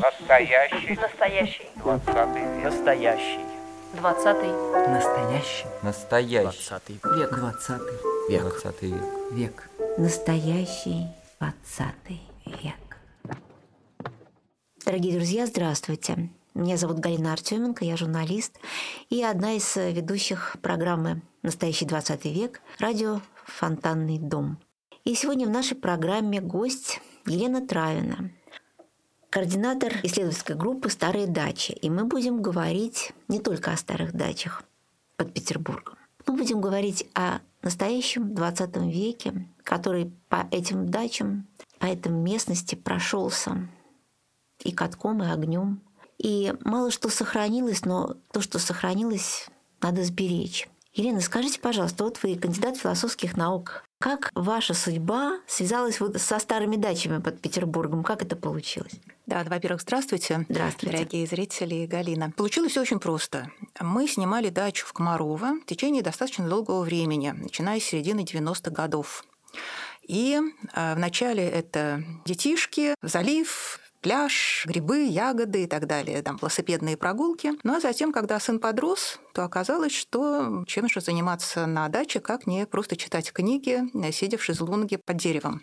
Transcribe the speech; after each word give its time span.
Настоящий. 0.00 0.98
Настоящий. 1.00 1.68
Двадцатый 1.76 2.42
век. 2.42 2.64
Настоящий. 2.64 3.40
Двадцатый. 3.94 4.50
Настоящий 4.88 5.66
Настоящий. 5.82 6.42
Двадцатый 6.42 7.00
век. 7.04 7.30
Двадцатый 7.30 7.98
век. 8.28 8.42
Двадцатый 8.42 8.90
век. 8.90 9.02
век. 9.30 9.70
Настоящий 9.98 11.06
двадцатый 11.38 12.22
век. 12.44 12.74
Дорогие 14.84 15.14
друзья, 15.14 15.46
здравствуйте. 15.46 16.30
Меня 16.54 16.76
зовут 16.76 16.98
Галина 16.98 17.32
Артеменко, 17.32 17.84
я 17.84 17.96
журналист 17.96 18.58
и 19.10 19.22
одна 19.22 19.52
из 19.52 19.76
ведущих 19.76 20.56
программы 20.60 21.22
«Настоящий 21.42 21.84
двадцатый 21.84 22.32
век» 22.32 22.60
радио 22.78 23.20
«Фонтанный 23.44 24.18
дом». 24.18 24.58
И 25.04 25.14
сегодня 25.14 25.46
в 25.46 25.50
нашей 25.50 25.76
программе 25.76 26.40
гость 26.40 27.00
Елена 27.26 27.66
Травина, 27.66 28.30
координатор 29.30 29.94
исследовательской 30.02 30.56
группы 30.56 30.90
«Старые 30.90 31.26
дачи». 31.26 31.72
И 31.72 31.88
мы 31.88 32.04
будем 32.04 32.42
говорить 32.42 33.12
не 33.28 33.40
только 33.40 33.72
о 33.72 33.78
старых 33.78 34.12
дачах 34.12 34.62
под 35.16 35.32
Петербургом. 35.32 35.96
Мы 36.26 36.36
будем 36.36 36.60
говорить 36.60 37.08
о 37.14 37.38
настоящем 37.62 38.34
20 38.34 38.76
веке, 38.92 39.48
который 39.62 40.12
по 40.28 40.46
этим 40.50 40.90
дачам, 40.90 41.48
по 41.78 41.86
этой 41.86 42.12
местности 42.12 42.74
прошелся 42.74 43.68
и 44.58 44.70
катком, 44.70 45.22
и 45.22 45.26
огнем. 45.26 45.80
И 46.18 46.52
мало 46.62 46.90
что 46.90 47.08
сохранилось, 47.08 47.86
но 47.86 48.16
то, 48.32 48.42
что 48.42 48.58
сохранилось, 48.58 49.48
надо 49.80 50.04
сберечь. 50.04 50.68
Елена, 50.92 51.20
скажите, 51.20 51.58
пожалуйста, 51.58 52.04
вот 52.04 52.22
вы 52.22 52.36
кандидат 52.36 52.76
философских 52.76 53.34
наук. 53.34 53.82
Как 54.04 54.30
ваша 54.34 54.74
судьба 54.74 55.40
связалась 55.46 55.98
вот 55.98 56.20
со 56.20 56.38
старыми 56.38 56.76
дачами 56.76 57.22
под 57.22 57.40
Петербургом? 57.40 58.04
Как 58.04 58.20
это 58.20 58.36
получилось? 58.36 58.92
Да, 59.24 59.42
во-первых, 59.44 59.80
здравствуйте, 59.80 60.44
Здравствуйте. 60.46 60.94
дорогие 60.94 61.26
зрители 61.26 61.74
и 61.76 61.86
Галина. 61.86 62.30
Получилось 62.36 62.72
все 62.72 62.82
очень 62.82 63.00
просто. 63.00 63.50
Мы 63.80 64.06
снимали 64.06 64.50
дачу 64.50 64.84
в 64.84 64.92
Комарово 64.92 65.54
в 65.54 65.64
течение 65.64 66.02
достаточно 66.02 66.46
долгого 66.46 66.82
времени, 66.82 67.30
начиная 67.30 67.80
с 67.80 67.84
середины 67.84 68.20
90-х 68.20 68.70
годов. 68.72 69.24
И 70.06 70.38
э, 70.74 70.94
вначале 70.96 71.48
это 71.48 72.04
детишки, 72.26 72.96
залив, 73.00 73.80
пляж, 74.04 74.64
грибы, 74.66 75.06
ягоды 75.06 75.64
и 75.64 75.66
так 75.66 75.86
далее, 75.86 76.22
там 76.22 76.36
велосипедные 76.36 76.98
прогулки. 76.98 77.52
Ну 77.62 77.74
а 77.74 77.80
затем, 77.80 78.12
когда 78.12 78.38
сын 78.38 78.60
подрос, 78.60 79.18
то 79.32 79.44
оказалось, 79.44 79.92
что 79.92 80.62
чем 80.66 80.90
же 80.90 81.00
заниматься 81.00 81.64
на 81.64 81.88
даче, 81.88 82.20
как 82.20 82.46
не 82.46 82.66
просто 82.66 82.96
читать 82.96 83.32
книги, 83.32 83.82
сидя 84.12 84.36
в 84.36 84.44
шезлонге 84.44 84.98
под 84.98 85.16
деревом, 85.16 85.62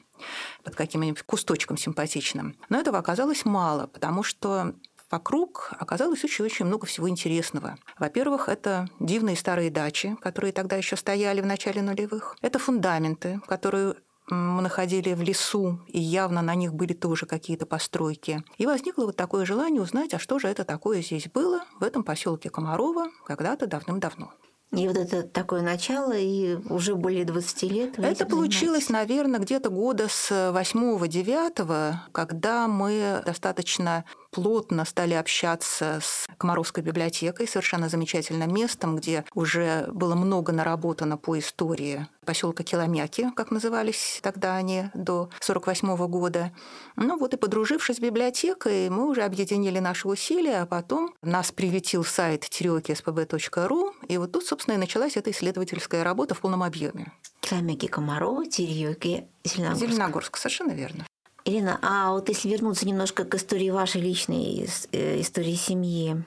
под 0.64 0.76
каким-нибудь 0.76 1.22
кусточком 1.22 1.78
симпатичным. 1.78 2.58
Но 2.70 2.80
этого 2.80 2.98
оказалось 2.98 3.46
мало, 3.46 3.88
потому 3.88 4.24
что 4.24 4.74
Вокруг 5.12 5.74
оказалось 5.78 6.24
очень-очень 6.24 6.64
много 6.64 6.86
всего 6.86 7.10
интересного. 7.10 7.78
Во-первых, 8.00 8.48
это 8.48 8.88
дивные 9.02 9.36
старые 9.36 9.70
дачи, 9.70 10.16
которые 10.22 10.54
тогда 10.54 10.78
еще 10.78 10.96
стояли 10.96 11.42
в 11.42 11.46
начале 11.46 11.82
нулевых. 11.82 12.38
Это 12.42 12.60
фундаменты, 12.60 13.42
которые 13.46 13.96
мы 14.30 14.62
находили 14.62 15.14
в 15.14 15.22
лесу, 15.22 15.80
и 15.88 16.00
явно 16.00 16.42
на 16.42 16.56
них 16.56 16.74
были 16.74 16.94
тоже 16.94 17.26
какие-то 17.26 17.66
постройки. 17.66 18.44
И 18.58 18.66
возникло 18.66 19.06
вот 19.06 19.16
такое 19.16 19.46
желание 19.46 19.82
узнать, 19.82 20.14
а 20.14 20.20
что 20.20 20.40
же 20.40 20.48
это 20.48 20.64
такое 20.64 21.02
здесь 21.02 21.28
было 21.28 21.62
в 21.80 21.84
этом 21.84 22.04
поселке 22.04 22.50
Комарова 22.50 23.08
когда-то 23.26 23.68
давным-давно. 23.68 24.34
И 24.72 24.88
вот 24.88 24.96
это 24.96 25.24
такое 25.24 25.62
начало, 25.62 26.14
и 26.14 26.56
уже 26.70 26.96
более 26.96 27.26
20 27.26 27.64
лет. 27.64 28.00
Это 28.00 28.26
получилось, 28.26 28.88
наверное, 28.88 29.42
где-то 29.42 29.70
года 29.70 30.08
с 30.08 30.32
8-9, 30.32 31.96
когда 32.14 32.68
мы 32.70 33.22
достаточно 33.26 34.06
плотно 34.32 34.86
стали 34.86 35.14
общаться 35.14 36.00
с 36.02 36.26
Комаровской 36.38 36.84
библиотекой, 36.84 37.48
совершенно 37.48 37.90
замечательным 37.90 38.54
местом, 38.54 38.96
где 38.96 39.26
уже 39.34 39.88
было 39.94 40.16
много 40.16 40.52
наработано 40.52 41.18
по 41.18 41.38
истории 41.38 42.08
поселка 42.26 42.64
Киломяки, 42.64 43.32
как 43.36 43.52
назывались 43.52 44.20
тогда 44.22 44.56
они, 44.56 44.86
до 44.94 45.30
48 45.40 45.96
года. 46.08 46.52
Ну 46.96 47.18
вот 47.18 47.34
и 47.34 47.38
подружившись 47.38 47.98
с 47.98 48.00
библиотекой, 48.00 48.90
мы 48.90 49.10
уже 49.10 49.24
объединили 49.24 49.80
наши 49.80 50.08
усилия, 50.08 50.62
а 50.62 50.66
потом 50.66 51.14
нас 51.22 51.52
приветил 51.52 52.04
сайт 52.04 52.48
терёки.спб.ру, 52.50 53.94
и 54.08 54.18
вот 54.18 54.32
тут, 54.32 54.46
собственно, 54.46 54.76
и 54.76 54.78
началась 54.78 55.18
эта 55.18 55.32
исследовательская 55.32 56.04
работа 56.04 56.36
в 56.36 56.40
полном 56.40 56.64
объеме. 56.64 57.12
Киломяки 57.42 57.88
Комарова, 57.88 58.46
Терьёки, 58.46 59.28
Зеленогорск. 59.44 59.86
Зеленогорск, 59.86 60.38
совершенно 60.38 60.72
верно. 60.72 61.06
Елена, 61.46 61.80
а 61.82 62.12
вот 62.12 62.30
если 62.30 62.50
вернуться 62.50 62.88
немножко 62.88 63.26
к 63.26 63.34
истории 63.36 63.70
вашей 63.70 64.02
личной, 64.02 64.68
э, 64.92 65.22
истории 65.22 65.56
семьи, 65.56 66.24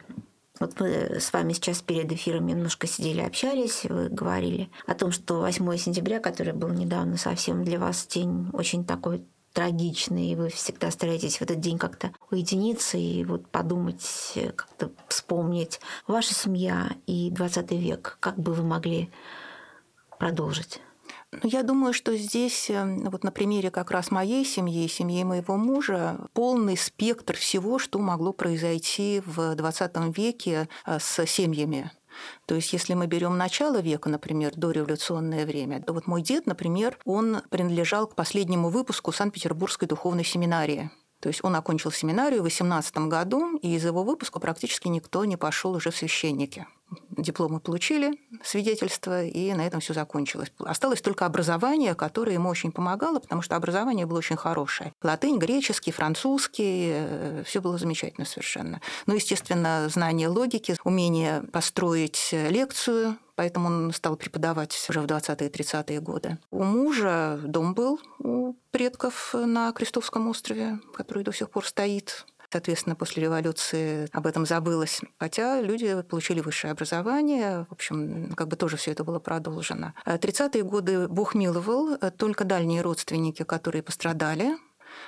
вот 0.60 0.78
мы 0.80 1.19
с 1.20 1.32
вами 1.32 1.52
сейчас 1.52 1.82
перед 1.82 2.10
эфиром 2.12 2.47
немножко 2.47 2.86
сидели, 2.86 3.20
общались, 3.20 3.84
вы 3.84 4.08
говорили 4.08 4.70
о 4.86 4.94
том, 4.94 5.12
что 5.12 5.41
8 5.41 5.76
сентября, 5.76 6.20
который 6.20 6.52
был 6.52 6.69
недавно 6.69 7.16
совсем 7.16 7.64
для 7.64 7.78
вас 7.78 8.06
день 8.06 8.48
очень 8.52 8.84
такой 8.84 9.25
трагичный, 9.52 10.32
и 10.32 10.36
вы 10.36 10.48
всегда 10.48 10.91
стараетесь 10.91 11.38
в 11.38 11.42
этот 11.42 11.60
день 11.60 11.78
как-то 11.78 12.12
уединиться 12.31 12.98
и 12.98 13.25
вот 13.25 13.48
подумать, 13.48 14.04
как-то 14.56 14.91
вспомнить. 15.08 15.81
Ваша 16.08 16.34
семья 16.34 16.91
и 17.06 17.31
20 17.31 17.70
век, 17.72 18.16
как 18.20 18.36
бы 18.36 18.52
вы 18.52 18.64
могли 18.64 19.10
продолжить? 20.19 20.81
Ну, 21.42 21.48
я 21.48 21.62
думаю, 21.62 21.92
что 21.92 22.16
здесь, 22.16 22.70
э, 22.70 22.84
вот 23.08 23.24
на 23.24 23.30
примере 23.30 23.70
как 23.70 23.90
раз 23.90 24.10
моей 24.10 24.44
семьи, 24.44 24.86
семьи 24.88 25.24
моего 25.24 25.56
мужа, 25.56 26.18
полный 26.32 26.76
спектр 26.76 27.36
всего, 27.36 27.78
что 27.78 27.98
могло 27.98 28.32
произойти 28.32 29.22
в 29.24 29.54
20 29.54 30.16
веке 30.16 30.68
э, 30.86 30.98
с 30.98 31.26
семьями. 31.26 31.90
То 32.46 32.54
есть, 32.54 32.72
если 32.72 32.94
мы 32.94 33.06
берем 33.06 33.36
начало 33.36 33.80
века, 33.80 34.08
например, 34.08 34.52
дореволюционное 34.54 35.46
время, 35.46 35.82
то 35.82 35.92
вот 35.92 36.06
мой 36.06 36.22
дед, 36.22 36.46
например, 36.46 36.98
он 37.04 37.42
принадлежал 37.50 38.06
к 38.06 38.14
последнему 38.14 38.68
выпуску 38.68 39.12
Санкт-Петербургской 39.12 39.88
духовной 39.88 40.24
семинарии. 40.24 40.90
То 41.20 41.28
есть 41.28 41.42
он 41.42 41.56
окончил 41.56 41.90
семинарию 41.90 42.40
в 42.40 42.44
18 42.44 42.96
году, 43.08 43.56
и 43.56 43.74
из 43.74 43.84
его 43.84 44.04
выпуска 44.04 44.40
практически 44.40 44.88
никто 44.88 45.24
не 45.24 45.36
пошел 45.36 45.72
уже 45.72 45.90
в 45.90 45.96
священники. 45.96 46.66
Дипломы 47.10 47.60
получили, 47.60 48.21
свидетельство, 48.43 49.25
и 49.25 49.53
на 49.53 49.66
этом 49.66 49.81
все 49.81 49.94
закончилось. 49.94 50.53
Осталось 50.59 51.00
только 51.00 51.27
образование, 51.27 51.94
которое 51.94 52.34
ему 52.34 52.49
очень 52.49 52.72
помогало, 52.72 53.19
потому 53.19 53.43
что 53.43 53.56
образование 53.56 54.06
было 54.06 54.19
очень 54.19 54.37
хорошее. 54.37 54.93
Латынь, 55.03 55.38
греческий, 55.38 55.93
французский, 55.93 57.44
все 57.44 57.60
было 57.60 57.78
замечательно 57.78 58.27
совершенно. 58.27 58.81
Ну, 59.06 59.15
естественно, 59.15 59.88
знание 59.88 60.28
логики, 60.28 60.77
умение 60.84 61.43
построить 61.53 62.31
лекцию, 62.32 63.16
поэтому 63.37 63.66
он 63.69 63.93
стал 63.93 64.16
преподавать 64.16 64.76
уже 64.88 65.00
в 65.00 65.06
20-е 65.06 65.49
30-е 65.49 66.00
годы. 66.00 66.38
У 66.50 66.62
мужа 66.62 67.38
дом 67.43 67.75
был 67.75 68.00
у 68.19 68.55
предков 68.71 69.34
на 69.34 69.72
Крестовском 69.72 70.28
острове, 70.28 70.78
который 70.94 71.25
до 71.25 71.32
сих 71.32 71.50
пор 71.50 71.66
стоит. 71.66 72.26
Соответственно, 72.54 72.94
после 72.94 73.25
революции 73.25 74.09
об 74.12 74.28
этом 74.28 74.47
забылось. 74.47 75.00
Хотя 75.19 75.60
люди 75.60 76.03
получили 76.03 76.38
высшее 76.41 76.70
образование, 76.70 77.66
в 77.69 77.72
общем, 77.72 78.32
как 78.37 78.47
бы 78.47 78.54
тоже 78.54 78.76
все 78.76 78.92
это 78.92 79.03
было 79.03 79.19
продолжено. 79.19 79.92
30-е 80.06 80.62
годы 80.62 81.09
Бог 81.09 81.34
миловал, 81.34 81.98
только 82.16 82.44
дальние 82.44 82.81
родственники, 82.81 83.43
которые 83.43 83.82
пострадали, 83.82 84.56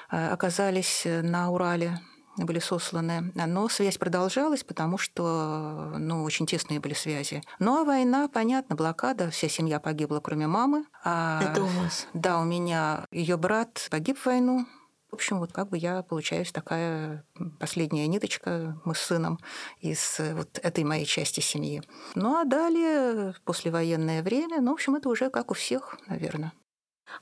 оказались 0.08 1.06
на 1.06 1.52
Урале 1.52 2.00
были 2.36 2.58
сосланы. 2.58 3.30
Но 3.34 3.68
связь 3.68 3.96
продолжалась, 3.96 4.64
потому 4.64 4.98
что 4.98 5.94
ну, 5.96 6.24
очень 6.24 6.46
тесные 6.46 6.80
были 6.80 6.94
связи. 6.94 7.42
Ну 7.60 7.80
а 7.80 7.84
война, 7.84 8.28
понятно, 8.28 8.74
блокада, 8.74 9.30
вся 9.30 9.48
семья 9.48 9.78
погибла, 9.78 10.18
кроме 10.18 10.48
мамы. 10.48 10.84
А, 11.04 11.40
Это 11.42 11.62
у 11.62 11.66
вас? 11.66 12.08
Да, 12.12 12.40
у 12.40 12.44
меня 12.44 13.06
ее 13.12 13.36
брат 13.36 13.86
погиб 13.90 14.18
в 14.18 14.26
войну. 14.26 14.66
В 15.10 15.14
общем, 15.14 15.38
вот 15.38 15.52
как 15.52 15.70
бы 15.70 15.78
я 15.78 16.02
получаюсь 16.02 16.52
такая 16.52 17.24
последняя 17.60 18.06
ниточка, 18.06 18.80
мы 18.84 18.94
с 18.94 18.98
сыном 18.98 19.38
из 19.80 20.18
вот 20.18 20.58
этой 20.62 20.84
моей 20.84 21.06
части 21.06 21.40
семьи. 21.40 21.82
Ну 22.14 22.36
а 22.36 22.44
далее, 22.44 23.34
послевоенное 23.44 24.22
время, 24.22 24.60
ну, 24.60 24.72
в 24.72 24.74
общем, 24.74 24.96
это 24.96 25.08
уже 25.08 25.30
как 25.30 25.50
у 25.50 25.54
всех, 25.54 25.96
наверное. 26.08 26.52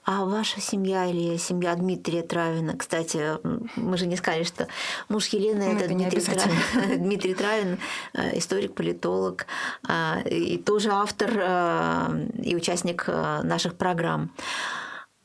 А 0.05 0.25
ваша 0.25 0.61
семья 0.61 1.07
или 1.07 1.37
семья 1.37 1.75
Дмитрия 1.75 2.23
Травина, 2.23 2.75
кстати, 2.75 3.39
мы 3.77 3.97
же 3.97 4.07
не 4.07 4.17
сказали, 4.17 4.43
что 4.45 4.67
муж 5.09 5.29
Елены 5.29 5.67
Ну, 5.67 5.73
это, 5.73 5.85
это 5.85 5.95
Дмитрий. 5.95 6.21
Травин, 6.21 6.99
Дмитрий 7.03 7.35
Травин, 7.35 7.79
э, 8.15 8.39
историк, 8.39 8.75
политолог 8.75 9.47
а, 9.87 10.21
и 10.21 10.59
тоже 10.59 10.91
автор 10.91 11.31
э, 11.35 12.29
и 12.43 12.57
участник 12.57 13.05
э, 13.07 13.43
наших 13.43 13.77
программ. 13.77 14.35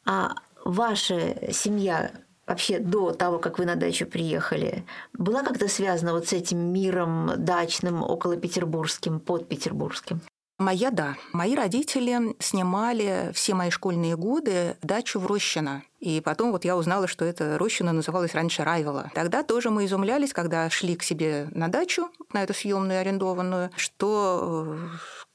А 0.05 0.35
ваша 0.65 1.51
семья 1.53 2.11
вообще 2.49 2.79
до 2.79 3.11
того, 3.11 3.39
как 3.39 3.59
вы 3.59 3.65
на 3.65 3.75
дачу 3.75 4.05
приехали, 4.05 4.83
была 5.13 5.43
как-то 5.43 5.67
связана 5.67 6.13
вот 6.13 6.27
с 6.27 6.33
этим 6.33 6.57
миром 6.73 7.31
дачным, 7.37 8.03
около 8.03 8.35
петербургским, 8.35 9.19
под 9.19 9.47
петербургским? 9.47 10.21
Моя, 10.57 10.91
да. 10.91 11.15
Мои 11.31 11.55
родители 11.55 12.35
снимали 12.39 13.31
все 13.33 13.53
мои 13.53 13.69
школьные 13.69 14.17
годы 14.17 14.75
дачу 14.81 15.17
в 15.19 15.25
Рощино. 15.25 15.83
И 15.99 16.19
потом 16.19 16.51
вот 16.51 16.65
я 16.65 16.75
узнала, 16.75 17.07
что 17.07 17.23
эта 17.23 17.57
рощина 17.57 17.93
называлась 17.93 18.33
раньше 18.33 18.63
Райвела. 18.63 19.11
Тогда 19.13 19.43
тоже 19.43 19.69
мы 19.69 19.85
изумлялись, 19.85 20.33
когда 20.33 20.69
шли 20.69 20.95
к 20.95 21.03
себе 21.03 21.47
на 21.51 21.69
дачу, 21.69 22.09
на 22.33 22.43
эту 22.43 22.53
съемную 22.53 22.99
арендованную, 22.99 23.69
что 23.75 24.77
э, 24.77 24.77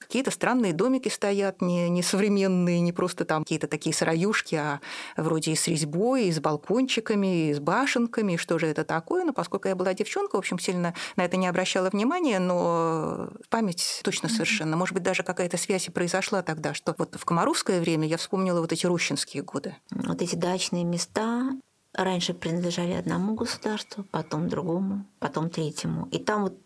какие-то 0.07 0.31
странные 0.31 0.73
домики 0.73 1.09
стоят, 1.09 1.61
не, 1.61 1.89
не 1.89 2.03
современные, 2.03 2.81
не 2.81 2.93
просто 2.93 3.25
там 3.25 3.45
какие-то 3.45 3.67
такие 3.67 3.95
сыроюшки, 3.95 4.55
а 4.55 4.81
вроде 5.17 5.53
и 5.53 5.57
с 5.57 5.69
резьбой, 5.69 6.27
и 6.27 6.33
с 6.33 6.41
балкончиками, 6.41 7.51
и 7.51 7.55
с 7.55 7.61
башенками, 7.61 8.37
что 8.37 8.59
же 8.59 8.67
это 8.67 8.85
такое. 8.85 9.25
Но 9.25 9.33
поскольку 9.33 9.69
я 9.69 9.75
была 9.75 9.95
девчонка, 9.95 10.37
в 10.37 10.39
общем, 10.39 10.59
сильно 10.59 10.95
на 11.17 11.25
это 11.25 11.37
не 11.37 11.47
обращала 11.47 11.91
внимания, 11.91 12.39
но 12.39 13.31
память 13.49 14.01
точно 14.05 14.29
совершенно. 14.29 14.77
Может 14.77 14.95
быть, 14.95 15.03
даже 15.03 15.23
какая-то 15.23 15.57
связь 15.57 15.89
и 15.89 15.91
произошла 15.91 16.43
тогда, 16.43 16.75
что 16.75 16.95
вот 16.99 17.17
в 17.17 17.25
Комаровское 17.25 17.81
время 17.81 18.07
я 18.07 18.17
вспомнила 18.17 18.61
вот 18.61 18.73
эти 18.73 18.87
рощинские 18.87 19.43
годы. 19.43 19.77
Вот 19.91 20.23
эти 20.23 20.35
дачные 20.35 20.85
места, 20.85 21.51
раньше 21.95 22.35
принадлежали 22.35 22.93
одному 22.93 23.35
государству, 23.35 24.05
потом 24.11 24.49
другому, 24.49 25.07
потом 25.19 25.49
третьему. 25.49 26.09
И 26.11 26.19
там 26.19 26.43
вот 26.43 26.59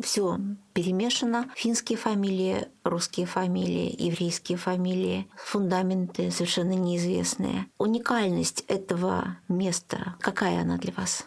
все 0.00 0.38
перемешано. 0.72 1.50
Финские 1.54 1.98
фамилии, 1.98 2.68
русские 2.84 3.26
фамилии, 3.26 3.94
еврейские 3.98 4.58
фамилии, 4.58 5.28
фундаменты 5.36 6.30
совершенно 6.30 6.72
неизвестные. 6.72 7.66
Уникальность 7.78 8.64
этого 8.68 9.38
места, 9.48 10.16
какая 10.20 10.62
она 10.62 10.76
для 10.78 10.92
вас? 10.92 11.26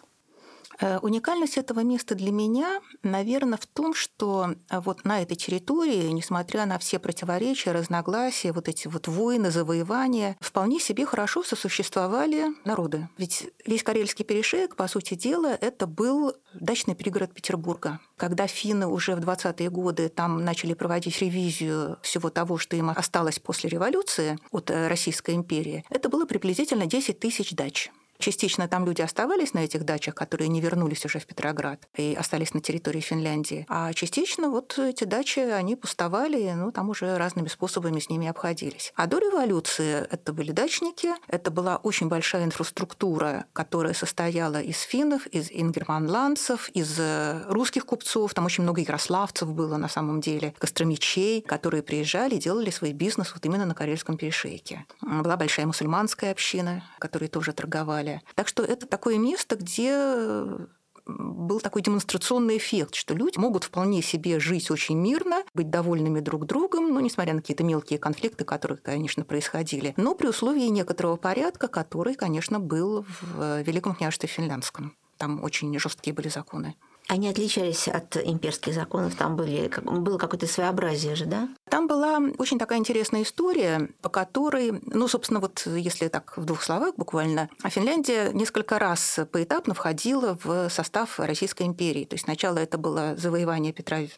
Э, 0.80 0.98
уникальность 0.98 1.58
этого 1.58 1.80
места 1.80 2.14
для 2.14 2.32
меня, 2.32 2.80
наверное, 3.02 3.58
в 3.58 3.66
том, 3.66 3.94
что 3.94 4.54
э, 4.70 4.80
вот 4.80 5.04
на 5.04 5.22
этой 5.22 5.36
территории, 5.36 6.08
несмотря 6.08 6.64
на 6.64 6.78
все 6.78 6.98
противоречия, 6.98 7.72
разногласия, 7.72 8.52
вот 8.52 8.68
эти 8.68 8.88
вот 8.88 9.06
войны, 9.06 9.50
завоевания, 9.50 10.36
вполне 10.40 10.80
себе 10.80 11.04
хорошо 11.04 11.42
сосуществовали 11.42 12.46
народы. 12.64 13.08
Ведь 13.18 13.48
весь 13.66 13.82
Карельский 13.82 14.24
перешеек, 14.24 14.76
по 14.76 14.88
сути 14.88 15.14
дела, 15.14 15.56
это 15.60 15.86
был 15.86 16.34
дачный 16.54 16.94
пригород 16.94 17.34
Петербурга. 17.34 18.00
Когда 18.16 18.46
финны 18.46 18.86
уже 18.86 19.14
в 19.14 19.20
20-е 19.20 19.70
годы 19.70 20.08
там 20.08 20.44
начали 20.44 20.72
проводить 20.72 21.20
ревизию 21.20 21.98
всего 22.02 22.30
того, 22.30 22.56
что 22.56 22.76
им 22.76 22.90
осталось 22.90 23.38
после 23.38 23.68
революции 23.68 24.38
от 24.50 24.70
э, 24.70 24.88
Российской 24.88 25.34
империи, 25.34 25.84
это 25.90 26.08
было 26.08 26.24
приблизительно 26.24 26.86
10 26.86 27.20
тысяч 27.20 27.52
дач. 27.52 27.90
Частично 28.20 28.68
там 28.68 28.84
люди 28.84 29.00
оставались 29.00 29.54
на 29.54 29.60
этих 29.60 29.84
дачах, 29.84 30.14
которые 30.14 30.48
не 30.48 30.60
вернулись 30.60 31.04
уже 31.06 31.18
в 31.18 31.26
Петроград 31.26 31.88
и 31.96 32.14
остались 32.18 32.52
на 32.52 32.60
территории 32.60 33.00
Финляндии. 33.00 33.64
А 33.68 33.94
частично 33.94 34.50
вот 34.50 34.78
эти 34.78 35.04
дачи, 35.04 35.40
они 35.40 35.74
пустовали, 35.74 36.52
ну, 36.52 36.70
там 36.70 36.90
уже 36.90 37.16
разными 37.16 37.48
способами 37.48 37.98
с 37.98 38.10
ними 38.10 38.28
обходились. 38.28 38.92
А 38.94 39.06
до 39.06 39.18
революции 39.18 40.06
это 40.10 40.34
были 40.34 40.52
дачники, 40.52 41.08
это 41.28 41.50
была 41.50 41.76
очень 41.76 42.08
большая 42.08 42.44
инфраструктура, 42.44 43.46
которая 43.54 43.94
состояла 43.94 44.60
из 44.60 44.80
финнов, 44.82 45.26
из 45.28 45.50
ингерманландцев, 45.50 46.68
из 46.74 46.98
э, 46.98 47.42
русских 47.48 47.86
купцов, 47.86 48.34
там 48.34 48.44
очень 48.44 48.64
много 48.64 48.82
ярославцев 48.82 49.48
было 49.52 49.78
на 49.78 49.88
самом 49.88 50.20
деле, 50.20 50.54
костромичей, 50.58 51.40
которые 51.40 51.82
приезжали 51.82 52.34
и 52.34 52.38
делали 52.38 52.70
свой 52.70 52.92
бизнес 52.92 53.32
вот 53.32 53.46
именно 53.46 53.64
на 53.64 53.74
Карельском 53.74 54.18
перешейке. 54.18 54.84
Была 55.00 55.38
большая 55.38 55.66
мусульманская 55.66 56.32
община, 56.32 56.84
которые 56.98 57.30
тоже 57.30 57.52
торговали 57.52 58.09
далее. 58.10 58.22
Так 58.34 58.48
что 58.48 58.62
это 58.62 58.86
такое 58.86 59.18
место, 59.18 59.56
где 59.56 60.68
был 61.06 61.60
такой 61.60 61.82
демонстрационный 61.82 62.58
эффект, 62.58 62.94
что 62.94 63.14
люди 63.14 63.38
могут 63.38 63.64
вполне 63.64 64.02
себе 64.02 64.38
жить 64.38 64.70
очень 64.70 64.96
мирно, 64.96 65.42
быть 65.54 65.70
довольными 65.70 66.20
друг 66.20 66.46
другом, 66.46 66.92
ну, 66.92 67.00
несмотря 67.00 67.34
на 67.34 67.40
какие-то 67.40 67.64
мелкие 67.64 67.98
конфликты, 67.98 68.44
которые, 68.44 68.78
конечно, 68.78 69.24
происходили, 69.24 69.94
но 69.96 70.14
при 70.14 70.28
условии 70.28 70.66
некоторого 70.66 71.16
порядка, 71.16 71.68
который, 71.68 72.14
конечно, 72.14 72.60
был 72.60 73.04
в 73.08 73.62
Великом 73.62 73.94
княжестве 73.94 74.28
Финляндском. 74.28 74.94
Там 75.16 75.42
очень 75.42 75.76
жесткие 75.78 76.14
были 76.14 76.28
законы. 76.28 76.76
Они 77.10 77.28
отличались 77.28 77.88
от 77.88 78.16
имперских 78.16 78.72
законов, 78.72 79.16
там 79.16 79.34
были, 79.34 79.68
было 79.82 80.16
какое-то 80.16 80.46
своеобразие 80.46 81.16
же, 81.16 81.24
да? 81.24 81.48
Там 81.68 81.88
была 81.88 82.20
очень 82.38 82.56
такая 82.56 82.78
интересная 82.78 83.24
история, 83.24 83.88
по 84.00 84.08
которой, 84.08 84.80
ну, 84.86 85.08
собственно, 85.08 85.40
вот 85.40 85.66
если 85.66 86.06
так 86.06 86.36
в 86.36 86.44
двух 86.44 86.62
словах 86.62 86.94
буквально, 86.96 87.50
Финляндия 87.64 88.30
несколько 88.32 88.78
раз 88.78 89.18
поэтапно 89.32 89.74
входила 89.74 90.38
в 90.44 90.68
состав 90.68 91.18
Российской 91.18 91.64
империи. 91.64 92.04
То 92.04 92.14
есть 92.14 92.26
сначала 92.26 92.58
это 92.58 92.78
было 92.78 93.16
завоевание 93.16 93.72
Петра 93.72 93.96
I, 93.96 94.08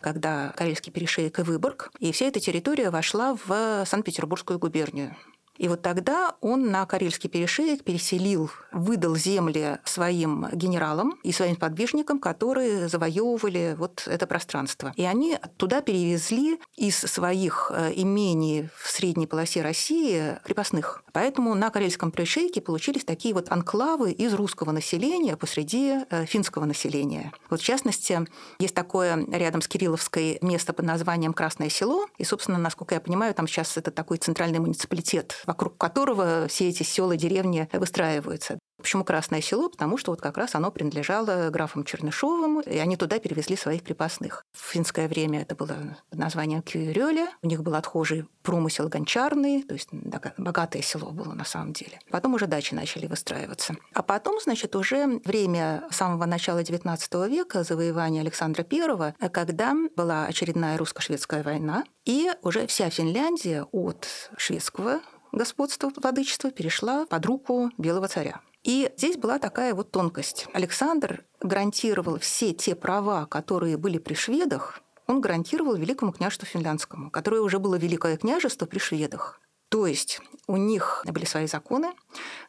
когда 0.00 0.54
Карельский 0.56 0.90
перешеек 0.90 1.38
и 1.40 1.42
Выборг, 1.42 1.90
и 1.98 2.10
вся 2.12 2.24
эта 2.24 2.40
территория 2.40 2.88
вошла 2.88 3.36
в 3.44 3.84
Санкт-Петербургскую 3.84 4.58
губернию. 4.58 5.14
И 5.58 5.68
вот 5.68 5.82
тогда 5.82 6.36
он 6.40 6.70
на 6.70 6.86
Карельский 6.86 7.28
перешеек 7.28 7.84
переселил, 7.84 8.50
выдал 8.72 9.16
земли 9.16 9.78
своим 9.84 10.46
генералам 10.52 11.18
и 11.22 11.32
своим 11.32 11.56
подвижникам, 11.56 12.20
которые 12.20 12.88
завоевывали 12.88 13.74
вот 13.76 14.04
это 14.06 14.26
пространство. 14.26 14.92
И 14.96 15.04
они 15.04 15.38
туда 15.56 15.80
перевезли 15.80 16.60
из 16.76 16.96
своих 16.96 17.72
э, 17.74 17.92
имений 17.94 18.68
в 18.80 18.88
средней 18.88 19.26
полосе 19.26 19.62
России 19.62 20.38
крепостных. 20.44 21.02
Поэтому 21.12 21.54
на 21.54 21.70
Карельском 21.70 22.12
перешейке 22.12 22.60
получились 22.60 23.04
такие 23.04 23.34
вот 23.34 23.50
анклавы 23.50 24.12
из 24.12 24.34
русского 24.34 24.70
населения 24.70 25.36
посреди 25.36 26.04
э, 26.08 26.24
финского 26.26 26.64
населения. 26.64 27.32
Вот 27.50 27.60
в 27.60 27.64
частности, 27.64 28.20
есть 28.60 28.74
такое 28.74 29.26
рядом 29.32 29.60
с 29.60 29.68
Кирилловской 29.68 30.38
место 30.40 30.72
под 30.72 30.84
названием 30.84 31.32
Красное 31.32 31.68
село. 31.68 32.06
И, 32.18 32.24
собственно, 32.24 32.58
насколько 32.58 32.94
я 32.94 33.00
понимаю, 33.00 33.34
там 33.34 33.48
сейчас 33.48 33.76
это 33.76 33.90
такой 33.90 34.18
центральный 34.18 34.60
муниципалитет 34.60 35.42
вокруг 35.48 35.78
которого 35.78 36.46
все 36.46 36.68
эти 36.68 36.82
села, 36.82 37.16
деревни 37.16 37.68
выстраиваются. 37.72 38.58
Почему 38.76 39.02
Красное 39.02 39.40
село? 39.40 39.68
Потому 39.68 39.96
что 39.98 40.12
вот 40.12 40.20
как 40.20 40.36
раз 40.36 40.54
оно 40.54 40.70
принадлежало 40.70 41.50
графам 41.50 41.84
Чернышовым, 41.84 42.60
и 42.60 42.76
они 42.78 42.96
туда 42.96 43.18
перевезли 43.18 43.56
своих 43.56 43.82
крепостных. 43.82 44.44
В 44.52 44.70
финское 44.70 45.08
время 45.08 45.42
это 45.42 45.56
было 45.56 45.96
под 46.10 46.18
названием 46.18 46.62
Кюрёля. 46.62 47.28
У 47.42 47.48
них 47.48 47.62
был 47.62 47.74
отхожий 47.74 48.28
промысел 48.42 48.88
гончарный, 48.88 49.62
то 49.62 49.74
есть 49.74 49.88
богатое 49.92 50.82
село 50.82 51.10
было 51.10 51.32
на 51.32 51.44
самом 51.44 51.72
деле. 51.72 51.98
Потом 52.10 52.34
уже 52.34 52.46
дачи 52.46 52.74
начали 52.74 53.06
выстраиваться. 53.06 53.74
А 53.94 54.02
потом, 54.02 54.38
значит, 54.40 54.76
уже 54.76 55.20
время 55.24 55.82
самого 55.90 56.26
начала 56.26 56.60
XIX 56.60 57.28
века, 57.28 57.64
завоевания 57.64 58.20
Александра 58.20 58.64
I, 58.70 59.28
когда 59.30 59.74
была 59.96 60.26
очередная 60.26 60.78
русско-шведская 60.78 61.42
война, 61.42 61.84
и 62.04 62.30
уже 62.42 62.66
вся 62.66 62.90
Финляндия 62.90 63.64
от 63.72 64.30
шведского 64.36 65.00
господства, 65.32 65.92
владычества 65.94 66.50
перешла 66.50 67.06
под 67.06 67.26
руку 67.26 67.70
Белого 67.78 68.08
царя. 68.08 68.40
И 68.64 68.90
здесь 68.96 69.16
была 69.16 69.38
такая 69.38 69.74
вот 69.74 69.90
тонкость. 69.90 70.46
Александр 70.52 71.24
гарантировал 71.40 72.18
все 72.18 72.52
те 72.52 72.74
права, 72.74 73.26
которые 73.26 73.76
были 73.76 73.98
при 73.98 74.14
шведах, 74.14 74.80
он 75.08 75.22
гарантировал 75.22 75.74
Великому 75.74 76.12
княжеству 76.12 76.46
Финляндскому, 76.46 77.10
которое 77.10 77.40
уже 77.40 77.58
было 77.58 77.76
Великое 77.76 78.18
княжество 78.18 78.66
при 78.66 78.78
шведах. 78.78 79.40
То 79.70 79.86
есть 79.86 80.20
у 80.48 80.56
них 80.56 81.04
были 81.06 81.24
свои 81.24 81.46
законы, 81.46 81.92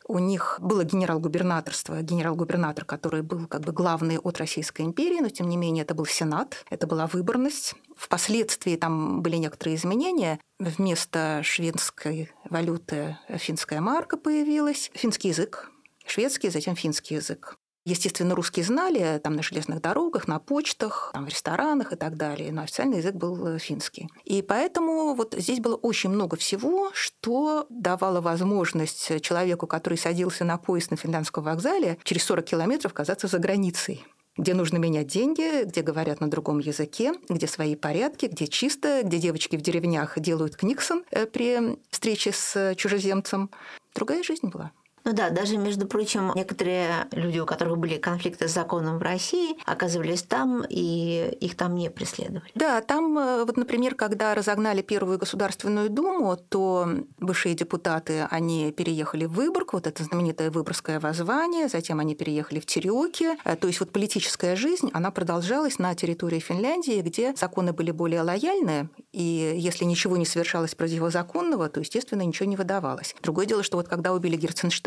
у 0.08 0.18
них 0.18 0.58
было 0.60 0.84
генерал-губернаторство, 0.84 2.01
генерал-губернатор, 2.01 2.86
который 2.86 3.22
был 3.22 3.46
как 3.46 3.62
бы 3.62 3.74
главный 3.74 4.18
от 4.18 4.38
Российской 4.39 4.82
империи, 4.84 5.20
но 5.20 5.29
тем 5.29 5.48
не 5.48 5.58
менее 5.58 5.84
это 5.84 5.94
был 5.94 6.06
Сенат, 6.08 6.65
это 6.72 6.88
была 6.88 7.06
выборность. 7.06 7.75
Впоследствии 7.96 8.75
там 8.77 9.22
были 9.22 9.36
некоторые 9.36 9.75
изменения. 9.75 10.39
Вместо 10.58 11.41
шведской 11.44 12.32
валюты 12.50 13.18
финская 13.27 13.82
марка 13.82 14.18
появилась, 14.18 14.89
финский 14.96 15.27
язык, 15.27 15.70
шведский, 16.08 16.50
затем 16.50 16.75
финский 16.75 17.15
язык. 17.15 17.59
Естественно, 17.86 18.36
русские 18.36 18.65
знали 18.65 19.19
там 19.24 19.36
на 19.36 19.43
железных 19.43 19.81
дорогах, 19.81 20.27
на 20.27 20.39
почтах, 20.39 21.12
там, 21.13 21.25
в 21.25 21.29
ресторанах 21.29 21.93
и 21.93 21.95
так 21.95 22.17
далее, 22.17 22.51
но 22.51 22.62
официальный 22.62 22.98
язык 22.98 23.15
был 23.15 23.48
э, 23.48 23.59
финский. 23.59 24.09
И 24.25 24.41
поэтому 24.41 25.15
вот 25.15 25.33
здесь 25.38 25.59
было 25.59 25.75
очень 25.75 26.09
много 26.09 26.36
всего, 26.38 26.91
что 26.93 27.65
давало 27.69 28.21
возможность 28.21 29.21
человеку, 29.21 29.65
который 29.65 29.98
садился 29.98 30.43
на 30.43 30.57
поезд 30.57 30.91
на 30.91 30.98
финляндском 30.98 31.43
вокзале, 31.43 31.98
через 32.03 32.24
40 32.25 32.45
километров 32.45 32.93
казаться 32.93 33.27
за 33.27 33.39
границей 33.39 34.05
где 34.39 34.53
нужно 34.53 34.77
менять 34.77 35.07
деньги, 35.07 35.65
где 35.65 35.81
говорят 35.81 36.21
на 36.21 36.29
другом 36.29 36.59
языке, 36.59 37.13
где 37.27 37.45
свои 37.45 37.75
порядки, 37.75 38.27
где 38.27 38.48
чисто, 38.48 39.01
где 39.03 39.17
девочки 39.17 39.57
в 39.57 39.62
деревнях 39.62 40.17
делают 40.17 40.55
книксон 40.55 41.03
э, 41.12 41.25
при 41.25 41.77
встрече 41.89 42.31
с 42.31 42.74
чужеземцем. 42.75 43.51
Другая 43.93 44.24
жизнь 44.24 44.48
была. 44.48 44.71
Ну 45.06 45.13
да, 45.13 45.29
даже, 45.29 45.58
между 45.58 45.88
прочим, 45.88 46.32
некоторые 46.36 47.08
люди, 47.12 47.39
у 47.39 47.46
которых 47.46 47.77
были 47.77 47.98
конфликты 47.98 48.48
с 48.48 48.53
законом 48.53 49.00
в 49.00 49.01
России, 49.01 49.58
оказывались 49.65 50.24
там, 50.24 50.63
и 50.68 51.38
их 51.39 51.56
там 51.56 51.75
не 51.75 51.89
преследовали. 51.89 52.51
Да, 52.56 52.82
там, 52.82 53.18
э, 53.18 53.46
вот, 53.46 53.58
например, 53.58 53.96
когда 53.96 54.36
разогнали 54.36 54.82
Первую 54.82 55.18
Государственную 55.18 55.89
Думу, 55.89 56.38
то 56.38 56.88
бывшие 57.20 57.56
депутаты, 57.56 58.27
они 58.29 58.72
переехали 58.72 59.25
в 59.25 59.34
Выборг, 59.34 59.74
вот 59.74 59.88
это 59.88 60.03
знаменитое 60.03 60.51
Выборгское 60.51 61.00
воззвание, 61.00 61.68
затем 61.70 62.00
они 62.00 62.15
переехали 62.15 62.60
в 62.60 62.65
Тереки. 62.65 63.38
Э, 63.46 63.56
то 63.56 63.68
есть 63.68 63.79
вот 63.79 63.91
политическая 63.91 64.56
жизнь, 64.56 64.89
она 64.94 65.12
продолжалась 65.12 65.79
на 65.79 65.96
территории 65.96 66.39
Финляндии, 66.39 67.01
где 67.01 67.34
законы 67.36 67.74
были 67.74 67.91
более 67.91 68.22
лояльные, 68.22 68.89
и 69.12 69.56
если 69.58 69.86
ничего 69.86 70.18
не 70.18 70.25
совершалось 70.25 70.75
противозаконного, 70.75 71.70
то, 71.70 71.79
естественно, 71.79 72.22
ничего 72.22 72.48
не 72.48 72.56
выдавалось. 72.56 73.15
Другое 73.22 73.46
дело, 73.46 73.63
что 73.63 73.77
вот 73.77 73.88
когда 73.88 74.13
убили 74.13 74.36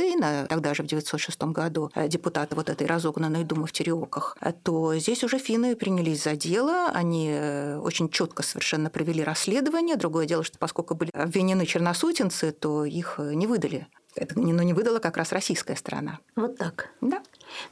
Герценштейна, 0.02 0.46
тогда 0.48 0.74
же 0.74 0.82
в 0.82 0.86
906 0.86 1.42
году, 1.52 1.90
э, 1.94 2.08
депутата 2.08 2.56
вот 2.56 2.68
этой 2.70 2.86
разогнанной 2.86 3.44
думы 3.44 3.66
в 3.66 3.72
Тереоках, 3.72 4.36
э, 4.40 4.52
то 4.52 4.96
здесь 4.96 5.24
уже 5.24 5.38
финны 5.38 5.76
принялись 5.76 6.24
за 6.24 6.36
дело, 6.36 6.90
они 6.92 7.30
э, 7.30 7.78
очень 7.78 8.08
четко 8.08 8.42
совершенно 8.42 8.90
провели 8.90 9.22
расследование. 9.22 9.96
Другое 9.96 10.26
дело, 10.26 10.44
что 10.44 10.58
поскольку 10.58 10.94
были 10.94 11.10
обвинены 11.12 11.66
черносутинцы, 11.66 12.52
то 12.52 12.84
их 12.84 13.18
не 13.18 13.46
выдали. 13.46 13.86
Это 14.14 14.38
но 14.38 14.52
ну, 14.52 14.62
не 14.62 14.74
выдала 14.74 14.98
как 14.98 15.16
раз 15.16 15.32
российская 15.32 15.76
сторона. 15.76 16.18
Вот 16.36 16.58
так. 16.58 16.90
Да. 17.00 17.22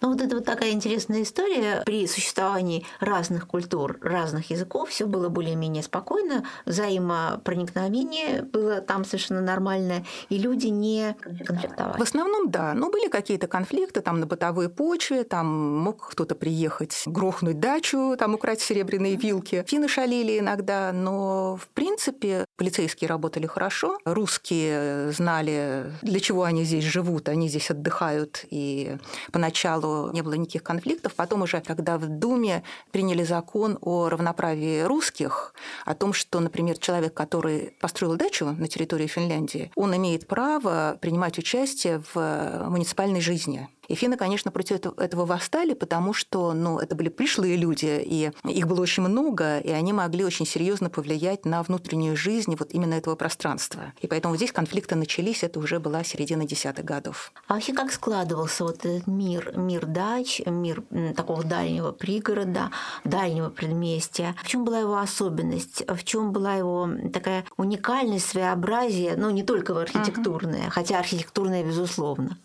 Ну, 0.01 0.13
вот 0.13 0.21
это 0.21 0.37
вот 0.37 0.45
такая 0.45 0.71
интересная 0.71 1.23
история. 1.23 1.83
При 1.85 2.07
существовании 2.07 2.87
разных 3.01 3.47
культур, 3.47 3.99
разных 4.03 4.51
языков 4.51 4.91
все 4.91 5.07
было 5.07 5.29
более-менее 5.29 5.83
спокойно, 5.83 6.45
взаимопроникновение 6.67 8.43
было 8.43 8.81
там 8.81 9.05
совершенно 9.05 9.41
нормальное, 9.41 10.05
и 10.29 10.39
люди 10.39 10.67
не 10.67 11.17
конфликтовали. 11.45 11.99
В 11.99 12.03
основном, 12.03 12.51
да. 12.51 12.75
Но 12.75 12.91
были 12.91 13.09
какие-то 13.09 13.47
конфликты 13.47 14.01
там 14.01 14.21
на 14.21 14.27
бытовой 14.27 14.69
почве, 14.69 15.25
там 15.25 15.47
мог 15.79 16.11
кто-то 16.11 16.35
приехать, 16.35 17.03
грохнуть 17.07 17.61
дачу, 17.61 18.17
там 18.19 18.35
украсть 18.35 18.63
серебряные 18.63 19.17
вилки. 19.17 19.65
Финны 19.67 19.89
шалили 19.89 20.39
иногда, 20.39 20.93
но 20.93 21.57
в 21.57 21.69
принципе 21.69 22.45
полицейские 22.57 23.09
работали 23.09 23.47
хорошо, 23.47 23.99
русские 24.05 25.13
знали, 25.13 25.93
для 26.03 26.21
чего 26.21 26.45
они 26.45 26.65
здесь 26.65 26.85
живут, 26.85 27.29
они 27.29 27.49
здесь 27.49 27.71
отдыхают, 27.71 28.45
и 28.51 28.97
поначалу 29.33 29.70
поначалу 29.71 30.11
не 30.13 30.23
было 30.23 30.35
никаких 30.35 30.63
конфликтов. 30.63 31.15
Потом 31.15 31.43
уже, 31.43 31.61
когда 31.61 31.99
в 31.99 32.07
Думе 32.09 32.63
приняли 32.91 33.25
закон 33.25 33.79
о 33.81 34.09
равноправии 34.09 34.83
русских, 34.83 35.55
о 35.85 35.95
том, 35.95 36.13
что, 36.13 36.41
например, 36.41 36.79
человек, 36.79 37.15
который 37.15 37.75
построил 37.81 38.17
дачу 38.17 38.47
на 38.47 38.69
территории 38.69 39.07
Финляндии, 39.07 39.71
он 39.77 39.97
имеет 39.97 40.27
право 40.27 40.99
принимать 41.01 41.39
участие 41.39 42.03
в 42.15 42.69
муниципальной 42.69 43.21
жизни. 43.21 43.69
И 43.91 43.97
финны, 43.97 44.17
конечно, 44.17 44.53
против 44.53 44.87
этого 44.99 45.27
восстали, 45.27 45.75
потому 45.75 46.13
что 46.13 46.53
ну, 46.53 46.79
это 46.79 46.95
были 46.95 47.09
пришлые 47.09 47.57
люди, 47.57 48.01
и 48.01 48.31
их 48.45 48.69
было 48.69 48.83
очень 48.83 49.03
много, 49.03 49.59
и 49.59 49.71
они 49.71 49.93
могли 49.93 50.25
очень 50.25 50.47
серьезно 50.47 50.91
повлиять 50.91 51.45
на 51.45 51.61
внутреннюю 51.65 52.17
жизнь 52.17 52.55
вот 52.57 52.73
именно 52.73 52.95
этого 52.95 53.17
пространства. 53.17 53.93
И 54.01 54.07
поэтому 54.07 54.37
здесь 54.37 54.53
конфликты 54.53 54.95
начались, 54.95 55.43
это 55.43 55.59
уже 55.59 55.81
была 55.81 56.05
середина 56.05 56.47
десятых 56.47 56.85
годов. 56.85 57.33
А 57.49 57.55
вообще 57.55 57.73
как 57.73 57.91
складывался 57.91 58.63
вот 58.63 58.85
этот 58.85 59.09
мир, 59.09 59.55
мир 59.57 59.87
дач, 59.87 60.41
мир 60.47 60.85
такого 61.17 61.43
дальнего 61.43 61.91
пригорода, 61.91 62.71
дальнего 63.03 63.51
предместья? 63.51 64.37
В 64.41 64.47
чем 64.47 64.65
была 64.65 64.79
его 64.79 64.99
особенность? 64.99 65.83
В 65.89 66.05
чем 66.05 66.31
была 66.31 66.55
его 66.55 66.89
такая 67.13 67.45
уникальность, 67.57 68.29
своеобразие, 68.29 69.17
ну 69.17 69.31
не 69.31 69.43
только 69.43 69.77
архитектурное, 69.81 70.67
uh-huh. 70.67 70.71
хотя 70.71 71.01
архитектурное 71.01 71.65
безусловно? 71.65 72.39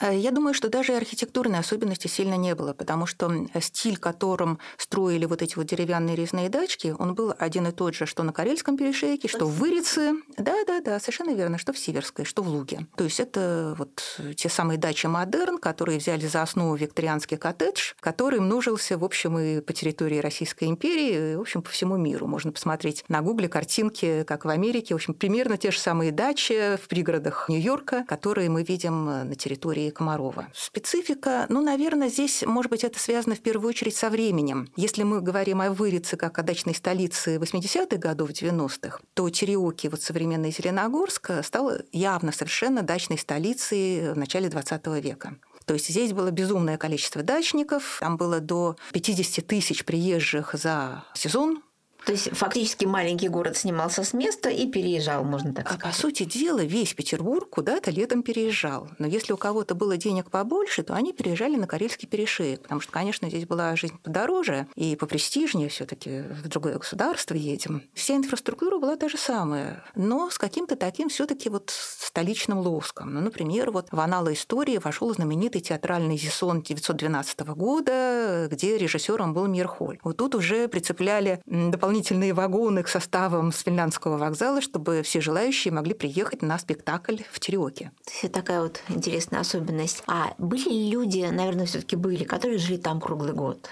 Э, 0.00 0.16
я 0.16 0.30
думаю, 0.30 0.54
что 0.54 0.68
даже 0.68 0.94
архитектурной 0.94 1.58
особенности 1.58 2.06
сильно 2.06 2.34
не 2.34 2.54
было, 2.54 2.72
потому 2.72 3.06
что 3.06 3.46
стиль, 3.60 3.96
которым 3.96 4.58
строили 4.76 5.24
вот 5.24 5.42
эти 5.42 5.56
вот 5.56 5.66
деревянные 5.66 6.16
резные 6.16 6.48
дачки, 6.48 6.94
он 6.98 7.14
был 7.14 7.34
один 7.38 7.66
и 7.66 7.72
тот 7.72 7.94
же, 7.94 8.06
что 8.06 8.22
на 8.22 8.32
Карельском 8.32 8.76
перешейке, 8.76 9.28
что 9.28 9.46
в 9.46 9.58
Вырице, 9.58 10.14
да-да-да, 10.36 11.00
совершенно 11.00 11.34
верно, 11.34 11.58
что 11.58 11.72
в 11.72 11.78
Сиверской, 11.78 12.24
что 12.24 12.42
в 12.42 12.48
Луге. 12.48 12.86
То 12.96 13.04
есть 13.04 13.20
это 13.20 13.74
вот 13.78 14.20
те 14.36 14.48
самые 14.48 14.78
дачи 14.78 15.06
модерн, 15.06 15.58
которые 15.58 15.98
взяли 15.98 16.26
за 16.26 16.42
основу 16.42 16.74
викторианский 16.76 17.36
коттедж, 17.36 17.94
который 18.00 18.40
множился, 18.40 18.98
в 18.98 19.04
общем, 19.04 19.38
и 19.38 19.60
по 19.60 19.72
территории 19.72 20.18
Российской 20.18 20.64
империи, 20.64 21.32
и, 21.32 21.36
в 21.36 21.40
общем, 21.40 21.62
по 21.62 21.70
всему 21.70 21.96
миру. 21.96 22.26
Можно 22.26 22.52
посмотреть 22.52 23.04
на 23.08 23.22
гугле 23.22 23.48
картинки, 23.48 24.24
как 24.24 24.44
в 24.44 24.48
Америке, 24.48 24.94
в 24.94 24.96
общем, 24.96 25.14
примерно 25.14 25.56
те 25.56 25.70
же 25.70 25.78
самые 25.78 26.12
дачи 26.12 26.76
в 26.76 26.88
пригородах 26.88 27.48
Нью-Йорка, 27.48 28.04
которые 28.06 28.48
мы 28.48 28.62
видим 28.62 29.04
на 29.04 29.34
территории 29.34 29.87
Сергея 29.88 29.92
Комарова. 29.92 30.48
Специфика, 30.54 31.46
ну, 31.48 31.62
наверное, 31.62 32.08
здесь, 32.08 32.44
может 32.46 32.70
быть, 32.70 32.84
это 32.84 32.98
связано 32.98 33.34
в 33.34 33.40
первую 33.40 33.68
очередь 33.68 33.96
со 33.96 34.10
временем. 34.10 34.68
Если 34.76 35.02
мы 35.02 35.20
говорим 35.20 35.60
о 35.60 35.70
Вырице 35.70 36.16
как 36.16 36.38
о 36.38 36.42
дачной 36.42 36.74
столице 36.74 37.36
80-х 37.36 37.96
годов, 37.96 38.30
90-х, 38.30 39.00
то 39.14 39.28
Тереоки, 39.30 39.88
вот 39.88 40.02
современный 40.02 40.50
Зеленогорск, 40.50 41.30
стала 41.42 41.80
явно 41.92 42.32
совершенно 42.32 42.82
дачной 42.82 43.18
столицей 43.18 44.12
в 44.12 44.18
начале 44.18 44.48
20 44.48 44.86
века. 45.02 45.36
То 45.64 45.74
есть 45.74 45.88
здесь 45.88 46.12
было 46.12 46.30
безумное 46.30 46.78
количество 46.78 47.22
дачников, 47.22 47.98
там 48.00 48.16
было 48.16 48.40
до 48.40 48.76
50 48.92 49.46
тысяч 49.46 49.84
приезжих 49.84 50.54
за 50.54 51.04
сезон, 51.14 51.62
то 52.08 52.12
есть 52.12 52.30
фактически 52.34 52.86
маленький 52.86 53.28
город 53.28 53.58
снимался 53.58 54.02
с 54.02 54.14
места 54.14 54.48
и 54.48 54.66
переезжал, 54.66 55.24
можно 55.24 55.52
так 55.52 55.66
сказать. 55.66 55.84
А 55.84 55.88
по 55.88 55.94
сути 55.94 56.24
дела, 56.24 56.64
весь 56.64 56.94
Петербург 56.94 57.50
куда-то 57.50 57.90
летом 57.90 58.22
переезжал. 58.22 58.88
Но 58.98 59.06
если 59.06 59.34
у 59.34 59.36
кого-то 59.36 59.74
было 59.74 59.98
денег 59.98 60.30
побольше, 60.30 60.82
то 60.82 60.94
они 60.94 61.12
переезжали 61.12 61.56
на 61.56 61.66
Карельский 61.66 62.08
перешеек, 62.08 62.62
потому 62.62 62.80
что, 62.80 62.92
конечно, 62.92 63.28
здесь 63.28 63.44
была 63.44 63.76
жизнь 63.76 63.98
подороже 64.02 64.68
и 64.74 64.96
попрестижнее 64.96 65.68
все 65.68 65.84
таки 65.84 66.20
в 66.20 66.48
другое 66.48 66.78
государство 66.78 67.34
едем. 67.34 67.82
Вся 67.92 68.16
инфраструктура 68.16 68.78
была 68.78 68.96
та 68.96 69.10
же 69.10 69.18
самая, 69.18 69.84
но 69.94 70.30
с 70.30 70.38
каким-то 70.38 70.76
таким 70.76 71.10
все 71.10 71.26
таки 71.26 71.50
вот 71.50 71.68
столичным 71.68 72.60
лоском. 72.60 73.12
Ну, 73.12 73.20
например, 73.20 73.70
вот 73.70 73.88
в 73.92 74.00
аналы 74.00 74.32
истории 74.32 74.78
вошел 74.78 75.12
знаменитый 75.12 75.60
театральный 75.60 76.16
Зисон 76.16 76.62
912 76.62 77.40
года, 77.48 78.48
где 78.50 78.78
режиссером 78.78 79.34
был 79.34 79.46
Мирхоль. 79.46 79.98
Вот 80.02 80.16
тут 80.16 80.34
уже 80.34 80.68
прицепляли 80.68 81.42
дополнительные 81.44 81.97
дополнительные 81.98 82.32
вагоны 82.32 82.82
к 82.82 82.88
составам 82.88 83.52
с 83.52 83.60
финляндского 83.60 84.18
вокзала, 84.18 84.60
чтобы 84.60 85.02
все 85.02 85.20
желающие 85.20 85.72
могли 85.72 85.94
приехать 85.94 86.42
на 86.42 86.58
спектакль 86.58 87.18
в 87.30 87.40
Тереоке. 87.40 87.90
То 88.04 88.12
есть 88.22 88.32
такая 88.32 88.62
вот 88.62 88.80
интересная 88.88 89.40
особенность. 89.40 90.02
А 90.06 90.34
были 90.38 90.90
люди, 90.90 91.28
наверное, 91.30 91.66
все 91.66 91.80
таки 91.80 91.96
были, 91.96 92.24
которые 92.24 92.58
жили 92.58 92.76
там 92.76 93.00
круглый 93.00 93.32
год? 93.32 93.70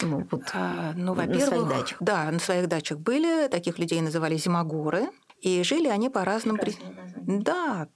Ну, 0.00 0.26
вот, 0.30 0.42
а, 0.52 0.92
ну 0.96 1.14
во-первых, 1.14 1.40
на 1.40 1.46
своих 1.46 1.68
дачах. 1.68 1.98
Да, 2.00 2.30
на 2.30 2.38
своих 2.38 2.68
дачах 2.68 2.98
были. 2.98 3.48
Таких 3.48 3.78
людей 3.78 4.00
называли 4.00 4.36
зимогоры. 4.36 5.08
И 5.44 5.62
жили 5.62 5.88
они 5.88 6.08
по 6.08 6.24
разным 6.24 6.56
причинам. 6.56 6.94
Да, 7.26 7.88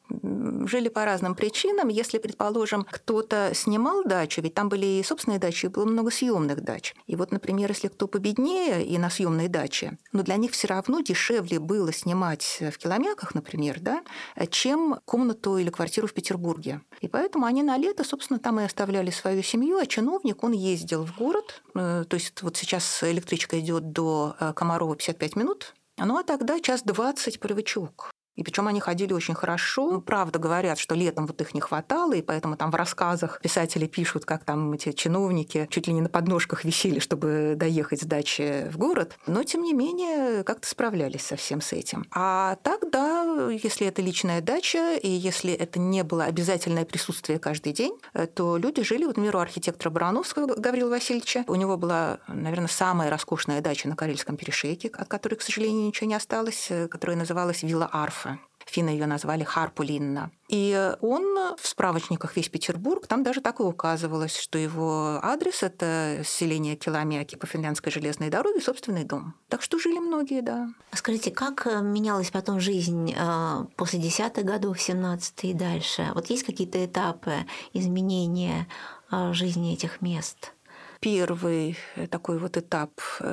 жили 0.66 0.88
по 0.88 1.04
разным 1.06 1.34
причинам. 1.34 1.88
Если, 1.88 2.18
предположим, 2.18 2.86
кто-то 2.90 3.52
снимал 3.54 4.04
дачу, 4.04 4.42
ведь 4.42 4.54
там 4.54 4.68
были 4.68 4.84
и 4.84 5.02
собственные 5.02 5.38
дачи, 5.38 5.66
и 5.66 5.68
было 5.68 5.86
много 5.86 6.10
съемных 6.10 6.62
дач. 6.62 6.94
И 7.06 7.16
вот, 7.16 7.32
например, 7.32 7.70
если 7.70 7.88
кто 7.88 8.06
победнее 8.06 8.84
и 8.84 8.98
на 8.98 9.08
съемной 9.08 9.48
даче, 9.48 9.96
но 10.12 10.22
для 10.22 10.36
них 10.36 10.52
все 10.52 10.68
равно 10.68 11.00
дешевле 11.00 11.58
было 11.58 11.90
снимать 11.90 12.58
в 12.60 12.76
киломяках, 12.76 13.34
например, 13.34 13.80
да, 13.80 14.02
чем 14.50 15.00
комнату 15.06 15.56
или 15.56 15.70
квартиру 15.70 16.06
в 16.06 16.12
Петербурге. 16.12 16.82
И 17.00 17.08
поэтому 17.08 17.46
они 17.46 17.62
на 17.62 17.78
лето, 17.78 18.04
собственно, 18.04 18.38
там 18.38 18.60
и 18.60 18.64
оставляли 18.64 19.10
свою 19.10 19.42
семью, 19.42 19.78
а 19.78 19.86
чиновник, 19.86 20.44
он 20.44 20.52
ездил 20.52 21.06
в 21.06 21.16
город. 21.16 21.62
Э, 21.74 22.04
то 22.06 22.14
есть 22.14 22.42
вот 22.42 22.56
сейчас 22.56 23.02
электричка 23.02 23.58
идет 23.58 23.92
до 23.92 24.36
э, 24.38 24.52
Комарова 24.54 24.96
55 24.96 25.36
минут, 25.36 25.74
ну 26.06 26.18
а 26.18 26.22
тогда 26.22 26.60
час 26.60 26.82
двадцать 26.82 27.40
привычок. 27.40 28.10
И 28.38 28.44
причем 28.44 28.68
они 28.68 28.78
ходили 28.78 29.12
очень 29.12 29.34
хорошо. 29.34 29.90
Ну, 29.90 30.00
правда 30.00 30.38
говорят, 30.38 30.78
что 30.78 30.94
летом 30.94 31.26
вот 31.26 31.40
их 31.40 31.54
не 31.54 31.60
хватало, 31.60 32.12
и 32.12 32.22
поэтому 32.22 32.56
там 32.56 32.70
в 32.70 32.76
рассказах 32.76 33.40
писатели 33.42 33.88
пишут, 33.88 34.24
как 34.24 34.44
там 34.44 34.72
эти 34.72 34.92
чиновники 34.92 35.66
чуть 35.70 35.88
ли 35.88 35.92
не 35.92 36.00
на 36.00 36.08
подножках 36.08 36.64
висели, 36.64 37.00
чтобы 37.00 37.54
доехать 37.56 38.02
с 38.02 38.04
дачи 38.04 38.70
в 38.70 38.78
город. 38.78 39.18
Но, 39.26 39.42
тем 39.42 39.62
не 39.62 39.74
менее, 39.74 40.44
как-то 40.44 40.68
справлялись 40.68 41.26
со 41.26 41.34
всем 41.34 41.60
с 41.60 41.72
этим. 41.72 42.06
А 42.12 42.58
тогда, 42.62 43.50
если 43.50 43.88
это 43.88 44.02
личная 44.02 44.40
дача, 44.40 44.94
и 44.94 45.08
если 45.08 45.52
это 45.52 45.80
не 45.80 46.04
было 46.04 46.22
обязательное 46.22 46.84
присутствие 46.84 47.40
каждый 47.40 47.72
день, 47.72 47.98
э, 48.14 48.28
то 48.28 48.56
люди 48.56 48.84
жили, 48.84 49.04
вот, 49.04 49.16
например, 49.16 49.34
у 49.34 49.40
архитектора 49.40 49.90
Барановского 49.90 50.54
Гаврила 50.54 50.90
Васильевича. 50.90 51.42
У 51.48 51.56
него 51.56 51.76
была, 51.76 52.20
наверное, 52.28 52.68
самая 52.68 53.10
роскошная 53.10 53.60
дача 53.62 53.88
на 53.88 53.96
Карельском 53.96 54.36
перешейке, 54.36 54.92
от 54.96 55.08
которой, 55.08 55.34
к 55.34 55.42
сожалению, 55.42 55.88
ничего 55.88 56.06
не 56.06 56.14
осталось, 56.14 56.68
э, 56.70 56.86
которая 56.86 57.16
называлась 57.16 57.64
Вилла 57.64 57.90
Арфа. 57.90 58.27
Финны 58.68 58.90
ее 58.90 59.06
назвали 59.06 59.44
Харпулинна. 59.44 60.30
И 60.48 60.94
он 61.00 61.56
в 61.56 61.66
справочниках 61.66 62.36
«Весь 62.36 62.50
Петербург», 62.50 63.06
там 63.06 63.22
даже 63.22 63.40
так 63.40 63.60
и 63.60 63.62
указывалось, 63.62 64.36
что 64.36 64.58
его 64.58 65.18
адрес– 65.22 65.62
это 65.62 66.20
селение 66.24 66.76
Киломяки 66.76 67.36
по 67.36 67.46
финляндской 67.46 67.90
железной 67.90 68.28
дороге, 68.28 68.60
собственный 68.60 69.04
дом. 69.04 69.34
Так 69.48 69.62
что 69.62 69.78
жили 69.78 69.98
многие, 69.98 70.42
да. 70.42 70.68
А 70.90 70.96
скажите, 70.96 71.30
как 71.30 71.66
э, 71.66 71.80
менялась 71.80 72.30
потом 72.30 72.60
жизнь 72.60 73.14
э, 73.16 73.66
после 73.76 73.98
десятых 73.98 74.44
годов, 74.44 74.78
17 74.80 75.44
и 75.44 75.54
дальше? 75.54 76.10
Вот 76.14 76.28
есть 76.28 76.44
какие-то 76.44 76.84
этапы 76.84 77.46
изменения 77.72 78.68
э, 79.10 79.32
жизни 79.32 79.72
этих 79.72 80.02
мест? 80.02 80.52
Первый 81.00 81.78
такой 82.10 82.38
вот 82.38 82.56
этап, 82.56 82.90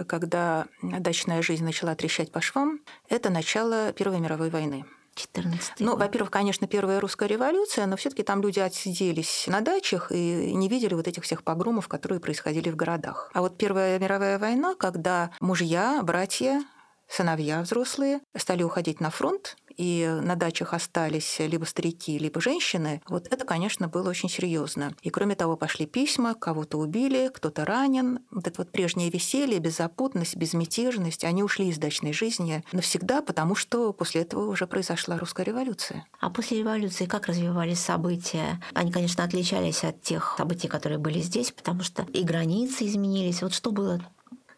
когда 0.08 0.68
дачная 0.82 1.42
жизнь 1.42 1.64
начала 1.64 1.96
трещать 1.96 2.32
по 2.32 2.40
швам, 2.40 2.80
это 3.10 3.32
начало 3.32 3.92
Первой 3.92 4.20
мировой 4.20 4.52
войны. 4.52 4.86
14 5.16 5.80
Ну, 5.80 5.96
во-первых, 5.96 6.30
конечно, 6.30 6.68
первая 6.68 7.00
русская 7.00 7.28
революция, 7.28 7.86
но 7.86 7.96
все 7.96 8.10
таки 8.10 8.24
там 8.24 8.42
люди 8.42 8.60
отсиделись 8.60 9.46
на 9.48 9.62
дачах 9.62 10.12
и 10.12 10.54
не 10.54 10.68
видели 10.68 10.94
вот 10.94 11.08
этих 11.08 11.24
всех 11.24 11.44
погромов, 11.44 11.88
которые 11.88 12.20
происходили 12.20 12.70
в 12.70 12.76
городах. 12.76 13.32
А 13.34 13.42
вот 13.42 13.58
Первая 13.58 13.98
мировая 13.98 14.38
война, 14.38 14.76
когда 14.76 15.32
мужья, 15.40 16.02
братья 16.04 16.64
сыновья 17.08 17.62
взрослые 17.62 18.20
стали 18.36 18.64
уходить 18.64 19.00
на 19.00 19.10
фронт, 19.10 19.56
и 19.78 20.20
на 20.22 20.36
дачах 20.36 20.74
остались 20.74 21.40
либо 21.40 21.66
старики, 21.66 22.18
либо 22.18 22.42
женщины, 22.42 23.02
вот 23.08 23.28
это, 23.32 23.46
конечно, 23.46 23.88
было 23.88 24.10
очень 24.10 24.30
серьезно. 24.30 24.94
И 25.02 25.10
кроме 25.10 25.36
того, 25.36 25.58
пошли 25.58 25.86
письма, 25.86 26.34
кого-то 26.34 26.78
убили, 26.78 27.30
кто-то 27.34 27.66
ранен. 27.66 28.20
Вот 28.32 28.48
это 28.48 28.62
вот 28.62 28.72
прежнее 28.72 29.10
веселье, 29.10 29.60
беззапутность, 29.60 30.36
безмятежность, 30.36 31.24
они 31.24 31.44
ушли 31.44 31.70
из 31.70 31.78
дачной 31.78 32.14
жизни 32.14 32.64
навсегда, 32.72 33.22
потому 33.22 33.56
что 33.56 33.94
после 33.94 34.22
этого 34.22 34.50
уже 34.50 34.68
произошла 34.68 35.18
русская 35.18 35.44
революция. 35.44 36.06
А 36.20 36.30
после 36.30 36.60
революции 36.60 37.06
как 37.06 37.28
развивались 37.28 37.80
события? 37.80 38.62
Они, 38.74 38.92
конечно, 38.92 39.24
отличались 39.24 39.84
от 39.84 40.02
тех 40.02 40.36
событий, 40.38 40.68
которые 40.68 40.98
были 40.98 41.20
здесь, 41.20 41.52
потому 41.52 41.82
что 41.84 42.06
и 42.14 42.24
границы 42.24 42.86
изменились. 42.86 43.42
Вот 43.42 43.54
что 43.54 43.72
было 43.72 44.02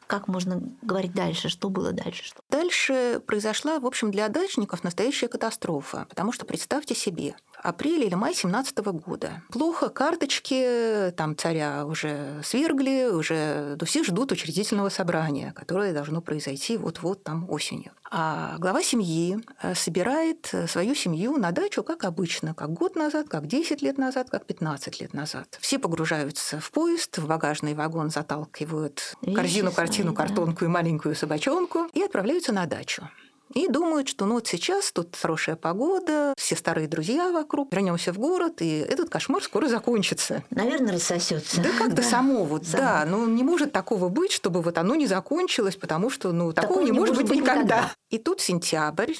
как 0.07 0.27
можно 0.27 0.61
говорить 0.81 1.13
дальше? 1.13 1.49
Что 1.49 1.69
было 1.69 1.91
дальше? 1.91 2.23
Что? 2.23 2.41
Дальше 2.49 3.21
произошла, 3.25 3.79
в 3.79 3.85
общем, 3.85 4.11
для 4.11 4.27
дачников 4.29 4.83
настоящая 4.83 5.27
катастрофа. 5.27 6.05
Потому 6.09 6.31
что 6.31 6.45
представьте 6.45 6.95
себе, 6.95 7.35
апрель 7.67 8.05
или 8.05 8.15
май 8.15 8.33
17 8.33 8.77
года. 8.77 9.41
Плохо, 9.51 9.89
карточки 9.89 11.11
там 11.17 11.35
царя 11.35 11.85
уже 11.85 12.41
свергли, 12.43 13.09
уже 13.11 13.77
все 13.85 14.03
ждут 14.03 14.31
учредительного 14.31 14.89
собрания, 14.89 15.51
которое 15.53 15.93
должно 15.93 16.21
произойти 16.21 16.77
вот-вот 16.77 17.23
там 17.23 17.49
осенью. 17.49 17.91
А 18.09 18.55
глава 18.57 18.81
семьи 18.81 19.37
э, 19.61 19.75
собирает 19.75 20.49
свою 20.67 20.95
семью 20.95 21.35
на 21.35 21.51
дачу, 21.51 21.83
как 21.83 22.05
обычно, 22.05 22.53
как 22.53 22.71
год 22.71 22.95
назад, 22.95 23.27
как 23.27 23.47
10 23.47 23.81
лет 23.81 23.97
назад, 23.97 24.29
как 24.29 24.45
15 24.45 25.01
лет 25.01 25.13
назад. 25.13 25.57
Все 25.59 25.77
погружаются 25.77 26.61
в 26.61 26.71
поезд, 26.71 27.17
в 27.17 27.27
багажный 27.27 27.73
вагон 27.73 28.09
заталкивают 28.09 29.15
корзину, 29.35 29.73
картину, 29.73 30.13
картонку 30.13 30.63
и 30.63 30.69
маленькую 30.69 31.15
собачонку 31.15 31.87
и 31.93 32.01
отправляются 32.01 32.53
на 32.53 32.65
дачу 32.65 33.09
и 33.53 33.67
думают, 33.67 34.07
что 34.07 34.25
ну 34.25 34.35
вот 34.35 34.47
сейчас 34.47 34.91
тут 34.91 35.15
хорошая 35.15 35.55
погода, 35.55 36.33
все 36.37 36.55
старые 36.55 36.87
друзья 36.87 37.31
вокруг, 37.31 37.71
вернемся 37.71 38.13
в 38.13 38.19
город, 38.19 38.61
и 38.61 38.79
этот 38.79 39.09
кошмар 39.09 39.43
скоро 39.43 39.67
закончится. 39.67 40.43
Наверное, 40.49 40.93
рассосется. 40.93 41.61
Да 41.61 41.69
как-то 41.77 41.97
да. 41.97 42.03
само 42.03 42.43
вот, 42.43 42.65
само. 42.65 42.83
да, 42.83 43.05
ну 43.05 43.27
не 43.27 43.43
может 43.43 43.71
такого 43.71 44.09
быть, 44.09 44.31
чтобы 44.31 44.61
вот 44.61 44.77
оно 44.77 44.95
не 44.95 45.07
закончилось, 45.07 45.75
потому 45.75 46.09
что 46.09 46.31
ну 46.31 46.51
такого, 46.53 46.67
такого 46.67 46.85
не, 46.85 46.91
не 46.91 46.99
может 46.99 47.15
быть, 47.15 47.27
быть 47.27 47.37
никогда. 47.37 47.61
никогда. 47.61 47.93
И 48.09 48.17
тут 48.17 48.41
сентябрь, 48.41 49.13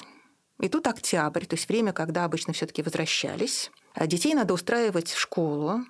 и 0.59 0.69
тут 0.69 0.87
октябрь, 0.87 1.45
то 1.45 1.55
есть 1.55 1.69
время, 1.69 1.93
когда 1.93 2.25
обычно 2.25 2.53
все-таки 2.53 2.81
возвращались. 2.81 3.71
А 3.93 4.07
детей 4.07 4.33
надо 4.33 4.53
устраивать 4.53 5.09
в 5.09 5.19
школу. 5.19 5.81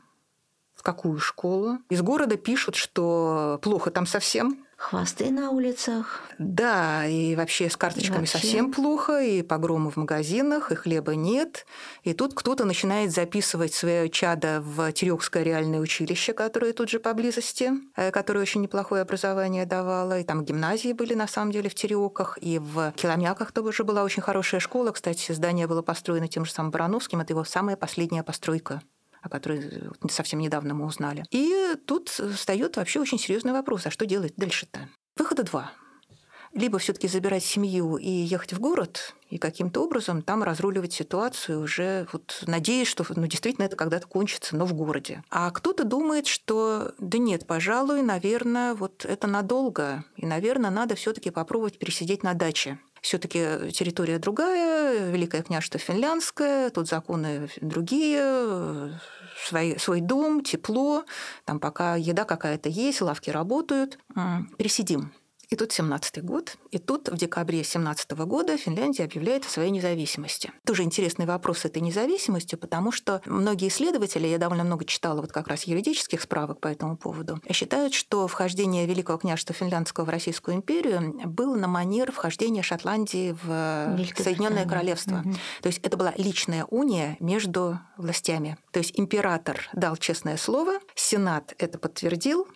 В 0.75 0.84
какую 0.84 1.20
школу? 1.20 1.79
Из 1.89 2.01
города 2.01 2.38
пишут, 2.38 2.75
что 2.75 3.60
плохо 3.63 3.89
там 3.89 4.06
совсем, 4.06 4.66
Хвосты 4.77 5.31
на 5.31 5.50
улицах. 5.50 6.22
Да, 6.38 7.07
и 7.07 7.36
вообще 7.36 7.67
с 7.67 7.75
карточками 7.75 8.19
вообще. 8.19 8.34
совсем 8.38 8.72
плохо, 8.72 9.19
и 9.19 9.41
погромы 9.41 9.89
в 9.89 9.98
магазинах, 9.98 10.72
и 10.72 10.75
хлеба 10.75 11.15
нет. 11.15 11.65
И 12.03 12.13
тут 12.13 12.36
кто-то 12.36 12.63
начинает 12.63 13.12
записывать 13.12 13.74
свое 13.74 14.07
чадо 14.07 14.62
в 14.62 14.91
Терекское 14.91 15.41
реальное 15.41 15.79
училище, 15.79 16.34
которое 16.34 16.74
тут 16.74 16.89
же 16.89 17.00
поблизости, 17.00 17.72
э, 17.96 18.12
которое 18.12 18.41
очень 18.41 18.62
неплохое 18.62 19.01
образование 19.01 19.65
давало. 19.65 20.19
И 20.19 20.24
там 20.24 20.46
гимназии 20.46 20.93
были, 20.93 21.15
на 21.15 21.27
самом 21.27 21.51
деле, 21.51 21.69
в 21.69 21.75
Тереках, 21.75 22.38
и 22.39 22.60
в 22.60 22.93
Киломяках 22.96 23.51
тоже 23.51 23.84
была 23.84 24.03
очень 24.03 24.22
хорошая 24.22 24.62
школа. 24.62 24.91
Кстати, 24.91 25.31
здание 25.31 25.65
было 25.65 25.81
построено 25.81 26.27
тем 26.27 26.46
же 26.46 26.51
самым 26.51 26.69
Барановским. 26.69 27.19
Это 27.19 27.34
его 27.34 27.43
самая 27.43 27.77
последняя 27.77 28.22
постройка 28.22 28.84
о 29.27 29.29
которой 29.29 29.60
э, 29.60 30.10
совсем 30.10 30.39
недавно 30.39 30.74
мы 30.74 30.86
узнали. 30.86 31.25
И 31.31 31.75
тут 31.86 32.10
встает 32.10 32.77
вообще 32.77 33.00
очень 33.00 33.19
серьезный 33.19 33.53
вопрос, 33.53 33.86
а 33.86 33.91
что 33.91 34.05
делать 34.05 34.34
дальше-то? 34.38 34.89
Выхода 35.15 35.43
два. 35.43 35.72
Либо 36.53 36.79
все-таки 36.79 37.07
забирать 37.07 37.43
семью 37.43 37.98
и 37.98 38.10
ехать 38.10 38.53
в 38.53 38.60
город, 38.60 39.13
и 39.29 39.38
каким-то 39.38 39.84
образом 39.84 40.22
там 40.22 40.43
разруливать 40.43 40.93
ситуацию 40.93 41.62
уже, 41.62 42.07
вот, 42.13 42.41
надеясь, 42.48 42.88
что 42.88 43.05
ну, 43.10 43.27
действительно 43.27 43.65
это 43.65 43.75
когда-то 43.75 44.07
кончится, 44.07 44.55
но 44.55 44.65
в 44.65 44.74
городе. 44.74 45.24
А 45.29 45.51
кто-то 45.51 45.84
думает, 45.84 46.25
что 46.25 46.93
да 46.99 47.17
нет, 47.17 47.45
пожалуй, 47.45 48.01
наверное, 48.01 48.73
вот 48.73 49.06
это 49.06 49.28
надолго, 49.28 50.06
и, 50.15 50.25
наверное, 50.25 50.71
надо 50.71 50.95
все-таки 50.95 51.30
попробовать 51.30 51.78
пересидеть 51.78 52.23
на 52.23 52.34
даче 52.34 52.80
все-таки 53.01 53.71
территория 53.71 54.19
другая, 54.19 55.10
Великое 55.12 55.41
княжество 55.41 55.80
финляндское, 55.80 56.69
тут 56.69 56.88
законы 56.88 57.49
другие, 57.62 58.99
свой, 59.45 59.80
свой 59.80 60.02
дом, 60.02 60.43
тепло, 60.43 61.06
там 61.45 61.60
пока 61.60 61.95
еда 61.95 62.26
какая-то 62.26 62.69
есть, 62.69 63.02
лавки 63.02 63.30
работают. 63.30 64.00
Пересидим. 64.58 65.12
И 65.49 65.55
тут 65.55 65.71
17 65.71 66.23
год, 66.23 66.57
и 66.71 66.77
тут 66.77 67.07
в 67.07 67.15
декабре 67.15 67.63
17 67.63 68.12
года 68.12 68.57
Финляндия 68.57 69.05
объявляет 69.05 69.45
о 69.45 69.49
своей 69.49 69.71
независимости. 69.71 70.51
Тоже 70.65 70.83
интересный 70.83 71.25
вопрос 71.25 71.63
этой 71.63 71.81
независимости, 71.81 72.55
потому 72.55 72.91
что 72.91 73.21
многие 73.25 73.69
исследователи, 73.69 74.27
я 74.27 74.39
довольно 74.39 74.65
много 74.65 74.83
читала 74.83 75.21
вот 75.21 75.31
как 75.31 75.47
раз 75.47 75.63
юридических 75.63 76.21
справок 76.21 76.60
по 76.60 76.67
этому 76.67 76.97
поводу, 76.97 77.39
считают, 77.51 77.93
что 77.93 78.27
вхождение 78.27 78.86
Великого 78.86 79.17
княжества 79.17 79.55
Финляндского 79.55 80.03
в 80.03 80.10
Российскую 80.10 80.57
империю 80.57 81.13
было 81.25 81.55
на 81.55 81.67
манер 81.67 82.12
вхождения 82.12 82.62
Шотландии 82.62 83.36
в 83.43 83.97
Соединенное 84.21 84.65
Королевство. 84.65 85.23
Угу. 85.25 85.33
То 85.62 85.67
есть 85.67 85.79
это 85.81 85.95
была 85.95 86.13
личная 86.17 86.65
уния 86.65 87.15
между 87.21 87.79
властями. 87.95 88.57
То 88.71 88.79
есть 88.79 88.99
император 88.99 89.69
дал 89.73 89.95
честное 89.95 90.36
слово, 90.36 90.79
Сенат 90.95 91.53
это 91.57 91.79
подтвердил, 91.79 92.47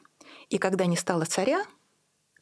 и 0.49 0.57
когда 0.57 0.85
не 0.85 0.97
стало 0.97 1.23
царя, 1.25 1.63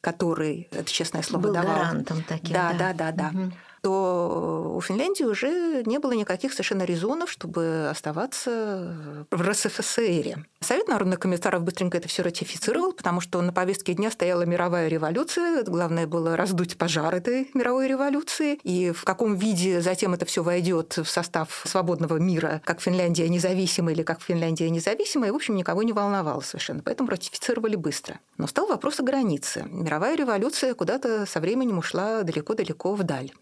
который, 0.00 0.68
это 0.70 0.90
честное 0.90 1.22
слово, 1.22 1.42
Был 1.42 1.54
давал. 1.54 1.76
гарантом 1.76 2.22
таким. 2.26 2.52
Да, 2.54 2.72
да, 2.78 2.92
да, 2.92 3.12
да. 3.12 3.28
Угу 3.28 3.52
то 3.82 4.74
у 4.76 4.80
Финляндии 4.80 5.24
уже 5.24 5.82
не 5.84 5.98
было 5.98 6.12
никаких 6.12 6.52
совершенно 6.52 6.82
резонов, 6.82 7.30
чтобы 7.30 7.88
оставаться 7.90 9.26
в 9.30 9.42
РСФСР. 9.42 10.46
Совет 10.60 10.88
народных 10.88 11.20
комиссаров 11.20 11.62
быстренько 11.62 11.98
это 11.98 12.08
все 12.08 12.22
ратифицировал, 12.22 12.92
потому 12.92 13.20
что 13.20 13.40
на 13.40 13.52
повестке 13.52 13.94
дня 13.94 14.10
стояла 14.10 14.42
мировая 14.42 14.88
революция. 14.88 15.62
Главное 15.64 16.06
было 16.06 16.36
раздуть 16.36 16.76
пожар 16.76 17.14
этой 17.14 17.50
мировой 17.54 17.88
революции. 17.88 18.58
И 18.62 18.92
в 18.92 19.04
каком 19.04 19.34
виде 19.36 19.80
затем 19.80 20.14
это 20.14 20.26
все 20.26 20.42
войдет 20.42 20.96
в 20.98 21.06
состав 21.06 21.62
свободного 21.66 22.18
мира, 22.18 22.60
как 22.64 22.80
Финляндия 22.80 23.28
независимая 23.28 23.94
или 23.94 24.02
как 24.02 24.20
Финляндия 24.22 24.70
независимая, 24.70 25.32
в 25.32 25.36
общем, 25.36 25.56
никого 25.56 25.82
не 25.82 25.92
волновало 25.92 26.40
совершенно. 26.40 26.82
Поэтому 26.82 27.10
ратифицировали 27.10 27.76
быстро. 27.76 28.20
Но 28.36 28.46
стал 28.46 28.66
вопрос 28.66 29.00
о 29.00 29.02
границе. 29.02 29.66
Мировая 29.70 30.16
революция 30.16 30.74
куда-то 30.74 31.26
со 31.26 31.40
временем 31.40 31.78
ушла 31.78 32.22
далеко-далеко 32.22 32.94
вдаль. 32.94 33.32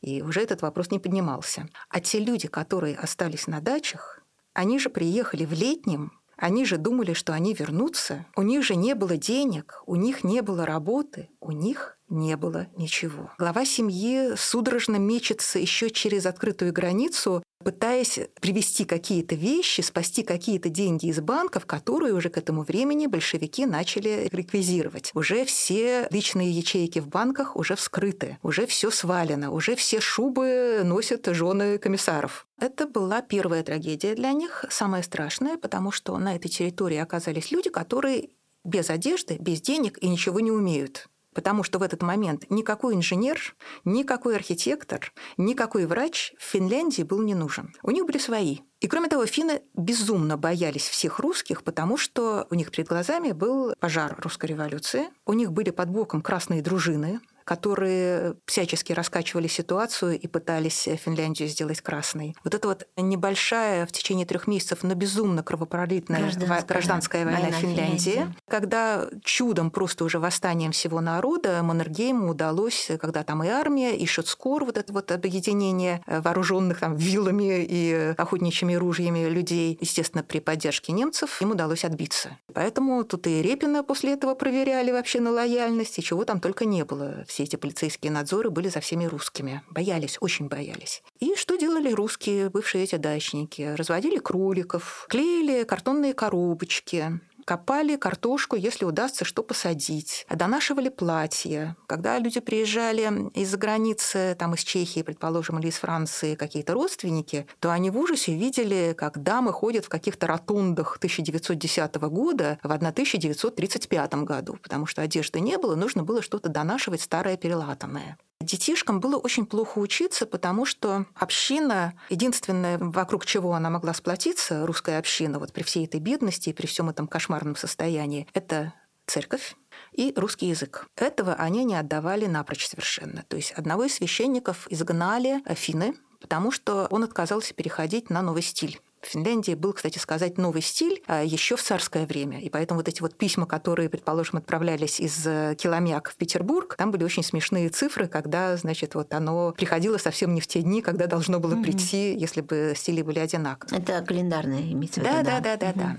И 0.00 0.22
уже 0.22 0.40
этот 0.40 0.62
вопрос 0.62 0.90
не 0.90 0.98
поднимался. 0.98 1.68
А 1.88 2.00
те 2.00 2.18
люди, 2.18 2.48
которые 2.48 2.96
остались 2.96 3.46
на 3.46 3.60
дачах, 3.60 4.22
они 4.52 4.78
же 4.78 4.88
приехали 4.88 5.44
в 5.44 5.52
летнем, 5.52 6.12
они 6.36 6.66
же 6.66 6.76
думали, 6.76 7.14
что 7.14 7.32
они 7.32 7.54
вернутся. 7.54 8.26
У 8.36 8.42
них 8.42 8.62
же 8.62 8.76
не 8.76 8.94
было 8.94 9.16
денег, 9.16 9.82
у 9.86 9.96
них 9.96 10.22
не 10.22 10.42
было 10.42 10.66
работы, 10.66 11.30
у 11.40 11.50
них 11.50 11.98
не 12.08 12.36
было 12.36 12.66
ничего. 12.76 13.30
Глава 13.38 13.64
семьи 13.64 14.34
судорожно 14.36 14.96
мечется 14.96 15.58
еще 15.58 15.90
через 15.90 16.26
открытую 16.26 16.72
границу, 16.72 17.42
пытаясь 17.66 18.20
привести 18.40 18.84
какие-то 18.84 19.34
вещи, 19.34 19.80
спасти 19.80 20.22
какие-то 20.22 20.68
деньги 20.68 21.06
из 21.06 21.18
банков, 21.20 21.66
которые 21.66 22.14
уже 22.14 22.28
к 22.28 22.38
этому 22.38 22.62
времени 22.62 23.08
большевики 23.08 23.66
начали 23.66 24.28
реквизировать. 24.30 25.10
Уже 25.14 25.44
все 25.44 26.06
личные 26.12 26.52
ячейки 26.52 27.00
в 27.00 27.08
банках 27.08 27.56
уже 27.56 27.74
вскрыты, 27.74 28.38
уже 28.44 28.66
все 28.68 28.92
свалено, 28.92 29.50
уже 29.50 29.74
все 29.74 30.00
шубы 30.00 30.82
носят 30.84 31.26
жены 31.26 31.78
комиссаров. 31.78 32.46
Это 32.60 32.86
была 32.86 33.20
первая 33.20 33.64
трагедия 33.64 34.14
для 34.14 34.30
них, 34.30 34.64
самая 34.70 35.02
страшная, 35.02 35.56
потому 35.56 35.90
что 35.90 36.16
на 36.18 36.36
этой 36.36 36.48
территории 36.48 36.98
оказались 36.98 37.50
люди, 37.50 37.68
которые 37.68 38.28
без 38.62 38.90
одежды, 38.90 39.38
без 39.40 39.60
денег 39.60 39.98
и 40.00 40.08
ничего 40.08 40.38
не 40.38 40.52
умеют 40.52 41.08
потому 41.36 41.62
что 41.62 41.78
в 41.78 41.82
этот 41.82 42.02
момент 42.02 42.46
никакой 42.48 42.94
инженер, 42.94 43.54
никакой 43.84 44.36
архитектор, 44.36 45.12
никакой 45.36 45.84
врач 45.84 46.32
в 46.38 46.42
Финляндии 46.42 47.02
был 47.02 47.20
не 47.20 47.34
нужен. 47.34 47.74
У 47.82 47.90
них 47.90 48.06
были 48.06 48.16
свои. 48.16 48.60
И 48.80 48.88
кроме 48.88 49.08
того, 49.08 49.26
финны 49.26 49.60
безумно 49.74 50.38
боялись 50.38 50.88
всех 50.88 51.18
русских, 51.18 51.62
потому 51.62 51.98
что 51.98 52.46
у 52.50 52.54
них 52.54 52.70
перед 52.70 52.88
глазами 52.88 53.32
был 53.32 53.74
пожар 53.78 54.18
русской 54.22 54.46
революции, 54.46 55.08
у 55.26 55.34
них 55.34 55.52
были 55.52 55.68
под 55.68 55.90
боком 55.90 56.22
красные 56.22 56.62
дружины, 56.62 57.20
которые 57.46 58.34
всячески 58.44 58.92
раскачивали 58.92 59.46
ситуацию 59.46 60.18
и 60.18 60.26
пытались 60.26 60.88
Финляндию 61.04 61.48
сделать 61.48 61.80
красной. 61.80 62.34
Вот 62.42 62.54
это 62.54 62.66
вот 62.66 62.88
небольшая 62.96 63.86
в 63.86 63.92
течение 63.92 64.26
трех 64.26 64.48
месяцев, 64.48 64.80
но 64.82 64.94
безумно 64.94 65.44
кровопролитная 65.44 66.20
гражданская, 66.22 66.64
гражданская 66.66 67.24
война, 67.24 67.40
война 67.40 67.56
Финляндии, 67.56 68.10
Финляндии, 68.10 68.34
когда 68.48 69.06
чудом 69.22 69.70
просто 69.70 70.04
уже 70.04 70.18
восстанием 70.18 70.72
всего 70.72 71.00
народа 71.00 71.62
Маннергейму 71.62 72.30
удалось, 72.30 72.90
когда 73.00 73.22
там 73.22 73.44
и 73.44 73.48
армия, 73.48 73.96
и 73.96 74.06
Шотскор, 74.06 74.64
вот 74.64 74.76
это 74.76 74.92
вот 74.92 75.12
объединение 75.12 76.02
вооруженных 76.08 76.80
там 76.80 76.96
вилами 76.96 77.64
и 77.64 78.14
охотничьими 78.18 78.74
ружьями 78.74 79.28
людей, 79.28 79.78
естественно, 79.80 80.24
при 80.24 80.40
поддержке 80.40 80.90
немцев, 80.90 81.40
им 81.40 81.52
удалось 81.52 81.84
отбиться. 81.84 82.38
Поэтому 82.52 83.04
тут 83.04 83.28
и 83.28 83.40
Репина 83.40 83.84
после 83.84 84.14
этого 84.14 84.34
проверяли 84.34 84.90
вообще 84.90 85.20
на 85.20 85.30
лояльность, 85.30 85.96
и 86.00 86.02
чего 86.02 86.24
там 86.24 86.40
только 86.40 86.64
не 86.64 86.84
было 86.84 87.24
все 87.36 87.42
эти 87.42 87.56
полицейские 87.56 88.12
надзоры 88.12 88.48
были 88.48 88.68
за 88.68 88.80
всеми 88.80 89.04
русскими. 89.04 89.60
Боялись, 89.68 90.16
очень 90.20 90.48
боялись. 90.48 91.02
И 91.20 91.34
что 91.36 91.56
делали 91.56 91.92
русские, 91.92 92.48
бывшие 92.48 92.84
эти 92.84 92.96
дачники? 92.96 93.74
Разводили 93.76 94.16
кроликов, 94.16 95.04
клеили 95.10 95.64
картонные 95.64 96.14
коробочки, 96.14 97.20
копали 97.46 97.96
картошку, 97.96 98.56
если 98.56 98.84
удастся 98.84 99.24
что 99.24 99.42
посадить, 99.42 100.26
донашивали 100.28 100.90
платья. 100.90 101.76
Когда 101.86 102.18
люди 102.18 102.40
приезжали 102.40 103.30
из-за 103.34 103.56
границы, 103.56 104.36
там 104.38 104.54
из 104.54 104.64
Чехии, 104.64 105.02
предположим, 105.02 105.58
или 105.60 105.68
из 105.68 105.76
Франции 105.76 106.34
какие-то 106.34 106.74
родственники, 106.74 107.46
то 107.60 107.70
они 107.70 107.90
в 107.90 107.96
ужасе 107.96 108.34
видели, 108.34 108.94
как 108.98 109.22
дамы 109.22 109.52
ходят 109.52 109.84
в 109.84 109.88
каких-то 109.88 110.26
ротундах 110.26 110.96
1910 110.96 111.94
года 111.94 112.58
в 112.62 112.66
1935 112.66 114.14
году, 114.24 114.58
потому 114.60 114.86
что 114.86 115.02
одежды 115.02 115.38
не 115.40 115.56
было, 115.56 115.76
нужно 115.76 116.02
было 116.02 116.22
что-то 116.22 116.48
донашивать 116.48 117.00
старое 117.00 117.36
перелатанное. 117.36 118.18
Детишкам 118.40 119.00
было 119.00 119.16
очень 119.16 119.46
плохо 119.46 119.78
учиться, 119.78 120.26
потому 120.26 120.66
что 120.66 121.06
община, 121.14 121.94
единственное, 122.10 122.78
вокруг 122.78 123.24
чего 123.24 123.54
она 123.54 123.70
могла 123.70 123.94
сплотиться, 123.94 124.66
русская 124.66 124.98
община, 124.98 125.38
вот 125.38 125.52
при 125.52 125.62
всей 125.62 125.86
этой 125.86 126.00
бедности 126.00 126.50
и 126.50 126.52
при 126.52 126.66
всем 126.66 126.88
этом 126.88 127.08
кошмарном 127.08 127.56
состоянии, 127.56 128.26
это 128.34 128.74
церковь 129.06 129.56
и 129.92 130.12
русский 130.16 130.48
язык. 130.48 130.86
Этого 130.96 131.34
они 131.34 131.64
не 131.64 131.76
отдавали 131.76 132.26
напрочь 132.26 132.68
совершенно. 132.68 133.24
То 133.28 133.36
есть 133.36 133.52
одного 133.52 133.84
из 133.84 133.94
священников 133.94 134.66
изгнали 134.70 135.42
Афины, 135.44 135.94
потому 136.20 136.50
что 136.50 136.86
он 136.90 137.04
отказался 137.04 137.54
переходить 137.54 138.10
на 138.10 138.22
новый 138.22 138.42
стиль. 138.42 138.80
В 139.06 139.10
Финляндии 139.10 139.54
был, 139.54 139.72
кстати 139.72 139.98
сказать, 139.98 140.36
новый 140.36 140.62
стиль 140.62 141.00
а, 141.06 141.22
еще 141.22 141.54
в 141.54 141.62
царское 141.62 142.06
время. 142.06 142.40
И 142.40 142.48
поэтому 142.50 142.80
вот 142.80 142.88
эти 142.88 143.02
вот 143.02 143.14
письма, 143.14 143.46
которые, 143.46 143.88
предположим, 143.88 144.38
отправлялись 144.38 144.98
из 144.98 145.24
э, 145.24 145.54
Киломяк 145.56 146.10
в 146.10 146.16
Петербург, 146.16 146.74
там 146.76 146.90
были 146.90 147.04
очень 147.04 147.22
смешные 147.22 147.68
цифры, 147.68 148.08
когда, 148.08 148.56
значит, 148.56 148.96
вот 148.96 149.14
оно 149.14 149.52
приходило 149.52 149.98
совсем 149.98 150.34
не 150.34 150.40
в 150.40 150.48
те 150.48 150.62
дни, 150.62 150.82
когда 150.82 151.06
должно 151.06 151.38
было 151.38 151.54
прийти, 151.62 152.14
mm-hmm. 152.14 152.18
если 152.18 152.40
бы 152.40 152.72
стили 152.76 153.02
были 153.02 153.20
одинаковые. 153.20 153.80
Это 153.80 154.02
календарные 154.02 154.72
имеется 154.72 155.00
в 155.00 155.04
виду, 155.04 155.14
да? 155.14 155.22
Да, 155.22 155.40
да, 155.40 155.56
да, 155.56 155.72
да, 155.72 155.72
да. 155.72 155.96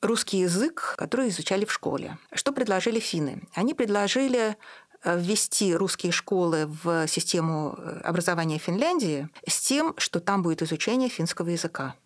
Русский 0.00 0.38
язык, 0.38 0.94
который 0.96 1.28
изучали 1.28 1.66
в 1.66 1.72
школе. 1.72 2.16
Что 2.32 2.52
предложили 2.52 3.00
финны? 3.00 3.42
Они 3.54 3.74
предложили 3.74 4.56
э, 5.04 5.20
ввести 5.20 5.74
русские 5.74 6.12
школы 6.12 6.70
в 6.82 7.06
систему 7.06 7.74
э, 7.76 8.00
образования 8.02 8.56
Финляндии 8.56 9.28
с 9.46 9.60
тем, 9.60 9.92
что 9.98 10.20
там 10.20 10.42
будет 10.42 10.62
изучение 10.62 11.10
финского 11.10 11.50
языка 11.50 11.96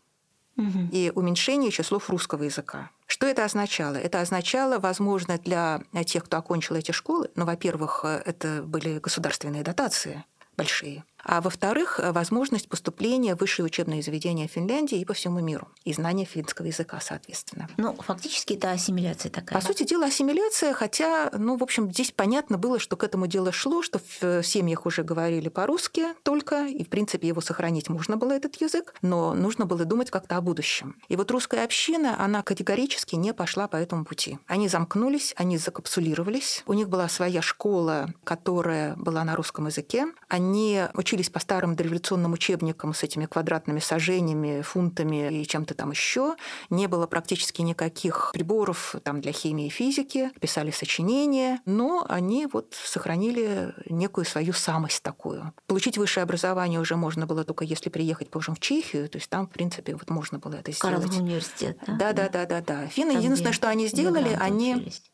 и 0.93 1.13
уменьшение 1.15 1.71
числов 1.71 2.11
русского 2.11 2.45
языка. 2.45 2.91
Что 3.07 3.27
это 3.27 3.45
означало? 3.45 3.97
Это 3.97 4.21
означало, 4.21 4.79
возможно, 4.79 5.39
для 5.39 5.83
тех, 6.07 6.25
кто 6.25 6.37
окончил 6.37 6.77
эти 6.77 6.93
школы, 6.93 7.29
ну, 7.35 7.45
во-первых, 7.45 8.05
это 8.05 8.63
были 8.63 8.99
государственные 8.99 9.63
дотации 9.63 10.25
большие. 10.57 11.05
А 11.25 11.41
во-вторых, 11.41 12.01
возможность 12.03 12.69
поступления 12.69 13.35
в 13.35 13.41
высшие 13.41 13.67
учебные 13.67 14.03
заведения 14.03 14.47
Финляндии 14.49 14.99
и 14.99 15.05
по 15.05 15.15
всему 15.15 15.41
миру. 15.41 15.69
И 15.85 15.93
знание 15.93 16.27
финского 16.27 16.67
языка, 16.67 17.01
соответственно. 17.01 17.69
Ну, 17.77 17.95
фактически 17.95 18.55
это 18.55 18.71
ассимиляция 18.71 19.31
такая. 19.31 19.59
По 19.59 19.67
сути 19.67 19.85
дела, 19.85 20.07
ассимиляция, 20.07 20.73
хотя, 20.73 21.31
ну, 21.33 21.57
в 21.57 21.63
общем, 21.63 21.91
здесь 21.91 22.13
понятно 22.13 22.59
было, 22.59 22.79
что 22.79 22.97
к 22.97 23.05
этому 23.05 23.27
дело 23.27 23.53
шло, 23.53 23.83
что 23.83 24.01
в 24.21 24.43
семьях 24.43 24.87
уже 24.87 25.03
говорили 25.03 25.49
по-русски 25.49 26.15
только, 26.23 26.67
и, 26.67 26.85
в 26.85 26.89
принципе, 26.89 27.29
его 27.29 27.41
сохранить 27.41 27.89
можно 27.89 28.17
было, 28.17 28.33
этот 28.33 28.61
язык, 28.61 28.95
но 29.03 29.35
нужно 29.35 29.67
было 29.67 29.85
думать 29.85 30.11
как-то 30.11 30.37
о 30.37 30.41
будущем. 30.41 30.97
И 31.09 31.17
вот 31.17 31.31
русская 31.31 31.65
община, 31.65 32.23
она 32.23 32.43
категорически 32.43 33.17
не 33.17 33.33
пошла 33.35 33.69
по 33.69 33.77
этому 33.77 34.05
пути. 34.05 34.39
Они 34.47 34.69
замкнулись, 34.69 35.35
они 35.37 35.59
закапсулировались, 35.59 36.63
у 36.67 36.75
них 36.75 36.89
была 36.89 37.09
своя 37.09 37.43
школа, 37.43 38.13
которая 38.25 38.95
была 38.97 39.25
на 39.25 39.37
русском 39.37 39.67
языке, 39.67 40.07
они 40.29 40.83
очень 40.95 41.10
учились 41.11 41.29
по 41.29 41.41
старым 41.41 41.75
дореволюционным 41.75 42.35
учебникам 42.35 42.95
с 42.95 43.03
этими 43.03 43.27
квадратными 43.27 43.81
сажениями, 43.81 44.63
фунтами 44.63 45.41
и 45.41 45.45
чем-то 45.45 45.75
там 45.75 45.91
еще. 45.91 46.37
Не 46.71 46.87
было 46.87 47.09
практически 47.09 47.63
никаких 47.63 48.31
приборов 48.33 48.95
там, 49.03 49.21
для 49.21 49.33
химии 49.33 49.67
и 49.67 49.71
физики. 49.71 50.31
Писали 50.39 50.71
сочинения, 50.71 51.61
но 51.67 52.07
они 52.09 52.47
вот 52.47 52.77
сохранили 52.81 53.75
некую 53.87 54.25
свою 54.25 54.53
самость 54.53 55.03
такую. 55.03 55.53
Получить 55.67 55.99
высшее 55.99 56.23
образование 56.23 56.79
уже 56.79 56.95
можно 56.95 57.27
было 57.27 57.43
только 57.43 57.65
если 57.65 57.91
приехать, 57.91 58.31
позже 58.31 58.53
в 58.53 58.61
Чехию. 58.61 59.09
То 59.09 59.19
есть 59.19 59.29
там, 59.29 59.49
в 59.49 59.51
принципе, 59.51 59.95
вот 59.95 60.09
можно 60.11 60.39
было 60.39 60.55
это 60.55 60.71
сделать. 60.71 60.97
Карлов 60.97 61.19
университет, 61.19 61.77
да? 61.89 61.97
Да, 61.97 62.13
да, 62.13 62.29
да, 62.29 62.47
да, 62.47 62.61
да. 62.61 62.87
Финны 62.87 63.19
единственное, 63.19 63.53
что 63.53 63.69
они 63.69 63.89
сделали, 63.89 64.37
они 64.39 64.77
учились 64.77 65.10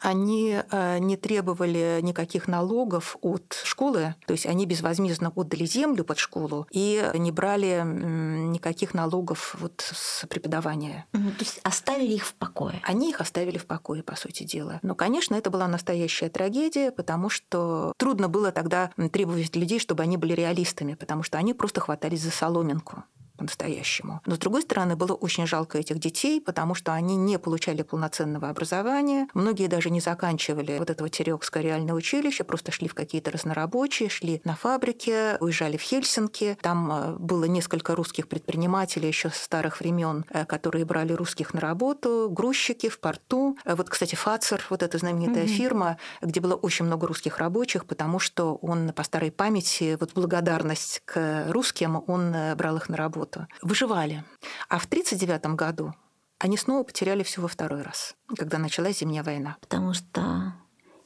они 0.00 0.62
э, 0.70 0.98
не 0.98 1.16
требовали 1.16 2.00
никаких 2.02 2.48
налогов 2.48 3.16
от 3.22 3.60
школы, 3.64 4.14
то 4.26 4.32
есть 4.32 4.46
они 4.46 4.66
безвозмездно 4.66 5.32
отдали 5.34 5.64
землю 5.64 6.04
под 6.04 6.18
школу 6.18 6.66
и 6.70 7.10
не 7.14 7.30
брали 7.32 7.82
никаких 7.84 8.94
налогов 8.94 9.56
вот 9.58 9.92
с 9.92 10.26
преподавания. 10.26 11.06
то 11.12 11.40
есть 11.40 11.60
оставили 11.62 12.14
их 12.14 12.26
в 12.26 12.34
покое? 12.34 12.80
Они 12.82 13.10
их 13.10 13.20
оставили 13.20 13.58
в 13.58 13.66
покое, 13.66 14.02
по 14.02 14.16
сути 14.16 14.44
дела. 14.44 14.78
Но, 14.82 14.94
конечно, 14.94 15.34
это 15.34 15.50
была 15.50 15.68
настоящая 15.68 16.28
трагедия, 16.28 16.90
потому 16.90 17.28
что 17.28 17.92
трудно 17.96 18.28
было 18.28 18.52
тогда 18.52 18.90
требовать 19.12 19.54
людей, 19.56 19.78
чтобы 19.78 20.02
они 20.02 20.16
были 20.16 20.32
реалистами, 20.32 20.94
потому 20.94 21.22
что 21.22 21.38
они 21.38 21.54
просто 21.54 21.80
хватались 21.80 22.22
за 22.22 22.30
соломинку 22.30 23.04
по-настоящему. 23.36 24.20
Но, 24.26 24.34
с 24.34 24.38
другой 24.38 24.62
стороны, 24.62 24.96
было 24.96 25.12
очень 25.12 25.46
жалко 25.46 25.78
этих 25.78 25.98
детей, 25.98 26.40
потому 26.40 26.74
что 26.74 26.92
они 26.92 27.16
не 27.16 27.38
получали 27.38 27.82
полноценного 27.82 28.48
образования. 28.48 29.28
Многие 29.34 29.68
даже 29.68 29.90
не 29.90 30.00
заканчивали 30.00 30.78
вот 30.78 30.90
этого 30.90 31.08
Тереокское 31.08 31.62
реальное 31.62 31.94
училище, 31.94 32.44
просто 32.44 32.72
шли 32.72 32.88
в 32.88 32.94
какие-то 32.94 33.30
разнорабочие, 33.30 34.08
шли 34.08 34.40
на 34.44 34.56
фабрики, 34.56 35.36
уезжали 35.40 35.76
в 35.76 35.82
Хельсинки. 35.82 36.58
Там 36.60 36.90
э, 36.92 37.16
было 37.18 37.44
несколько 37.44 37.94
русских 37.94 38.28
предпринимателей 38.28 39.08
еще 39.08 39.30
с 39.30 39.36
старых 39.36 39.80
времен, 39.80 40.24
э, 40.30 40.44
которые 40.44 40.84
брали 40.84 41.12
русских 41.12 41.54
на 41.54 41.60
работу, 41.60 42.28
грузчики 42.30 42.88
в 42.88 42.98
порту. 42.98 43.56
Э, 43.64 43.74
вот, 43.74 43.90
кстати, 43.90 44.14
Фацер, 44.14 44.64
вот 44.70 44.82
эта 44.82 44.98
знаменитая 44.98 45.44
mm-hmm. 45.44 45.48
фирма, 45.48 45.98
где 46.22 46.40
было 46.40 46.54
очень 46.54 46.86
много 46.86 47.06
русских 47.06 47.38
рабочих, 47.38 47.86
потому 47.86 48.18
что 48.18 48.56
он 48.56 48.92
по 48.92 49.02
старой 49.02 49.30
памяти, 49.30 49.96
вот 50.00 50.12
благодарность 50.14 51.02
к 51.04 51.46
русским, 51.50 52.02
он 52.06 52.34
брал 52.56 52.76
их 52.76 52.88
на 52.88 52.96
работу 52.96 53.25
работу, 53.26 53.46
выживали. 53.62 54.24
А 54.68 54.78
в 54.78 54.86
1939 54.86 55.56
году 55.56 55.94
они 56.38 56.56
снова 56.56 56.84
потеряли 56.84 57.22
все 57.22 57.40
во 57.40 57.48
второй 57.48 57.82
раз, 57.82 58.14
когда 58.36 58.58
началась 58.58 58.98
зимняя 58.98 59.22
война. 59.22 59.56
Потому 59.60 59.94
что 59.94 60.54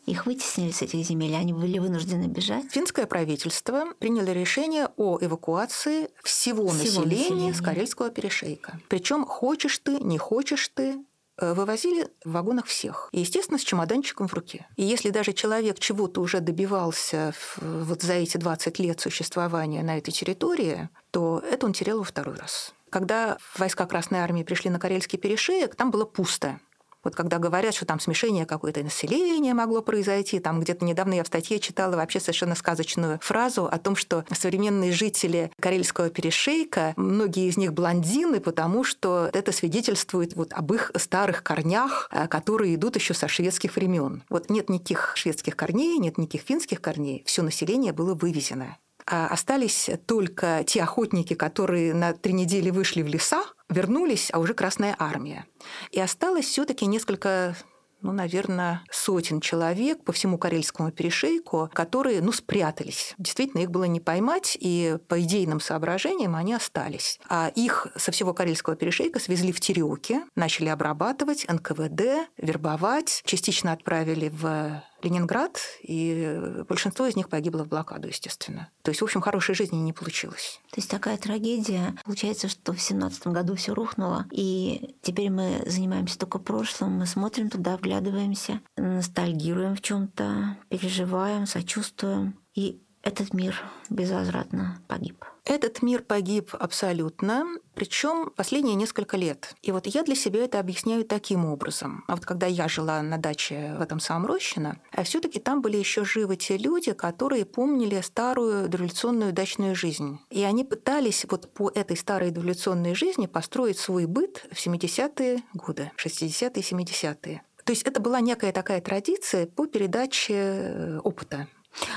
их 0.06 0.26
вытеснили 0.26 0.72
с 0.72 0.83
этих 0.83 1.04
земель, 1.04 1.37
они 1.37 1.52
были 1.52 1.78
вынуждены 1.78 2.26
бежать. 2.26 2.70
Финское 2.70 3.06
правительство 3.06 3.92
приняло 3.98 4.33
решение 4.33 4.88
о 4.96 5.18
эвакуации 5.20 6.11
всего, 6.24 6.68
всего 6.68 6.72
населения, 6.72 7.22
населения 7.22 7.54
с 7.54 7.61
Карельского 7.61 8.11
перешейка. 8.11 8.80
Причем 8.88 9.24
хочешь 9.24 9.78
ты, 9.78 10.00
не 10.00 10.18
хочешь 10.18 10.68
ты, 10.68 11.04
вывозили 11.40 12.09
в 12.24 12.33
вагонах 12.33 12.66
всех. 12.66 13.09
И, 13.12 13.20
естественно, 13.20 13.59
с 13.59 13.62
чемоданчиком 13.62 14.29
в 14.29 14.35
руке. 14.35 14.66
И 14.76 14.83
если 14.83 15.11
даже 15.11 15.33
человек 15.33 15.79
чего-то 15.79 16.20
уже 16.20 16.40
добивался 16.40 17.33
вот 17.57 18.03
за 18.03 18.14
эти 18.14 18.37
20 18.37 18.79
лет 18.79 19.00
существования 19.00 19.83
на 19.83 19.98
этой 19.98 20.12
территории, 20.12 20.88
то 21.11 21.42
это 21.50 21.66
он 21.66 21.72
терял 21.72 21.98
во 21.98 22.05
второй 22.05 22.37
раз. 22.37 22.74
Когда 22.90 23.38
войска 23.57 23.87
Красной 23.87 24.18
Армии 24.18 24.42
пришли 24.42 24.68
на 24.68 24.81
Карельский 24.81 25.18
перешеек, 25.18 25.76
там 25.76 25.90
было 25.90 26.05
пусто. 26.05 26.61
Вот 27.02 27.14
когда 27.14 27.38
говорят, 27.38 27.74
что 27.74 27.86
там 27.86 28.00
смешение 28.00 28.46
какое-то 28.46 28.82
населения 28.82 29.54
могло 29.54 29.82
произойти, 29.82 30.38
там 30.38 30.60
где-то 30.60 30.84
недавно 30.84 31.14
я 31.14 31.24
в 31.24 31.26
статье 31.26 31.58
читала 31.58 31.96
вообще 31.96 32.20
совершенно 32.20 32.54
сказочную 32.54 33.18
фразу 33.22 33.66
о 33.66 33.78
том, 33.78 33.96
что 33.96 34.24
современные 34.32 34.92
жители 34.92 35.50
Карельского 35.60 36.10
перешейка, 36.10 36.92
многие 36.96 37.48
из 37.48 37.56
них 37.56 37.72
блондины, 37.72 38.40
потому 38.40 38.84
что 38.84 39.30
это 39.32 39.52
свидетельствует 39.52 40.34
вот 40.34 40.52
об 40.52 40.72
их 40.72 40.92
старых 40.96 41.42
корнях, 41.42 42.08
э, 42.12 42.28
которые 42.28 42.74
идут 42.74 42.96
еще 42.96 43.14
со 43.14 43.28
шведских 43.28 43.76
времен. 43.76 44.22
Вот 44.28 44.50
нет 44.50 44.68
никаких 44.68 45.12
шведских 45.16 45.56
корней, 45.56 45.98
нет 45.98 46.18
никаких 46.18 46.42
финских 46.42 46.80
корней, 46.80 47.22
все 47.26 47.42
население 47.42 47.92
было 47.92 48.14
вывезено. 48.14 48.76
А 49.06 49.26
остались 49.26 49.90
только 50.06 50.62
те 50.66 50.82
охотники, 50.82 51.34
которые 51.34 51.94
на 51.94 52.12
три 52.12 52.32
недели 52.32 52.70
вышли 52.70 53.02
в 53.02 53.08
леса, 53.08 53.42
вернулись, 53.70 54.30
а 54.33 54.38
уже 54.38 54.54
Красная 54.54 54.94
Армия. 54.98 55.46
И 55.90 56.00
осталось 56.00 56.46
все 56.46 56.64
таки 56.64 56.87
несколько 56.87 57.56
ну, 58.02 58.12
наверное, 58.12 58.83
сотен 58.90 59.40
человек 59.40 60.04
по 60.04 60.12
всему 60.12 60.38
Карельскому 60.38 60.90
перешейку, 60.90 61.70
которые, 61.72 62.22
ну, 62.22 62.33
спрятались. 62.33 63.14
Действительно, 63.18 63.61
их 63.61 63.70
было 63.70 63.85
не 63.85 64.00
поймать, 64.00 64.56
и 64.59 64.96
по 65.09 65.20
идейным 65.20 65.61
соображениям 65.61 66.35
они 66.35 66.54
остались. 66.54 67.20
А 67.28 67.52
их 67.54 67.88
со 67.96 68.11
всего 68.11 68.33
Карельского 68.33 68.76
перешейка 68.76 69.20
свезли 69.20 69.52
в 69.52 69.61
Тереуки, 69.61 70.22
начали 70.35 70.68
обрабатывать, 70.68 71.46
НКВД, 71.48 72.30
вербовать, 72.38 73.22
частично 73.26 73.72
отправили 73.72 74.30
в 74.30 74.83
Ленинград, 75.04 75.60
и 75.82 76.64
большинство 76.68 77.06
из 77.06 77.16
них 77.16 77.28
погибло 77.28 77.64
в 77.64 77.68
блокаду, 77.68 78.08
естественно. 78.08 78.70
То 78.82 78.90
есть, 78.90 79.00
в 79.00 79.04
общем, 79.04 79.20
хорошей 79.20 79.54
жизни 79.54 79.76
не 79.76 79.92
получилось. 79.92 80.60
То 80.70 80.78
есть 80.78 80.90
такая 80.90 81.16
трагедия. 81.16 81.96
Получается, 82.04 82.48
что 82.48 82.72
в 82.72 82.80
семнадцатом 82.80 83.32
году 83.32 83.54
все 83.54 83.74
рухнуло, 83.74 84.26
и 84.30 84.96
теперь 85.02 85.30
мы 85.30 85.62
занимаемся 85.66 86.18
только 86.18 86.38
прошлым, 86.38 86.98
мы 86.98 87.06
смотрим 87.06 87.50
туда, 87.50 87.76
вглядываемся, 87.76 88.60
ностальгируем 88.76 89.76
в 89.76 89.80
чем 89.80 90.08
то 90.08 90.56
переживаем, 90.68 91.46
сочувствуем. 91.46 92.38
И 92.54 92.82
этот 93.02 93.32
мир 93.32 93.60
безвозвратно 93.88 94.82
погиб. 94.86 95.24
Этот 95.44 95.82
мир 95.82 96.02
погиб 96.02 96.54
абсолютно, 96.58 97.46
причем 97.74 98.30
последние 98.36 98.74
несколько 98.74 99.16
лет. 99.16 99.54
И 99.62 99.72
вот 99.72 99.86
я 99.86 100.02
для 100.02 100.14
себя 100.14 100.44
это 100.44 100.60
объясняю 100.60 101.04
таким 101.04 101.46
образом. 101.46 102.04
А 102.08 102.16
вот 102.16 102.26
когда 102.26 102.46
я 102.46 102.68
жила 102.68 103.00
на 103.02 103.16
даче 103.16 103.74
в 103.78 103.80
этом 103.80 104.00
самом 104.00 104.26
Рощино, 104.26 104.78
а 104.92 105.02
все 105.02 105.20
таки 105.20 105.40
там 105.40 105.62
были 105.62 105.78
еще 105.78 106.04
живы 106.04 106.36
те 106.36 106.58
люди, 106.58 106.92
которые 106.92 107.46
помнили 107.46 108.00
старую 108.02 108.68
дореволюционную 108.68 109.32
дачную 109.32 109.74
жизнь. 109.74 110.20
И 110.30 110.42
они 110.42 110.64
пытались 110.64 111.24
вот 111.28 111.52
по 111.52 111.70
этой 111.74 111.96
старой 111.96 112.30
дореволюционной 112.30 112.94
жизни 112.94 113.26
построить 113.26 113.78
свой 113.78 114.04
быт 114.04 114.46
в 114.52 114.66
70-е 114.66 115.42
годы, 115.54 115.90
60-е, 115.96 116.62
70-е. 116.62 117.42
То 117.64 117.72
есть 117.72 117.82
это 117.82 118.00
была 118.00 118.20
некая 118.20 118.52
такая 118.52 118.80
традиция 118.80 119.46
по 119.46 119.66
передаче 119.66 120.34
э, 120.34 120.98
опыта. 121.04 121.48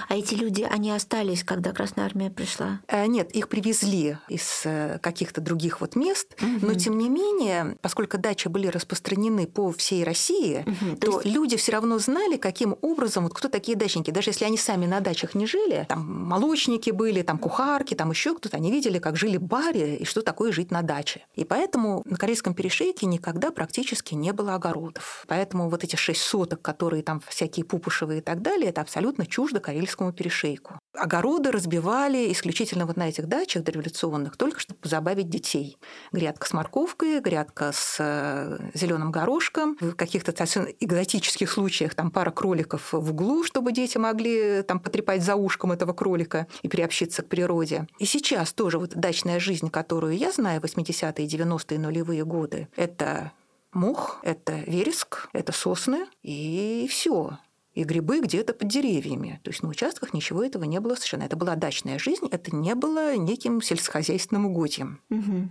А 0.08 0.16
эти 0.16 0.36
люди, 0.36 0.62
они 0.70 0.92
остались, 0.92 1.44
когда 1.44 1.72
Красная 1.72 2.06
Армия 2.06 2.30
пришла? 2.30 2.82
Э, 2.88 3.06
нет, 3.08 3.32
их 3.32 3.50
привезли 3.50 4.18
из 4.28 4.62
э, 4.66 5.00
каких-то 5.02 5.42
других 5.42 5.82
вот 5.82 5.96
мест, 5.96 6.36
угу. 6.42 6.68
но 6.68 6.74
тем 6.76 6.98
не 6.98 7.10
менее, 7.10 7.78
поскольку 7.82 8.18
дачи 8.18 8.48
были 8.48 8.68
распространены 8.68 9.48
по 9.48 9.72
всей 9.72 10.04
России, 10.04 10.64
угу. 10.66 10.96
то, 10.98 11.12
то 11.12 11.22
есть... 11.22 11.36
люди 11.36 11.58
все 11.58 11.72
равно 11.72 12.00
знали, 12.00 12.38
каким 12.38 12.78
образом, 12.82 13.24
вот 13.24 13.34
кто 13.34 13.50
такие 13.50 13.78
дачники. 13.78 14.12
Даже 14.12 14.30
если 14.30 14.46
они 14.46 14.58
сами 14.58 14.86
на 14.86 15.00
дачах 15.00 15.36
не 15.36 15.46
жили, 15.46 15.86
там 15.90 16.28
молочники 16.28 16.92
были, 16.92 17.22
там 17.22 17.38
кухарки, 17.38 17.94
там 17.94 18.12
еще 18.12 18.36
кто-то, 18.36 18.58
они 18.58 18.72
видели, 18.72 19.00
как 19.00 19.18
жили 19.18 19.38
баре 19.38 19.98
и 19.98 20.06
что 20.06 20.22
такое 20.22 20.52
жить 20.52 20.72
на 20.72 20.82
даче. 20.82 21.26
И 21.36 21.44
поэтому 21.46 22.04
на 22.06 22.18
Корейском 22.18 22.54
перешейке 22.54 23.06
никогда 23.06 23.52
практически 23.52 24.14
не 24.14 24.34
было 24.34 24.56
огородов. 24.56 25.26
Поэтому 25.28 25.70
вот 25.70 25.84
эти 25.84 25.96
шесть 25.96 26.22
соток, 26.22 26.62
которые 26.62 27.04
там 27.04 27.22
всякие 27.28 27.66
пупушевые 27.66 28.20
и 28.20 28.22
так 28.22 28.42
далее, 28.42 28.70
это 28.70 28.82
абсолютно 28.82 29.26
чуждо 29.26 29.60
Карельскому 29.64 30.14
перешейку. 30.14 30.78
Огороды 30.96 31.52
разбивали 31.52 32.32
исключительно 32.32 32.86
вот 32.86 32.98
на 32.98 33.10
этих 33.10 33.28
дачах 33.28 33.64
дореволюционных, 33.64 34.38
только 34.38 34.60
чтобы 34.60 34.80
позабавить 34.80 35.30
детей. 35.30 35.78
Грядка 36.12 36.48
с 36.48 36.54
морковкой, 36.54 37.20
грядка 37.20 37.72
с 37.74 37.98
э, 38.00 38.70
зеленым 38.76 39.12
горошком. 39.12 39.76
В 39.80 39.96
каких-то 39.96 40.32
экзотических 40.34 41.50
случаях 41.50 41.96
там 41.96 42.12
пара 42.12 42.30
кроликов 42.30 42.94
в 42.94 43.10
углу, 43.10 43.44
чтобы 43.44 43.72
дети 43.72 43.98
могли 43.98 44.62
там 44.62 44.80
потрепать 44.80 45.24
за 45.24 45.36
ушком 45.36 45.72
этого 45.72 45.94
кролика 45.94 46.46
и 46.62 46.68
приобщиться 46.68 47.24
к 47.24 47.28
природе. 47.28 47.88
И 47.98 48.06
сейчас 48.06 48.54
тоже 48.54 48.78
вот 48.78 48.92
дачная 48.96 49.40
жизнь, 49.40 49.72
которую 49.72 50.16
я 50.16 50.32
знаю, 50.32 50.62
80-е, 50.62 51.26
90-е, 51.26 51.80
нулевые 51.80 52.24
годы, 52.24 52.68
это 52.76 53.32
мох, 53.74 54.20
это 54.24 54.54
вереск, 54.68 55.30
это 55.34 55.52
сосны 55.52 56.06
и 56.22 56.88
все 56.90 57.38
и 57.74 57.84
грибы 57.84 58.20
где-то 58.20 58.54
под 58.54 58.68
деревьями. 58.68 59.40
То 59.44 59.52
есть 59.52 59.64
на 59.64 59.70
участках 59.70 60.14
ничего 60.14 60.44
этого 60.44 60.64
не 60.64 60.80
было 60.80 60.96
совершенно. 60.96 61.24
Это 61.24 61.36
была 61.36 61.56
дачная 61.56 62.00
жизнь, 62.00 62.28
это 62.30 62.56
не 62.56 62.76
было 62.76 63.16
неким 63.16 63.62
сельскохозяйственным 63.62 64.46
угодьем. 64.46 65.02
Угу. 65.10 65.50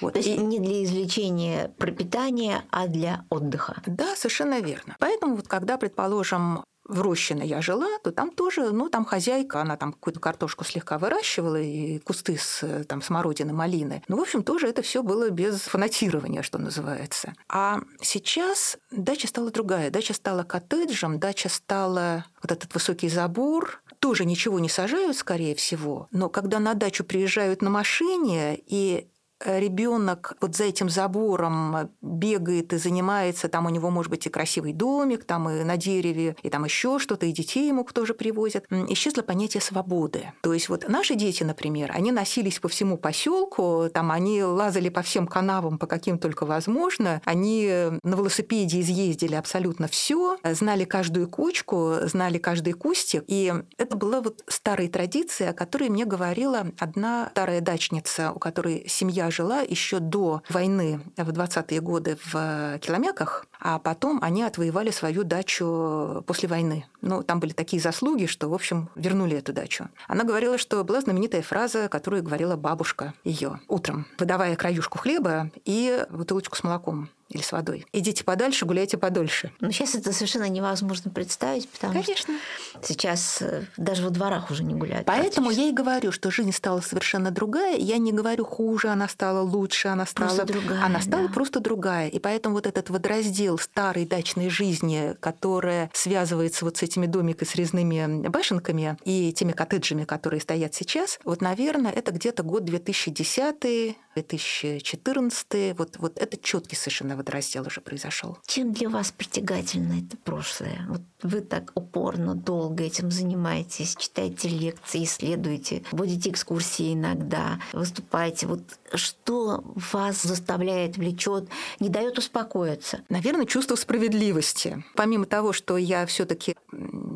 Вот. 0.00 0.12
То 0.14 0.18
есть 0.18 0.28
и... 0.28 0.36
не 0.38 0.58
для 0.58 0.84
извлечения 0.84 1.68
пропитания, 1.78 2.64
а 2.70 2.88
для 2.88 3.24
отдыха. 3.30 3.82
Да, 3.86 4.16
совершенно 4.16 4.60
верно. 4.60 4.96
Поэтому 4.98 5.36
вот 5.36 5.48
когда, 5.48 5.76
предположим, 5.76 6.64
в 6.90 7.00
Рощино 7.00 7.42
я 7.42 7.62
жила, 7.62 7.86
то 8.02 8.10
там 8.10 8.30
тоже, 8.30 8.70
ну, 8.70 8.88
там 8.88 9.04
хозяйка, 9.04 9.60
она 9.60 9.76
там 9.76 9.92
какую-то 9.92 10.20
картошку 10.20 10.64
слегка 10.64 10.98
выращивала 10.98 11.60
и 11.60 11.98
кусты 12.00 12.36
с 12.36 12.84
там, 12.84 13.00
смородины, 13.00 13.52
малины. 13.52 14.02
Ну, 14.08 14.16
в 14.16 14.20
общем, 14.20 14.42
тоже 14.42 14.68
это 14.68 14.82
все 14.82 15.02
было 15.02 15.30
без 15.30 15.60
фанатирования, 15.62 16.42
что 16.42 16.58
называется. 16.58 17.34
А 17.48 17.80
сейчас 18.02 18.76
дача 18.90 19.28
стала 19.28 19.50
другая. 19.50 19.90
Дача 19.90 20.14
стала 20.14 20.42
коттеджем, 20.42 21.18
дача 21.18 21.48
стала 21.48 22.24
вот 22.42 22.52
этот 22.52 22.74
высокий 22.74 23.08
забор, 23.08 23.82
тоже 24.00 24.24
ничего 24.24 24.58
не 24.58 24.68
сажают, 24.68 25.16
скорее 25.16 25.54
всего, 25.54 26.08
но 26.10 26.28
когда 26.28 26.58
на 26.58 26.74
дачу 26.74 27.04
приезжают 27.04 27.62
на 27.62 27.70
машине, 27.70 28.58
и 28.66 29.06
ребенок 29.44 30.36
вот 30.40 30.56
за 30.56 30.64
этим 30.64 30.88
забором 30.88 31.90
бегает 32.02 32.72
и 32.72 32.76
занимается, 32.76 33.48
там 33.48 33.66
у 33.66 33.70
него 33.70 33.90
может 33.90 34.10
быть 34.10 34.26
и 34.26 34.30
красивый 34.30 34.72
домик, 34.72 35.24
там 35.24 35.48
и 35.48 35.64
на 35.64 35.76
дереве, 35.76 36.36
и 36.42 36.50
там 36.50 36.64
еще 36.64 36.98
что-то, 36.98 37.26
и 37.26 37.32
детей 37.32 37.68
ему 37.68 37.84
тоже 37.84 38.14
привозят, 38.14 38.66
исчезло 38.88 39.22
понятие 39.22 39.60
свободы. 39.60 40.32
То 40.42 40.52
есть 40.52 40.68
вот 40.68 40.88
наши 40.88 41.14
дети, 41.14 41.42
например, 41.42 41.92
они 41.94 42.12
носились 42.12 42.58
по 42.58 42.68
всему 42.68 42.98
поселку, 42.98 43.88
там 43.92 44.10
они 44.12 44.42
лазали 44.42 44.88
по 44.88 45.02
всем 45.02 45.26
канавам, 45.26 45.78
по 45.78 45.86
каким 45.86 46.18
только 46.18 46.46
возможно, 46.46 47.22
они 47.24 47.66
на 48.02 48.14
велосипеде 48.14 48.80
изъездили 48.80 49.34
абсолютно 49.34 49.88
все, 49.88 50.38
знали 50.44 50.84
каждую 50.84 51.28
кочку, 51.28 51.94
знали 52.02 52.38
каждый 52.38 52.74
кустик, 52.74 53.24
и 53.26 53.52
это 53.78 53.96
была 53.96 54.20
вот 54.20 54.44
старая 54.48 54.88
традиция, 54.88 55.50
о 55.50 55.54
которой 55.54 55.88
мне 55.88 56.04
говорила 56.04 56.66
одна 56.78 57.28
старая 57.32 57.60
дачница, 57.60 58.32
у 58.32 58.38
которой 58.38 58.84
семья 58.88 59.29
жила 59.30 59.60
еще 59.60 59.98
до 59.98 60.42
войны 60.48 61.00
в 61.16 61.28
20-е 61.30 61.80
годы 61.80 62.18
в 62.32 62.78
Киломяках, 62.80 63.46
а 63.60 63.78
потом 63.78 64.18
они 64.22 64.42
отвоевали 64.42 64.90
свою 64.90 65.24
дачу 65.24 66.24
после 66.26 66.48
войны. 66.48 66.86
Ну, 67.02 67.22
там 67.22 67.40
были 67.40 67.52
такие 67.52 67.80
заслуги, 67.80 68.26
что, 68.26 68.48
в 68.48 68.54
общем, 68.54 68.88
вернули 68.94 69.36
эту 69.36 69.52
дачу. 69.52 69.88
Она 70.06 70.24
говорила, 70.24 70.58
что 70.58 70.84
была 70.84 71.00
знаменитая 71.00 71.42
фраза, 71.42 71.88
которую 71.88 72.22
говорила 72.22 72.56
бабушка 72.56 73.14
ее 73.24 73.60
утром, 73.68 74.06
выдавая 74.18 74.56
краюшку 74.56 74.98
хлеба 74.98 75.50
и 75.64 76.04
бутылочку 76.10 76.56
с 76.56 76.62
молоком 76.62 77.08
или 77.30 77.42
с 77.42 77.52
водой. 77.52 77.86
Идите 77.92 78.24
подальше, 78.24 78.66
гуляйте 78.66 78.98
подольше. 78.98 79.52
Но 79.60 79.70
сейчас 79.70 79.94
это 79.94 80.12
совершенно 80.12 80.48
невозможно 80.48 81.10
представить, 81.10 81.68
потому 81.68 81.92
Конечно. 81.92 82.34
что 82.34 82.86
сейчас 82.86 83.40
э, 83.40 83.66
даже 83.76 84.02
во 84.02 84.10
дворах 84.10 84.50
уже 84.50 84.64
не 84.64 84.74
гуляют. 84.74 85.06
Поэтому 85.06 85.50
я 85.50 85.68
и 85.68 85.72
говорю, 85.72 86.10
что 86.10 86.30
жизнь 86.30 86.52
стала 86.52 86.80
совершенно 86.80 87.30
другая. 87.30 87.76
Я 87.76 87.98
не 87.98 88.12
говорю 88.12 88.44
хуже, 88.44 88.88
она 88.88 89.08
стала 89.08 89.42
лучше, 89.42 89.88
она 89.88 90.06
стала 90.06 90.28
просто 90.28 90.44
другая. 90.44 90.84
Она 90.84 91.00
стала 91.00 91.28
да. 91.28 91.32
просто 91.32 91.60
другая. 91.60 92.08
И 92.08 92.18
поэтому 92.18 92.56
вот 92.56 92.66
этот 92.66 92.90
водораздел 92.90 93.58
старой 93.58 94.06
дачной 94.06 94.50
жизни, 94.50 95.14
которая 95.20 95.90
связывается 95.94 96.64
вот 96.64 96.78
с 96.78 96.82
этими 96.90 97.06
домиками 97.06 97.48
с 97.48 97.54
резными 97.54 98.28
башенками 98.28 98.96
и 99.04 99.32
теми 99.32 99.52
коттеджами, 99.52 100.04
которые 100.04 100.40
стоят 100.40 100.74
сейчас, 100.74 101.18
вот, 101.24 101.40
наверное, 101.40 101.92
это 101.92 102.12
где-то 102.12 102.42
год 102.42 102.64
2010 102.64 103.96
2014 104.14 105.78
вот, 105.78 105.96
вот 105.98 106.18
это 106.18 106.36
четкий 106.36 106.76
совершенно 106.76 107.16
водораздел 107.16 107.66
уже 107.66 107.80
произошел. 107.80 108.38
Чем 108.46 108.72
для 108.72 108.88
вас 108.88 109.12
притягательно 109.12 110.00
это 110.04 110.16
прошлое? 110.16 110.84
Вот 110.88 111.02
вы 111.22 111.40
так 111.40 111.72
упорно, 111.74 112.34
долго 112.34 112.84
этим 112.84 113.10
занимаетесь, 113.10 113.94
читаете 113.96 114.48
лекции, 114.48 115.04
исследуете, 115.04 115.84
водите 115.92 116.30
экскурсии 116.30 116.94
иногда, 116.94 117.60
выступаете. 117.72 118.46
Вот 118.46 118.62
что 118.94 119.62
вас 119.92 120.22
заставляет, 120.22 120.96
влечет, 120.96 121.48
не 121.78 121.88
дает 121.88 122.18
успокоиться? 122.18 123.02
Наверное, 123.08 123.46
чувство 123.46 123.76
справедливости. 123.76 124.82
Помимо 124.96 125.26
того, 125.26 125.52
что 125.52 125.76
я 125.76 126.04
все-таки 126.06 126.56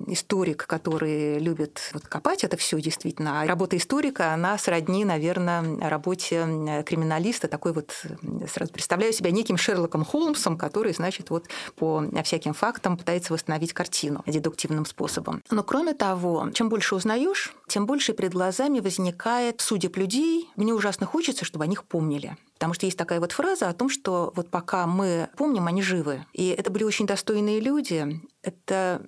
историк, 0.07 0.67
который 0.67 1.39
любит 1.39 1.91
вот 1.93 2.07
копать 2.07 2.45
это 2.45 2.57
все 2.57 2.81
действительно, 2.81 3.43
а 3.43 3.47
работа 3.47 3.77
историка, 3.77 4.33
она 4.33 4.59
сродни, 4.59 5.05
наверное, 5.05 5.79
работе 5.89 6.83
криминалиста, 6.85 7.49
такой 7.49 7.73
вот, 7.73 7.93
сразу 8.53 8.73
представляю 8.73 9.13
себя 9.13 9.31
неким 9.31 9.57
Шерлоком 9.57 10.05
Холмсом, 10.05 10.57
который, 10.57 10.93
значит, 10.93 11.31
вот 11.31 11.47
по 11.77 12.05
всяким 12.23 12.55
фактам 12.55 12.97
пытается 12.97 13.33
восстановить 13.33 13.73
картину 13.73 14.23
дедуктивным 14.27 14.87
способом. 14.87 15.43
Но 15.51 15.63
кроме 15.63 15.95
того, 15.95 16.51
чем 16.53 16.69
больше 16.69 16.95
узнаешь, 16.95 17.55
тем 17.69 17.87
больше 17.87 18.13
перед 18.13 18.33
глазами 18.33 18.81
возникает 18.81 19.61
судеб 19.61 19.97
людей. 19.97 20.51
Мне 20.57 20.75
ужасно 20.75 21.07
хочется, 21.07 21.45
чтобы 21.45 21.65
о 21.65 21.67
них 21.67 21.85
помнили. 21.85 22.37
Потому 22.55 22.75
что 22.75 22.87
есть 22.87 22.97
такая 22.97 23.21
вот 23.21 23.33
фраза 23.33 23.69
о 23.69 23.73
том, 23.75 23.89
что 23.89 24.33
вот 24.37 24.49
пока 24.49 24.87
мы 24.87 25.29
помним, 25.37 25.67
они 25.67 25.83
живы. 25.83 26.25
И 26.33 26.49
это 26.49 26.71
были 26.71 26.85
очень 26.85 27.07
достойные 27.07 27.61
люди. 27.61 28.21
Это 28.45 29.07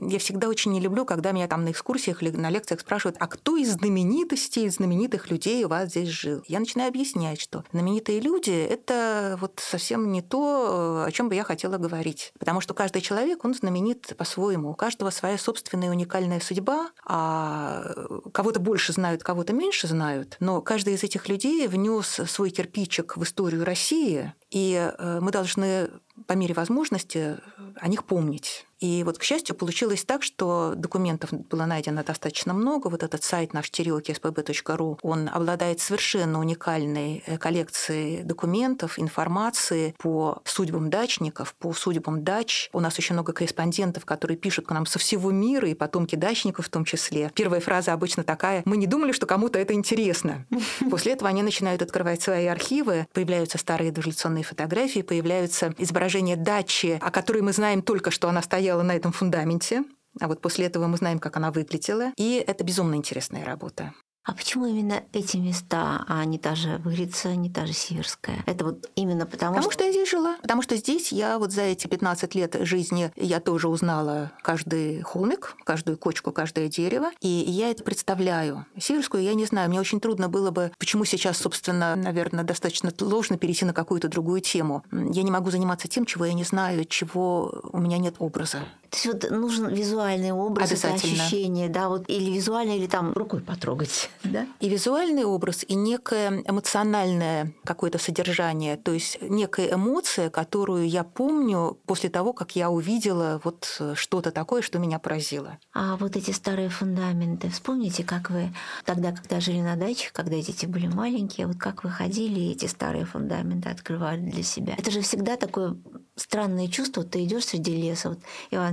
я 0.00 0.18
всегда 0.18 0.48
очень 0.48 0.72
не 0.72 0.80
люблю, 0.80 1.04
когда 1.04 1.32
меня 1.32 1.46
там 1.46 1.64
на 1.64 1.70
экскурсиях 1.70 2.22
или 2.22 2.30
на 2.30 2.48
лекциях 2.48 2.80
спрашивают, 2.80 3.16
а 3.20 3.26
кто 3.26 3.56
из 3.56 3.72
знаменитостей, 3.72 4.64
из 4.64 4.76
знаменитых 4.76 5.30
людей 5.30 5.64
у 5.64 5.68
вас 5.68 5.90
здесь 5.90 6.08
жил? 6.08 6.42
Я 6.48 6.58
начинаю 6.58 6.88
объяснять, 6.88 7.40
что 7.40 7.64
знаменитые 7.72 8.20
люди– 8.20 8.50
это 8.70 9.36
вот 9.40 9.60
совсем 9.62 10.10
не 10.10 10.22
то, 10.22 11.04
о 11.06 11.10
чем 11.12 11.28
бы 11.28 11.34
я 11.34 11.44
хотела 11.44 11.76
говорить. 11.76 12.32
Потому 12.38 12.60
что 12.60 12.72
каждый 12.72 13.02
человек, 13.02 13.44
он 13.44 13.54
знаменит 13.54 14.14
по-своему. 14.16 14.70
У 14.70 14.74
каждого 14.74 15.10
своя 15.10 15.36
собственная 15.36 15.90
уникальная 15.90 16.40
судьба, 16.40 16.90
а 17.04 17.92
кого-то 18.32 18.58
больше 18.58 18.92
знают, 18.92 19.22
кого-то 19.22 19.52
меньше 19.52 19.86
знают. 19.86 20.36
Но 20.40 20.62
каждый 20.62 20.94
из 20.94 21.04
этих 21.04 21.28
людей 21.28 21.68
внес 21.68 22.20
свой 22.26 22.50
кирпичик 22.50 23.16
в 23.16 23.22
историю 23.22 23.64
России, 23.64 24.32
и 24.50 24.92
э, 24.98 25.18
мы 25.20 25.30
должны 25.30 25.90
по 26.26 26.32
мере 26.34 26.54
возможности 26.54 27.38
о 27.76 27.88
них 27.88 28.04
помнить. 28.04 28.66
И 28.82 29.04
вот, 29.04 29.16
к 29.16 29.22
счастью, 29.22 29.54
получилось 29.54 30.04
так, 30.04 30.24
что 30.24 30.74
документов 30.76 31.32
было 31.32 31.66
найдено 31.66 32.02
достаточно 32.02 32.52
много. 32.52 32.88
Вот 32.88 33.04
этот 33.04 33.22
сайт 33.22 33.54
наш 33.54 33.70
sp.ru, 33.70 34.98
он 35.02 35.30
обладает 35.32 35.78
совершенно 35.78 36.40
уникальной 36.40 37.22
э, 37.24 37.38
коллекцией 37.38 38.24
документов, 38.24 38.98
информации 38.98 39.94
по 39.98 40.42
судьбам 40.44 40.90
дачников, 40.90 41.54
по 41.54 41.72
судьбам 41.72 42.24
дач. 42.24 42.70
У 42.72 42.80
нас 42.80 42.98
очень 42.98 43.14
много 43.14 43.32
корреспондентов, 43.32 44.04
которые 44.04 44.36
пишут 44.36 44.66
к 44.66 44.72
нам 44.72 44.84
со 44.84 44.98
всего 44.98 45.30
мира, 45.30 45.68
и 45.68 45.74
потомки 45.74 46.16
дачников 46.16 46.66
в 46.66 46.68
том 46.68 46.84
числе. 46.84 47.30
Первая 47.36 47.60
фраза 47.60 47.92
обычно 47.92 48.24
такая 48.24 48.62
«Мы 48.64 48.76
не 48.76 48.88
думали, 48.88 49.12
что 49.12 49.26
кому-то 49.26 49.60
это 49.60 49.74
интересно». 49.74 50.44
После 50.90 51.12
этого 51.12 51.28
они 51.28 51.44
начинают 51.44 51.82
открывать 51.82 52.20
свои 52.20 52.46
архивы, 52.46 53.06
появляются 53.12 53.58
старые 53.58 53.92
дореволюционные 53.92 54.42
фотографии, 54.42 55.02
появляются 55.02 55.72
изображения 55.78 56.34
дачи, 56.34 56.98
о 57.00 57.12
которой 57.12 57.42
мы 57.42 57.52
знаем 57.52 57.80
только, 57.80 58.10
что 58.10 58.28
она 58.28 58.42
стояла 58.42 58.71
стояла 58.72 58.82
на 58.84 58.96
этом 58.96 59.12
фундаменте, 59.12 59.84
а 60.18 60.28
вот 60.28 60.40
после 60.40 60.64
этого 60.64 60.86
мы 60.86 60.96
знаем, 60.96 61.18
как 61.18 61.36
она 61.36 61.50
выглядела. 61.50 62.12
И 62.16 62.42
это 62.46 62.64
безумно 62.64 62.94
интересная 62.94 63.44
работа. 63.44 63.92
А 64.24 64.34
почему 64.34 64.66
именно 64.66 65.02
эти 65.12 65.36
места, 65.36 66.04
а 66.06 66.24
не 66.24 66.38
та 66.38 66.54
же 66.54 66.78
Вырица, 66.78 67.34
не 67.34 67.50
та 67.50 67.66
же 67.66 67.72
Северская? 67.72 68.44
Это 68.46 68.64
вот 68.64 68.90
именно 68.94 69.26
потому, 69.26 69.56
потому 69.56 69.70
что... 69.70 69.72
что 69.72 69.84
я 69.84 69.90
здесь 69.92 70.10
жила. 70.10 70.36
Потому 70.40 70.62
что 70.62 70.76
здесь 70.76 71.10
я 71.10 71.38
вот 71.38 71.50
за 71.50 71.62
эти 71.62 71.88
15 71.88 72.34
лет 72.36 72.56
жизни 72.60 73.10
я 73.16 73.40
тоже 73.40 73.68
узнала 73.68 74.30
каждый 74.42 75.02
холмик, 75.02 75.56
каждую 75.64 75.98
кочку, 75.98 76.30
каждое 76.30 76.68
дерево. 76.68 77.10
И 77.20 77.28
я 77.28 77.70
это 77.70 77.82
представляю. 77.82 78.64
Северскую 78.78 79.24
я 79.24 79.34
не 79.34 79.44
знаю. 79.44 79.68
Мне 79.68 79.80
очень 79.80 80.00
трудно 80.00 80.28
было 80.28 80.52
бы... 80.52 80.70
Почему 80.78 81.04
сейчас, 81.04 81.38
собственно, 81.38 81.96
наверное, 81.96 82.44
достаточно 82.44 82.92
сложно 82.96 83.38
перейти 83.38 83.64
на 83.64 83.72
какую-то 83.72 84.08
другую 84.08 84.40
тему. 84.40 84.84
Я 84.92 85.24
не 85.24 85.30
могу 85.32 85.50
заниматься 85.50 85.88
тем, 85.88 86.06
чего 86.06 86.26
я 86.26 86.32
не 86.32 86.44
знаю, 86.44 86.84
чего 86.84 87.60
у 87.72 87.78
меня 87.78 87.98
нет 87.98 88.14
образа. 88.20 88.60
То 88.92 88.98
есть 88.98 89.06
вот 89.06 89.30
нужен 89.30 89.68
визуальный 89.68 90.32
образ, 90.32 90.70
это 90.70 90.92
ощущение, 90.92 91.70
да, 91.70 91.88
вот 91.88 92.04
или 92.08 92.30
визуально, 92.30 92.76
или 92.76 92.86
там 92.86 93.14
рукой 93.14 93.40
потрогать. 93.40 94.10
Да? 94.22 94.46
И 94.60 94.68
визуальный 94.68 95.24
образ, 95.24 95.64
и 95.66 95.74
некое 95.74 96.42
эмоциональное 96.46 97.52
какое-то 97.64 97.98
содержание, 97.98 98.76
то 98.76 98.92
есть 98.92 99.18
некая 99.20 99.74
эмоция, 99.74 100.30
которую 100.30 100.88
я 100.88 101.04
помню 101.04 101.78
после 101.86 102.08
того, 102.08 102.32
как 102.32 102.56
я 102.56 102.70
увидела 102.70 103.40
вот 103.44 103.82
что-то 103.94 104.30
такое, 104.30 104.62
что 104.62 104.78
меня 104.78 104.98
поразило. 104.98 105.58
А 105.74 105.96
вот 105.96 106.16
эти 106.16 106.30
старые 106.30 106.70
фундаменты, 106.70 107.50
вспомните, 107.50 108.04
как 108.04 108.30
вы 108.30 108.54
тогда, 108.86 109.12
когда 109.12 109.40
жили 109.40 109.60
на 109.60 109.76
даче, 109.76 110.10
когда 110.12 110.36
дети 110.36 110.64
были 110.64 110.86
маленькие, 110.86 111.46
вот 111.46 111.56
как 111.58 111.84
вы 111.84 111.90
ходили 111.90 112.40
и 112.40 112.52
эти 112.52 112.66
старые 112.66 113.04
фундаменты 113.04 113.68
открывали 113.68 114.20
для 114.20 114.42
себя. 114.42 114.74
Это 114.78 114.90
же 114.90 115.02
всегда 115.02 115.36
такое 115.36 115.76
странное 116.16 116.68
чувство. 116.68 117.04
Ты 117.04 117.24
идешь 117.24 117.46
среди 117.46 117.76
леса, 117.76 118.10
вот 118.10 118.18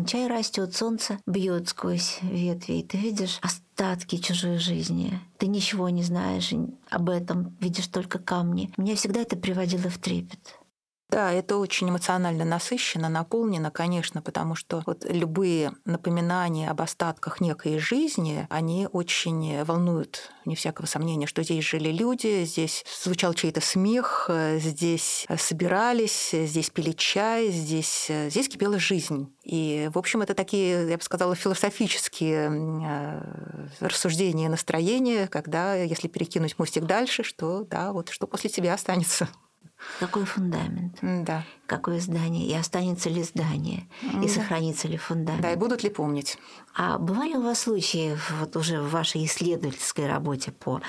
Иван-чай 0.10 0.28
растет, 0.28 0.76
солнце 0.76 1.20
бьет 1.28 1.70
сквозь 1.70 2.18
ветви, 2.24 2.80
и 2.80 2.84
ты 2.84 2.98
видишь 2.98 3.38
остатки 3.44 4.18
чужой 4.18 4.58
жизни. 4.58 5.20
Ты 5.38 5.46
ничего 5.46 5.90
не 5.90 6.02
знаешь 6.02 6.52
об 6.90 7.12
этом, 7.12 7.56
видишь 7.60 7.86
только 7.88 8.18
камни. 8.18 8.72
Меня 8.78 8.96
всегда 8.96 9.22
это 9.22 9.38
приводило 9.38 9.88
в 9.88 10.00
трепет. 10.00 10.58
Да, 11.10 11.32
это 11.32 11.58
очень 11.58 11.90
эмоционально 11.90 12.46
насыщенно, 12.46 13.10
наполнено, 13.10 13.72
конечно, 13.72 14.22
потому 14.22 14.54
что 14.54 14.84
вот 14.86 15.06
любые 15.10 15.74
напоминания 15.84 16.70
об 16.70 16.82
остатках 16.82 17.42
некой 17.42 17.80
жизни, 17.80 18.46
они 18.52 18.88
очень 18.92 19.64
волнуют, 19.64 20.32
не 20.46 20.56
всякого 20.56 20.86
сомнения, 20.86 21.26
что 21.26 21.42
здесь 21.42 21.66
жили 21.66 21.90
люди, 21.90 22.44
здесь 22.44 22.86
звучал 23.04 23.34
чей-то 23.34 23.60
смех, 23.60 24.30
здесь 24.58 25.26
собирались, 25.38 26.30
здесь 26.32 26.70
пили 26.70 26.92
чай, 26.92 27.50
здесь, 27.50 28.12
здесь 28.28 28.48
кипела 28.48 28.78
жизнь. 28.78 29.34
И, 29.44 29.90
в 29.92 29.98
общем, 29.98 30.22
это 30.22 30.36
такие, 30.36 30.90
я 30.90 30.98
бы 30.98 31.04
сказала, 31.04 31.34
философические 31.34 32.52
э, 32.86 33.68
рассуждения 33.80 34.46
и 34.46 34.50
настроения, 34.50 35.28
когда, 35.28 35.74
если 35.74 36.08
перекинуть 36.08 36.60
мостик 36.60 36.86
дальше, 36.86 37.24
что 37.24 37.64
да, 37.64 37.94
вот 37.94 38.10
что 38.10 38.28
после 38.28 38.52
тебя 38.52 38.76
останется. 38.76 39.28
Какой 40.00 40.26
фундамент? 40.26 40.98
Да. 41.02 41.44
Какое 41.66 42.00
здание? 42.00 42.48
И 42.48 42.54
останется 42.54 43.10
ли 43.10 43.24
здание? 43.24 43.88
И 44.24 44.28
сохранится 44.28 44.88
ли 44.88 44.98
фундамент? 44.98 45.42
Да, 45.42 45.52
и 45.52 45.56
будут 45.56 45.84
ли 45.84 45.90
помнить? 45.90 46.38
А 46.76 46.98
бывали 46.98 47.36
у 47.36 47.42
вас 47.42 47.62
случаи 47.62 48.18
вот 48.40 48.56
уже 48.56 48.82
в 48.82 48.92
вашей 48.92 49.26
исследовательской 49.26 50.08
работе 50.08 50.52
по 50.52 50.82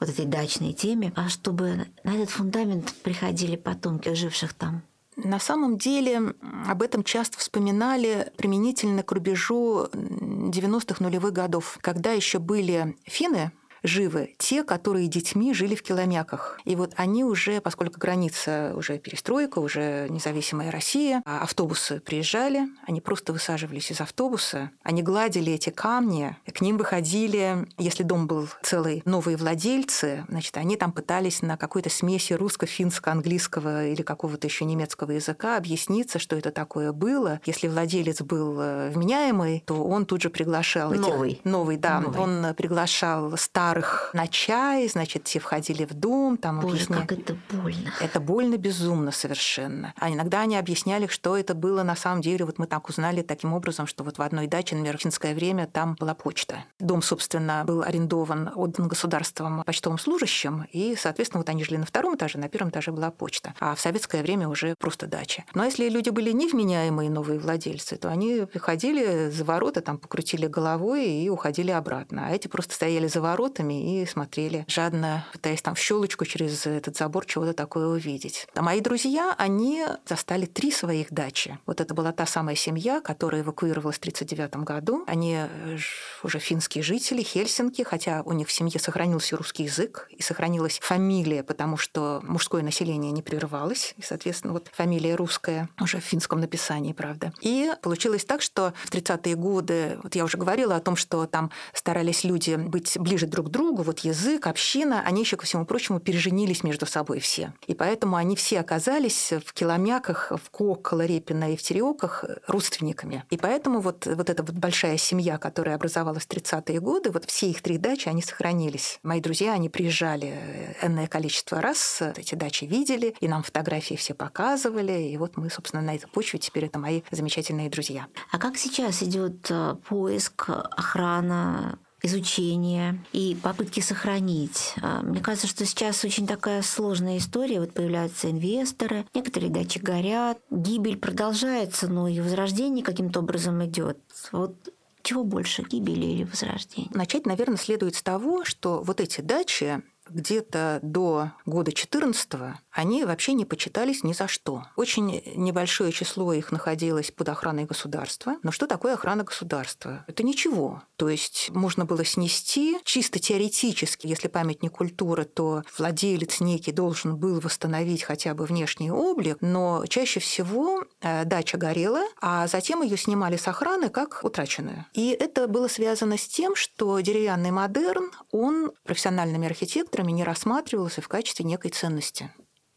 вот 0.00 0.08
этой 0.08 0.24
дачной 0.24 0.72
теме, 0.72 1.12
а 1.16 1.28
чтобы 1.28 1.86
на 2.04 2.14
этот 2.14 2.30
фундамент 2.30 2.92
приходили 3.02 3.56
потомки 3.56 4.14
живших 4.14 4.54
там? 4.54 4.82
На 5.16 5.38
самом 5.38 5.78
деле 5.78 6.34
об 6.68 6.82
этом 6.82 7.02
часто 7.02 7.38
вспоминали 7.38 8.32
применительно 8.36 9.02
к 9.02 9.12
рубежу 9.12 9.88
90-х 9.92 11.02
нулевых 11.02 11.32
годов, 11.32 11.78
когда 11.80 12.12
еще 12.12 12.38
были 12.38 12.96
финны, 13.04 13.50
живы 13.82 14.34
те, 14.38 14.64
которые 14.64 15.08
детьми 15.08 15.54
жили 15.54 15.74
в 15.74 15.82
киломяках. 15.82 16.60
И 16.64 16.76
вот 16.76 16.92
они 16.96 17.24
уже, 17.24 17.60
поскольку 17.60 17.98
граница 17.98 18.72
уже 18.74 18.98
перестройка, 18.98 19.58
уже 19.58 20.08
независимая 20.10 20.70
Россия, 20.70 21.22
а 21.24 21.42
автобусы 21.42 22.00
приезжали, 22.00 22.68
они 22.86 23.00
просто 23.00 23.32
высаживались 23.32 23.90
из 23.90 24.00
автобуса, 24.00 24.70
они 24.82 25.02
гладили 25.02 25.52
эти 25.52 25.70
камни, 25.70 26.36
к 26.52 26.60
ним 26.60 26.76
выходили, 26.78 27.66
если 27.78 28.02
дом 28.02 28.26
был 28.26 28.48
целый, 28.62 29.02
новые 29.04 29.36
владельцы, 29.36 30.24
значит, 30.28 30.56
они 30.56 30.76
там 30.76 30.92
пытались 30.92 31.42
на 31.42 31.56
какой-то 31.56 31.90
смеси 31.90 32.32
русско-финско-английского 32.32 33.86
или 33.86 34.02
какого-то 34.02 34.46
еще 34.46 34.64
немецкого 34.64 35.12
языка 35.12 35.56
объясниться, 35.56 36.18
что 36.18 36.36
это 36.36 36.50
такое 36.50 36.92
было. 36.92 37.40
Если 37.44 37.68
владелец 37.68 38.22
был 38.22 38.60
э, 38.60 38.90
вменяемый, 38.90 39.62
то 39.66 39.84
он 39.84 40.06
тут 40.06 40.22
же 40.22 40.30
приглашал... 40.30 40.92
Новый. 40.92 41.32
Этих... 41.32 41.44
Новый, 41.44 41.76
да. 41.76 42.00
Новый. 42.00 42.20
Он 42.20 42.54
приглашал 42.54 43.36
старых 43.36 43.65
старых 43.66 44.10
на 44.12 44.28
чай, 44.28 44.88
значит, 44.88 45.24
те 45.24 45.40
входили 45.40 45.84
в 45.84 45.94
дом. 45.94 46.36
Там 46.36 46.60
Боже, 46.60 46.76
объясня... 46.76 46.98
как 46.98 47.12
это 47.12 47.36
больно. 47.50 47.92
Это 48.00 48.20
больно 48.20 48.56
безумно 48.56 49.10
совершенно. 49.10 49.92
А 49.98 50.08
иногда 50.08 50.42
они 50.42 50.56
объясняли, 50.56 51.08
что 51.08 51.36
это 51.36 51.54
было 51.54 51.82
на 51.82 51.96
самом 51.96 52.22
деле. 52.22 52.44
Вот 52.44 52.58
мы 52.58 52.66
так 52.66 52.88
узнали 52.88 53.22
таким 53.22 53.52
образом, 53.54 53.88
что 53.88 54.04
вот 54.04 54.18
в 54.18 54.22
одной 54.22 54.46
даче, 54.46 54.76
например, 54.76 54.98
в 54.98 55.00
финское 55.00 55.34
время, 55.34 55.66
там 55.66 55.96
была 55.98 56.14
почта. 56.14 56.64
Дом, 56.78 57.02
собственно, 57.02 57.64
был 57.66 57.82
арендован, 57.82 58.52
отдан 58.54 58.86
государством 58.86 59.64
почтовым 59.64 59.98
служащим, 59.98 60.66
и, 60.72 60.94
соответственно, 60.96 61.40
вот 61.40 61.48
они 61.48 61.64
жили 61.64 61.78
на 61.78 61.86
втором 61.86 62.14
этаже, 62.14 62.38
на 62.38 62.48
первом 62.48 62.70
этаже 62.70 62.92
была 62.92 63.10
почта. 63.10 63.54
А 63.58 63.74
в 63.74 63.80
советское 63.80 64.22
время 64.22 64.48
уже 64.48 64.76
просто 64.78 65.06
дача. 65.06 65.44
Но 65.54 65.64
если 65.64 65.88
люди 65.88 66.10
были 66.10 66.30
невменяемые 66.30 67.10
новые 67.10 67.40
владельцы, 67.40 67.96
то 67.96 68.08
они 68.08 68.46
приходили 68.46 69.30
за 69.30 69.44
ворота, 69.44 69.80
там 69.80 69.98
покрутили 69.98 70.46
головой 70.46 71.08
и 71.08 71.28
уходили 71.28 71.72
обратно. 71.72 72.26
А 72.28 72.30
эти 72.30 72.46
просто 72.46 72.74
стояли 72.74 73.08
за 73.08 73.20
воротами 73.20 73.55
глазами 73.56 74.02
и 74.02 74.06
смотрели 74.06 74.64
жадно, 74.68 75.24
пытаясь 75.32 75.62
там 75.62 75.74
в 75.74 75.78
щелочку 75.78 76.24
через 76.24 76.66
этот 76.66 76.96
забор 76.96 77.26
чего-то 77.26 77.52
такое 77.52 77.86
увидеть. 77.86 78.46
А 78.54 78.62
мои 78.62 78.80
друзья, 78.80 79.34
они 79.38 79.84
застали 80.06 80.46
три 80.46 80.70
своих 80.70 81.12
дачи. 81.12 81.58
Вот 81.66 81.80
это 81.80 81.94
была 81.94 82.12
та 82.12 82.26
самая 82.26 82.56
семья, 82.56 83.00
которая 83.00 83.42
эвакуировалась 83.42 83.96
в 83.96 84.00
1939 84.00 84.64
году. 84.64 85.04
Они 85.06 85.36
э, 85.36 85.78
уже 86.22 86.38
финские 86.38 86.82
жители, 86.82 87.22
Хельсинки, 87.22 87.82
хотя 87.82 88.22
у 88.24 88.32
них 88.32 88.48
в 88.48 88.52
семье 88.52 88.78
сохранился 88.80 89.36
русский 89.36 89.64
язык 89.64 90.08
и 90.10 90.22
сохранилась 90.22 90.78
фамилия, 90.82 91.42
потому 91.42 91.76
что 91.76 92.20
мужское 92.22 92.62
население 92.62 93.12
не 93.12 93.22
прерывалось, 93.22 93.94
и, 93.96 94.02
соответственно, 94.02 94.52
вот 94.52 94.68
фамилия 94.72 95.14
русская 95.14 95.68
уже 95.80 96.00
в 96.00 96.04
финском 96.04 96.40
написании, 96.40 96.92
правда. 96.92 97.32
И 97.40 97.72
получилось 97.82 98.24
так, 98.24 98.42
что 98.42 98.72
в 98.84 98.90
30-е 98.90 99.34
годы, 99.34 99.98
вот 100.02 100.14
я 100.14 100.24
уже 100.24 100.38
говорила 100.38 100.76
о 100.76 100.80
том, 100.80 100.96
что 100.96 101.26
там 101.26 101.50
старались 101.72 102.24
люди 102.24 102.56
быть 102.56 102.98
ближе 102.98 103.26
друг 103.26 103.45
к 103.46 103.48
другу, 103.48 103.82
вот 103.82 104.00
язык, 104.00 104.46
община, 104.46 105.02
они 105.04 105.22
еще, 105.22 105.36
ко 105.36 105.46
всему 105.46 105.64
прочему, 105.64 106.00
переженились 106.00 106.64
между 106.64 106.86
собой 106.86 107.20
все. 107.20 107.52
И 107.66 107.74
поэтому 107.74 108.16
они 108.16 108.34
все 108.36 108.60
оказались 108.60 109.32
в 109.32 109.52
Киломяках, 109.52 110.32
в 110.32 110.50
Коколо, 110.50 111.06
Репино 111.06 111.52
и 111.52 111.56
в 111.56 111.62
Тереоках 111.62 112.24
родственниками. 112.46 113.24
И 113.30 113.36
поэтому 113.36 113.80
вот, 113.80 114.06
вот 114.06 114.28
эта 114.28 114.42
вот 114.42 114.54
большая 114.54 114.96
семья, 114.96 115.38
которая 115.38 115.76
образовалась 115.76 116.24
в 116.24 116.28
30-е 116.28 116.80
годы, 116.80 117.10
вот 117.10 117.24
все 117.26 117.48
их 117.48 117.62
три 117.62 117.78
дачи, 117.78 118.08
они 118.08 118.22
сохранились. 118.22 118.98
Мои 119.02 119.20
друзья, 119.20 119.52
они 119.52 119.68
приезжали 119.68 120.76
энное 120.82 121.06
количество 121.06 121.60
раз, 121.60 122.02
эти 122.16 122.34
дачи 122.34 122.64
видели, 122.64 123.14
и 123.20 123.28
нам 123.28 123.42
фотографии 123.42 123.94
все 123.94 124.14
показывали. 124.14 125.02
И 125.08 125.16
вот 125.16 125.36
мы, 125.36 125.50
собственно, 125.50 125.82
на 125.82 125.94
этой 125.94 126.08
почве 126.08 126.38
теперь 126.38 126.66
это 126.66 126.78
мои 126.78 127.02
замечательные 127.10 127.70
друзья. 127.70 128.06
А 128.32 128.38
как 128.38 128.56
сейчас 128.56 129.02
идет 129.02 129.50
э, 129.50 129.76
поиск, 129.88 130.48
охрана 130.48 131.78
изучения 132.02 132.98
и 133.12 133.36
попытки 133.42 133.80
сохранить. 133.80 134.74
А, 134.82 135.02
мне 135.02 135.20
кажется, 135.20 135.46
что 135.46 135.64
сейчас 135.64 136.04
очень 136.04 136.26
такая 136.26 136.62
сложная 136.62 137.18
история. 137.18 137.60
Вот 137.60 137.72
появляются 137.72 138.30
инвесторы, 138.30 139.06
некоторые 139.14 139.50
дачи 139.50 139.78
горят, 139.78 140.38
гибель 140.50 140.98
продолжается, 140.98 141.88
но 141.88 142.08
и 142.08 142.20
возрождение 142.20 142.84
каким-то 142.84 143.20
образом 143.20 143.64
идет. 143.64 143.98
Вот 144.32 144.54
чего 145.02 145.22
больше, 145.24 145.62
гибели 145.62 146.04
или 146.04 146.24
возрождения? 146.24 146.90
Начать, 146.92 147.26
наверное, 147.26 147.56
следует 147.56 147.94
с 147.94 148.02
того, 148.02 148.44
что 148.44 148.82
вот 148.82 149.00
эти 149.00 149.20
дачи 149.20 149.82
где-то 150.08 150.80
до 150.82 151.32
года 151.46 151.72
14 151.72 152.28
они 152.76 153.04
вообще 153.04 153.32
не 153.32 153.46
почитались 153.46 154.04
ни 154.04 154.12
за 154.12 154.28
что. 154.28 154.66
Очень 154.76 155.22
небольшое 155.34 155.92
число 155.92 156.34
их 156.34 156.52
находилось 156.52 157.10
под 157.10 157.30
охраной 157.30 157.64
государства. 157.64 158.36
Но 158.42 158.52
что 158.52 158.66
такое 158.66 158.94
охрана 158.94 159.24
государства? 159.24 160.04
Это 160.06 160.22
ничего. 160.22 160.82
То 160.96 161.08
есть 161.08 161.50
можно 161.54 161.86
было 161.86 162.04
снести 162.04 162.76
чисто 162.84 163.18
теоретически, 163.18 164.06
если 164.06 164.28
памятник 164.28 164.72
культуры, 164.72 165.24
то 165.24 165.62
владелец 165.78 166.40
некий 166.40 166.72
должен 166.72 167.16
был 167.16 167.40
восстановить 167.40 168.02
хотя 168.02 168.34
бы 168.34 168.44
внешний 168.44 168.90
облик, 168.90 169.38
но 169.40 169.84
чаще 169.88 170.20
всего 170.20 170.84
э, 171.00 171.24
дача 171.24 171.56
горела, 171.56 172.02
а 172.20 172.46
затем 172.46 172.82
ее 172.82 172.98
снимали 172.98 173.36
с 173.36 173.48
охраны 173.48 173.88
как 173.88 174.20
утраченную. 174.22 174.84
И 174.92 175.16
это 175.18 175.48
было 175.48 175.68
связано 175.68 176.18
с 176.18 176.28
тем, 176.28 176.54
что 176.54 177.00
деревянный 177.00 177.52
модерн, 177.52 178.10
он 178.32 178.72
профессиональными 178.84 179.46
архитекторами 179.46 180.12
не 180.12 180.24
рассматривался 180.24 181.00
в 181.00 181.08
качестве 181.08 181.46
некой 181.46 181.70
ценности. 181.70 182.30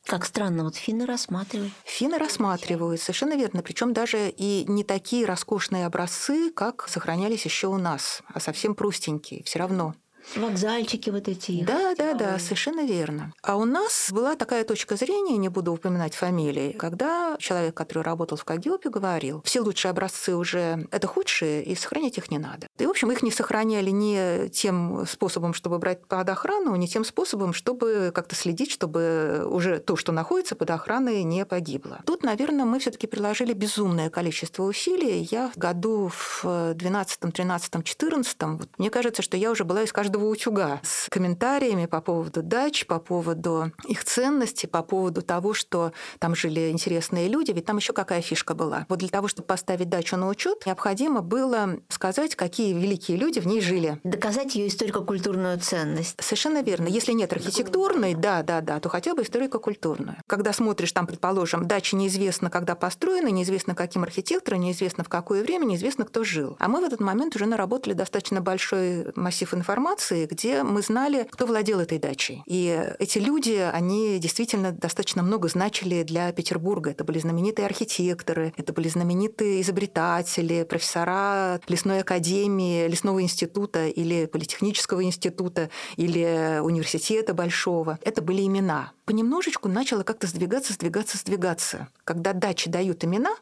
Как 0.10 0.26
странно, 0.26 0.64
вот 0.64 0.76
финны 0.76 1.05
рассматривают. 1.05 1.72
Финны 1.86 2.18
рассматривают, 2.18 2.99
совершенно 2.99 3.38
верно. 3.38 3.62
Причем 3.62 3.93
даже 3.93 4.30
и 4.30 4.66
не 4.68 4.84
такие 4.84 5.24
роскошные 5.24 5.86
образцы, 5.86 6.51
как 6.51 6.88
сохранялись 6.89 7.45
еще 7.45 7.68
у 7.68 7.78
нас, 7.78 8.24
а 8.34 8.39
совсем 8.39 8.74
простенькие, 8.74 9.43
все 9.43 9.60
равно. 9.60 9.93
Вокзальчики 10.36 11.09
вот 11.09 11.28
эти. 11.28 11.63
Да, 11.63 11.93
да, 11.95 12.13
да, 12.13 12.39
совершенно 12.39 12.86
верно. 12.86 13.34
А 13.41 13.55
у 13.55 13.65
нас 13.65 14.09
была 14.11 14.36
такая 14.36 14.63
точка 14.63 14.95
зрения, 14.95 15.38
не 15.38 15.49
буду 15.49 15.74
упоминать 15.74 16.13
фамилии, 16.13 16.74
когда 16.74 17.36
человек, 17.39 17.76
который 17.76 18.03
работал 18.03 18.38
в 18.38 18.45
Кагиопе, 18.45 18.89
говорил, 18.89 19.41
все 19.43 19.61
лучшие 19.61 19.91
образцы 19.91 20.36
уже 20.36 20.88
это 20.91 21.07
худшие, 21.07 21.63
и 21.63 21.76
сохранять 21.76 22.17
их 22.17 22.32
не 22.32 22.38
надо. 22.38 22.67
И, 22.78 22.86
в 22.86 22.89
общем, 22.89 23.11
их 23.11 23.24
не 23.24 23.32
сохраняли 23.32 23.89
не 23.89 24.49
тем 24.49 25.05
способом, 25.07 25.53
чтобы 25.53 25.80
брать 25.80 26.05
под 26.05 26.30
охрану, 26.30 26.76
не 26.76 26.88
тем 26.88 27.03
способом, 27.03 27.53
чтобы 27.53 28.11
как-то 28.13 28.36
следить, 28.36 28.72
чтобы 28.72 29.43
уже 29.45 29.80
то, 29.80 29.95
что 29.95 30.11
находится 30.11 30.55
под 30.55 30.70
охраной, 30.72 31.24
не 31.24 31.45
погибло. 31.45 32.01
Тут, 32.05 32.24
наверное, 32.24 32.65
мы 32.65 32.80
все 32.80 32.91
таки 32.91 33.07
приложили 33.07 33.53
безумное 33.53 34.09
количество 34.09 34.63
усилий. 34.63 35.28
Я 35.32 35.49
в 35.49 35.57
году 35.57 36.11
в 36.13 36.74
12, 36.74 37.20
13, 37.34 37.84
14, 37.84 38.38
вот, 38.41 38.70
мне 38.78 38.89
кажется, 38.89 39.22
что 39.22 39.38
я 39.38 39.51
уже 39.51 39.63
была 39.63 39.84
из 39.84 39.93
каждого 39.93 40.09
каждого 40.10 40.26
утюга 40.26 40.82
с 40.84 41.07
комментариями 41.10 41.86
по 41.86 42.01
поводу 42.01 42.41
дач, 42.41 42.88
по 42.88 42.97
поводу 42.99 43.72
их 43.88 44.03
ценности, 44.03 44.66
по 44.66 44.82
поводу 44.82 45.22
того, 45.22 45.53
что 45.53 45.91
там 46.18 46.34
жили 46.34 46.72
интересные 46.72 47.28
люди. 47.28 47.51
Ведь 47.51 47.66
там 47.66 47.78
еще 47.78 47.93
какая 47.93 48.22
фишка 48.22 48.55
была. 48.55 48.88
Вот 48.89 48.97
для 48.97 49.10
того, 49.10 49.28
чтобы 49.28 49.45
поставить 49.45 49.88
дачу 49.88 50.18
на 50.18 50.28
учет, 50.28 50.66
необходимо 50.66 51.22
было 51.22 51.80
сказать, 51.89 52.36
какие 52.36 52.74
великие 52.74 53.18
люди 53.18 53.39
в 53.39 53.45
ней 53.45 53.62
жили. 53.62 53.99
Доказать 54.03 54.55
ее 54.55 54.70
историко-культурную 54.70 55.60
ценность. 55.60 56.16
Совершенно 56.20 56.64
верно. 56.64 56.88
Если 56.88 57.12
нет 57.12 57.32
архитектурной, 57.32 58.16
да, 58.16 58.41
да, 58.41 58.62
да, 58.62 58.80
то 58.80 58.89
хотя 58.89 59.14
бы 59.14 59.22
историко-культурную. 59.22 60.18
Когда 60.26 60.53
смотришь, 60.53 60.91
там, 60.91 61.05
предположим, 61.05 61.68
дача 61.68 61.95
неизвестно, 61.95 62.49
когда 62.49 62.74
построена, 62.74 63.28
неизвестно, 63.28 63.76
каким 63.76 64.01
архитектором, 64.01 64.62
неизвестно, 64.62 65.03
в 65.03 65.10
какое 65.10 65.43
время, 65.43 65.66
неизвестно, 65.66 66.03
кто 66.03 66.24
жил. 66.24 66.55
А 66.57 66.68
мы 66.68 66.82
в 66.82 66.84
этот 66.84 66.99
момент 66.99 67.36
уже 67.36 67.45
наработали 67.45 67.93
достаточно 67.93 68.41
большой 68.41 69.12
массив 69.16 69.53
информации, 69.53 69.98
информации, 69.99 70.25
где 70.25 70.63
мы 70.63 70.81
знали, 70.81 71.27
кто 71.29 71.45
владел 71.45 71.79
этой 71.79 71.99
дачей. 71.99 72.43
И 72.45 72.93
эти 72.99 73.19
люди, 73.19 73.69
они 73.73 74.19
действительно 74.19 74.71
достаточно 74.71 75.23
много 75.23 75.47
значили 75.47 76.03
для 76.03 76.31
Петербурга. 76.31 76.91
Это 76.91 77.03
были 77.03 77.19
знаменитые 77.19 77.65
архитекторы, 77.65 78.53
это 78.57 78.73
были 78.73 78.87
знаменитые 78.87 79.61
изобретатели, 79.61 80.63
профессора 80.63 81.59
лесной 81.67 82.01
академии, 82.01 82.87
лесного 82.87 83.21
института 83.21 83.87
или 83.87 84.25
политехнического 84.25 85.03
института 85.03 85.69
или 85.97 86.59
университета 86.61 87.33
большого. 87.33 87.99
Это 88.01 88.21
были 88.21 88.45
имена. 88.45 88.91
Понемножечку 89.05 89.67
начало 89.67 90.03
как-то 90.03 90.27
сдвигаться, 90.27 90.73
сдвигаться, 90.73 91.17
сдвигаться. 91.17 91.87
Когда 92.03 92.33
дачи 92.33 92.69
дают 92.69 93.03
имена, 93.03 93.35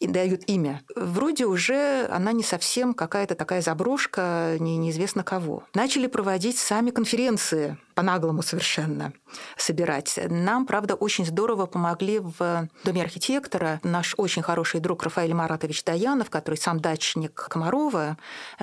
и 0.00 0.06
дают 0.06 0.42
имя, 0.46 0.82
вроде 0.96 1.44
уже 1.44 2.08
она 2.10 2.32
не 2.32 2.42
совсем 2.42 2.94
какая-то 2.94 3.34
такая 3.34 3.60
заброшка, 3.60 4.56
не, 4.58 4.78
неизвестно 4.78 5.22
кого. 5.22 5.62
Начали 5.74 6.06
проводить 6.06 6.58
сами 6.58 6.90
конференции 6.90 7.76
по-наглому 7.94 8.42
совершенно 8.42 9.12
собирать. 9.58 10.18
Нам, 10.30 10.64
правда, 10.64 10.94
очень 10.94 11.26
здорово 11.26 11.66
помогли 11.66 12.18
в 12.18 12.68
Доме 12.82 13.02
архитектора 13.02 13.78
наш 13.82 14.14
очень 14.16 14.40
хороший 14.40 14.80
друг 14.80 15.02
Рафаэль 15.02 15.34
Маратович 15.34 15.84
Даянов, 15.84 16.30
который 16.30 16.54
сам 16.54 16.80
дачник 16.80 17.34
Комарова, 17.34 18.16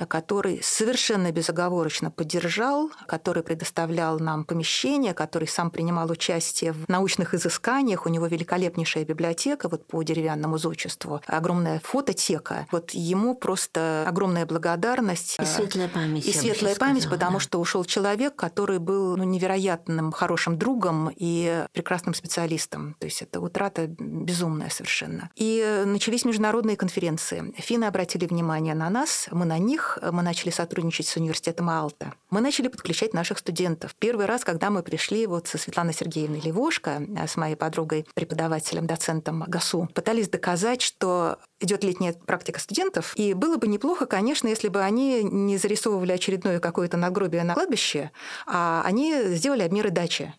который 0.08 0.60
совершенно 0.60 1.30
безоговорочно 1.30 2.10
поддержал, 2.10 2.90
который 3.06 3.44
предоставлял 3.44 4.18
нам 4.18 4.44
помещение, 4.44 5.14
который 5.14 5.46
сам 5.46 5.70
принимал 5.70 6.10
участие 6.10 6.72
в 6.72 6.88
научных 6.88 7.32
изысканиях. 7.34 8.06
У 8.06 8.08
него 8.08 8.26
великолепнейшая 8.26 9.04
библиотека 9.04 9.68
вот 9.68 9.86
по 9.86 10.02
деревянному 10.02 10.58
зодчеству, 10.58 11.20
огромная 11.28 11.80
фототека. 11.84 12.66
Вот 12.72 12.90
ему 12.92 13.34
просто 13.34 14.04
огромная 14.06 14.46
благодарность. 14.46 15.36
И 15.40 15.44
светлая 15.44 15.88
память. 15.88 16.26
И 16.26 16.32
светлая 16.32 16.74
память, 16.74 17.02
сказала, 17.02 17.18
потому 17.18 17.38
да. 17.38 17.40
что 17.40 17.60
ушел 17.60 17.84
человек, 17.84 18.34
который 18.34 18.78
был 18.78 19.16
ну, 19.16 19.24
невероятным 19.24 20.12
хорошим 20.12 20.58
другом 20.58 21.10
и 21.14 21.64
прекрасным 21.72 22.14
специалистом. 22.14 22.96
То 22.98 23.06
есть 23.06 23.22
это 23.22 23.40
утрата 23.40 23.86
безумная 23.86 24.70
совершенно. 24.70 25.30
И 25.36 25.84
начались 25.86 26.24
международные 26.24 26.76
конференции. 26.76 27.54
Финны 27.58 27.84
обратили 27.84 28.26
внимание 28.26 28.74
на 28.74 28.90
нас, 28.90 29.28
мы 29.30 29.44
на 29.44 29.58
них. 29.58 29.98
Мы 30.10 30.22
начали 30.22 30.50
сотрудничать 30.50 31.06
с 31.06 31.16
университетом 31.16 31.70
Алта. 31.70 32.14
Мы 32.30 32.40
начали 32.40 32.68
подключать 32.68 33.14
наших 33.14 33.38
студентов. 33.38 33.94
Первый 33.98 34.26
раз, 34.26 34.44
когда 34.44 34.70
мы 34.70 34.82
пришли 34.82 35.26
вот 35.26 35.48
со 35.48 35.58
Светланой 35.58 35.94
Сергеевной 35.94 36.40
Левошко, 36.40 37.02
с 37.26 37.36
моей 37.36 37.56
подругой, 37.56 38.06
преподавателем, 38.14 38.86
доцентом 38.86 39.44
ГАСУ, 39.46 39.88
пытались 39.94 40.28
доказать, 40.28 40.82
что 40.82 41.17
идет 41.60 41.84
летняя 41.84 42.12
практика 42.12 42.60
студентов, 42.60 43.12
и 43.16 43.34
было 43.34 43.56
бы 43.56 43.66
неплохо, 43.68 44.06
конечно, 44.06 44.48
если 44.48 44.68
бы 44.68 44.80
они 44.80 45.22
не 45.22 45.56
зарисовывали 45.56 46.12
очередное 46.12 46.60
какое-то 46.60 46.96
надгробие 46.96 47.44
на 47.44 47.54
кладбище, 47.54 48.10
а 48.46 48.82
они 48.84 49.14
сделали 49.24 49.62
обмеры 49.62 49.90
дачи. 49.90 50.34